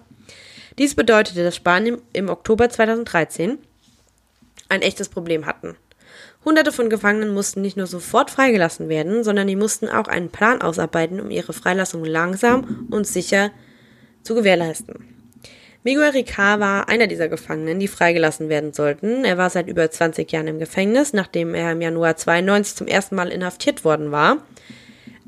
[0.78, 3.58] Dies bedeutete, dass Spanien im Oktober 2013
[4.70, 5.76] ein echtes Problem hatten.
[6.44, 10.62] Hunderte von Gefangenen mussten nicht nur sofort freigelassen werden, sondern die mussten auch einen Plan
[10.62, 13.52] ausarbeiten, um ihre Freilassung langsam und sicher
[14.24, 15.12] zu gewährleisten.
[15.84, 19.26] Miguel Ricard war einer dieser Gefangenen, die freigelassen werden sollten.
[19.26, 23.16] Er war seit über 20 Jahren im Gefängnis, nachdem er im Januar 92 zum ersten
[23.16, 24.38] Mal inhaftiert worden war.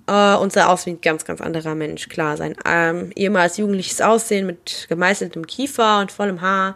[0.10, 2.10] Uh, und sah aus wie ein ganz, ganz anderer Mensch.
[2.10, 6.76] Klar, sein ähm, ehemals jugendliches Aussehen mit gemeißeltem Kiefer und vollem Haar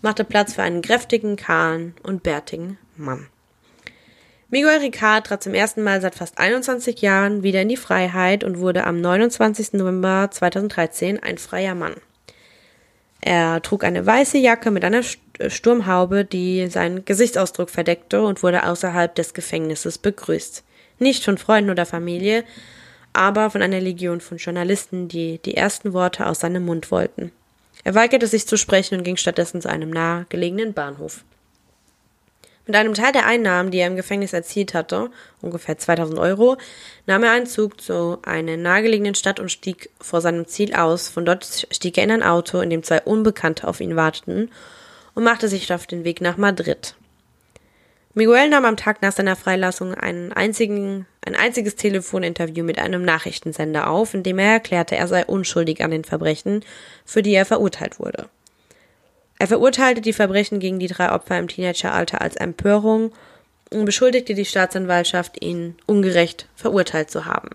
[0.00, 3.28] machte Platz für einen kräftigen, kahlen und bärtigen Mann.
[4.48, 8.58] Miguel Ricard trat zum ersten Mal seit fast 21 Jahren wieder in die Freiheit und
[8.58, 9.74] wurde am 29.
[9.74, 11.94] November 2013 ein freier Mann.
[13.22, 15.02] Er trug eine weiße Jacke mit einer
[15.38, 20.64] äh, Sturmhaube, die seinen Gesichtsausdruck verdeckte und wurde außerhalb des Gefängnisses begrüßt.
[21.02, 22.44] Nicht von Freunden oder Familie,
[23.12, 27.32] aber von einer Legion von Journalisten, die die ersten Worte aus seinem Mund wollten.
[27.82, 31.24] Er weigerte sich zu sprechen und ging stattdessen zu einem nahegelegenen Bahnhof.
[32.66, 35.10] Mit einem Teil der Einnahmen, die er im Gefängnis erzielt hatte,
[35.40, 36.56] ungefähr 2000 Euro,
[37.06, 41.08] nahm er einen Zug zu einer nahegelegenen Stadt und stieg vor seinem Ziel aus.
[41.08, 44.52] Von dort stieg er in ein Auto, in dem zwei Unbekannte auf ihn warteten
[45.16, 46.94] und machte sich auf den Weg nach Madrid.
[48.14, 53.88] Miguel nahm am Tag nach seiner Freilassung einen einzigen, ein einziges Telefoninterview mit einem Nachrichtensender
[53.88, 56.62] auf, in dem er erklärte, er sei unschuldig an den Verbrechen,
[57.06, 58.28] für die er verurteilt wurde.
[59.38, 63.12] Er verurteilte die Verbrechen gegen die drei Opfer im Teenageralter als Empörung
[63.70, 67.48] und beschuldigte die Staatsanwaltschaft, ihn ungerecht verurteilt zu haben.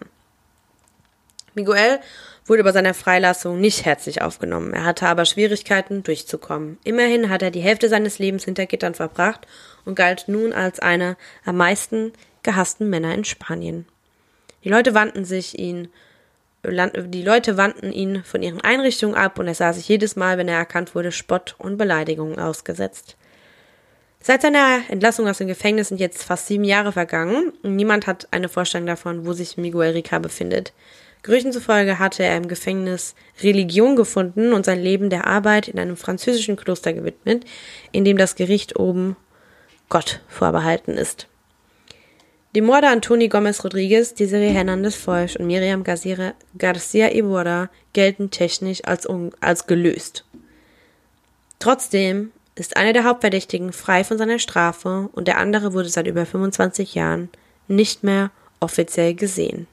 [1.54, 2.00] Miguel
[2.46, 4.74] wurde bei seiner Freilassung nicht herzlich aufgenommen.
[4.74, 6.78] Er hatte aber Schwierigkeiten, durchzukommen.
[6.84, 9.48] Immerhin hat er die Hälfte seines Lebens hinter Gittern verbracht
[9.88, 13.88] und galt nun als einer am meisten gehassten Männer in Spanien.
[14.64, 15.88] Die Leute wandten sich ihn,
[16.64, 20.50] die Leute wandten ihn von ihren Einrichtungen ab und er sah sich jedes Mal, wenn
[20.50, 23.16] er erkannt wurde, Spott und Beleidigungen ausgesetzt.
[24.20, 28.28] Seit seiner Entlassung aus dem Gefängnis sind jetzt fast sieben Jahre vergangen und niemand hat
[28.32, 30.74] eine Vorstellung davon, wo sich Miguel Rica befindet.
[31.24, 35.98] Gerüchten zufolge hatte er im Gefängnis Religion gefunden und sein Leben der Arbeit in einem
[35.98, 37.46] französischen Kloster gewidmet,
[37.92, 39.16] in dem das Gericht oben
[39.90, 41.28] Gott vorbehalten ist.
[42.56, 48.84] Die Morde an Tony Gomez Rodriguez, Desiree Hernandez Feusch und Miriam Garcia Iborra gelten technisch
[48.84, 49.08] als,
[49.42, 50.26] als gelöst.
[51.60, 56.26] Trotzdem ist einer der Hauptverdächtigen frei von seiner Strafe und der andere wurde seit über
[56.26, 57.30] 25 Jahren
[57.68, 59.68] nicht mehr offiziell gesehen.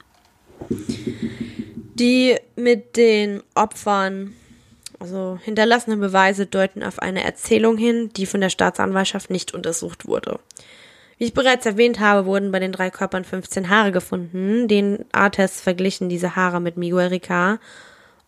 [1.95, 4.35] Die mit den Opfern,
[5.05, 10.41] also hinterlassenen Beweise deuten auf eine Erzählung hin, die von der Staatsanwaltschaft nicht untersucht wurde.
[11.19, 14.67] Wie ich bereits erwähnt habe, wurden bei den drei Körpern 15 Haare gefunden.
[14.67, 17.61] Den A-Tests verglichen diese Haare mit Miguel Ricard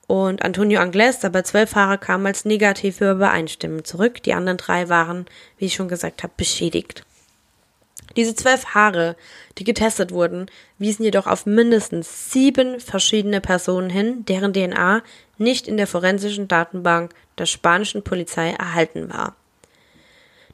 [0.07, 4.23] und Antonio Angles, aber zwölf Haare kamen als negativ für Übereinstimmung zurück.
[4.23, 5.25] Die anderen drei waren,
[5.57, 7.06] wie ich schon gesagt habe, beschädigt.
[8.17, 9.17] Diese zwölf Haare,
[9.59, 10.47] die getestet wurden,
[10.79, 15.03] wiesen jedoch auf mindestens sieben verschiedene Personen hin, deren DNA
[15.39, 19.37] nicht in der forensischen Datenbank der spanischen Polizei erhalten war.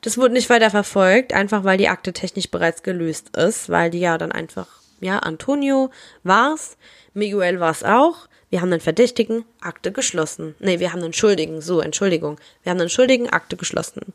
[0.01, 4.01] Das wurde nicht weiter verfolgt, einfach weil die Akte technisch bereits gelöst ist, weil die
[4.01, 4.67] ja dann einfach,
[5.01, 5.91] ja, Antonio
[6.25, 6.77] war's,
[7.15, 10.57] Miguel war's auch, wir haben einen Verdächtigen, Akte geschlossen.
[10.59, 12.39] Nee, wir haben einen Schuldigen, so, Entschuldigung.
[12.63, 14.13] Wir haben einen Schuldigen, Akte geschlossen.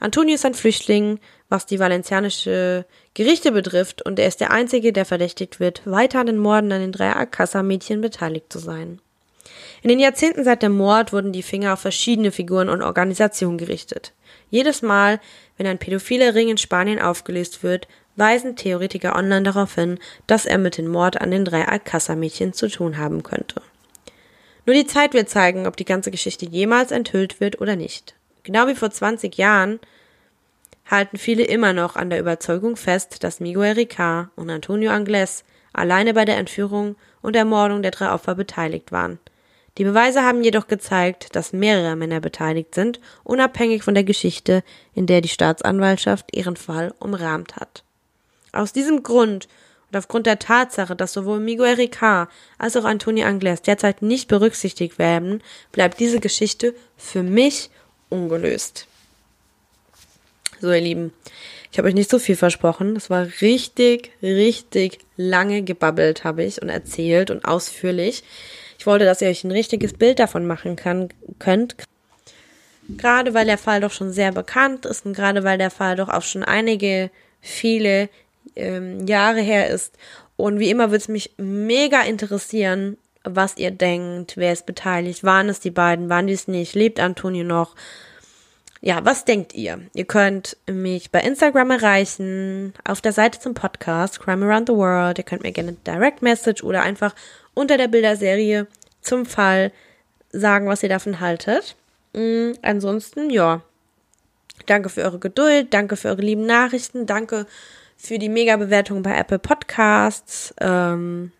[0.00, 1.18] Antonio ist ein Flüchtling,
[1.48, 2.84] was die valencianische
[3.14, 6.80] Gerichte betrifft, und er ist der Einzige, der verdächtigt wird, weiter an den Morden an
[6.80, 9.00] den drei Alcázar-Mädchen beteiligt zu sein.
[9.82, 14.12] In den Jahrzehnten seit dem Mord wurden die Finger auf verschiedene Figuren und Organisationen gerichtet.
[14.50, 15.20] Jedes Mal,
[15.56, 20.58] wenn ein pädophiler Ring in Spanien aufgelöst wird, weisen Theoretiker online darauf hin, dass er
[20.58, 23.62] mit dem Mord an den drei Alcázar-Mädchen zu tun haben könnte.
[24.66, 28.14] Nur die Zeit wird zeigen, ob die ganze Geschichte jemals enthüllt wird oder nicht.
[28.48, 29.78] Genau wie vor 20 Jahren
[30.86, 35.44] halten viele immer noch an der Überzeugung fest, dass Miguel Ricard und Antonio Angles
[35.74, 39.18] alleine bei der Entführung und Ermordung der drei Opfer beteiligt waren.
[39.76, 44.64] Die Beweise haben jedoch gezeigt, dass mehrere Männer beteiligt sind, unabhängig von der Geschichte,
[44.94, 47.84] in der die Staatsanwaltschaft ihren Fall umrahmt hat.
[48.52, 49.46] Aus diesem Grund
[49.90, 54.98] und aufgrund der Tatsache, dass sowohl Miguel Ricard als auch Antonio Angles derzeit nicht berücksichtigt
[54.98, 57.68] werden, bleibt diese Geschichte für mich
[58.10, 58.86] ungelöst.
[60.60, 61.12] So, ihr Lieben,
[61.70, 62.94] ich habe euch nicht so viel versprochen.
[62.94, 68.24] Das war richtig, richtig lange gebabbelt, habe ich und erzählt und ausführlich.
[68.78, 71.08] Ich wollte, dass ihr euch ein richtiges Bild davon machen kann,
[71.38, 71.76] könnt.
[72.88, 76.08] Gerade weil der Fall doch schon sehr bekannt ist und gerade weil der Fall doch
[76.08, 77.10] auch schon einige,
[77.40, 78.08] viele
[78.56, 79.94] ähm, Jahre her ist.
[80.36, 82.96] Und wie immer würde es mich mega interessieren,
[83.36, 87.00] was ihr denkt, wer ist beteiligt, waren es die beiden, waren die es nicht, lebt
[87.00, 87.74] Antonio noch?
[88.80, 89.80] Ja, was denkt ihr?
[89.94, 95.18] Ihr könnt mich bei Instagram erreichen, auf der Seite zum Podcast Crime Around the World.
[95.18, 97.14] Ihr könnt mir gerne Direct Message oder einfach
[97.54, 98.68] unter der Bilderserie
[99.00, 99.72] zum Fall
[100.30, 101.74] sagen, was ihr davon haltet.
[102.12, 103.62] Mhm, ansonsten, ja,
[104.66, 107.46] danke für eure Geduld, danke für eure lieben Nachrichten, danke
[107.96, 110.54] für die Mega-Bewertung bei Apple Podcasts.
[110.60, 111.32] Ähm,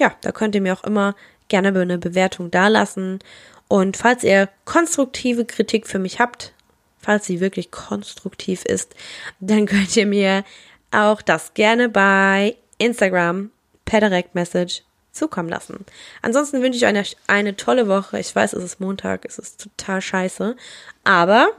[0.00, 1.14] ja, da könnt ihr mir auch immer
[1.48, 3.20] gerne eine Bewertung dalassen.
[3.68, 6.52] Und falls ihr konstruktive Kritik für mich habt,
[6.98, 8.94] falls sie wirklich konstruktiv ist,
[9.38, 10.44] dann könnt ihr mir
[10.90, 13.50] auch das gerne bei Instagram
[13.84, 14.82] per Direktmessage
[15.12, 15.84] zukommen lassen.
[16.22, 18.18] Ansonsten wünsche ich euch eine, eine tolle Woche.
[18.18, 20.56] Ich weiß, es ist Montag, es ist total scheiße.
[21.04, 21.50] Aber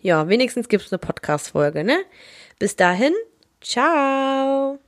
[0.00, 1.98] ja, wenigstens gibt es eine Podcast-Folge, ne?
[2.58, 3.14] Bis dahin,
[3.60, 4.78] ciao!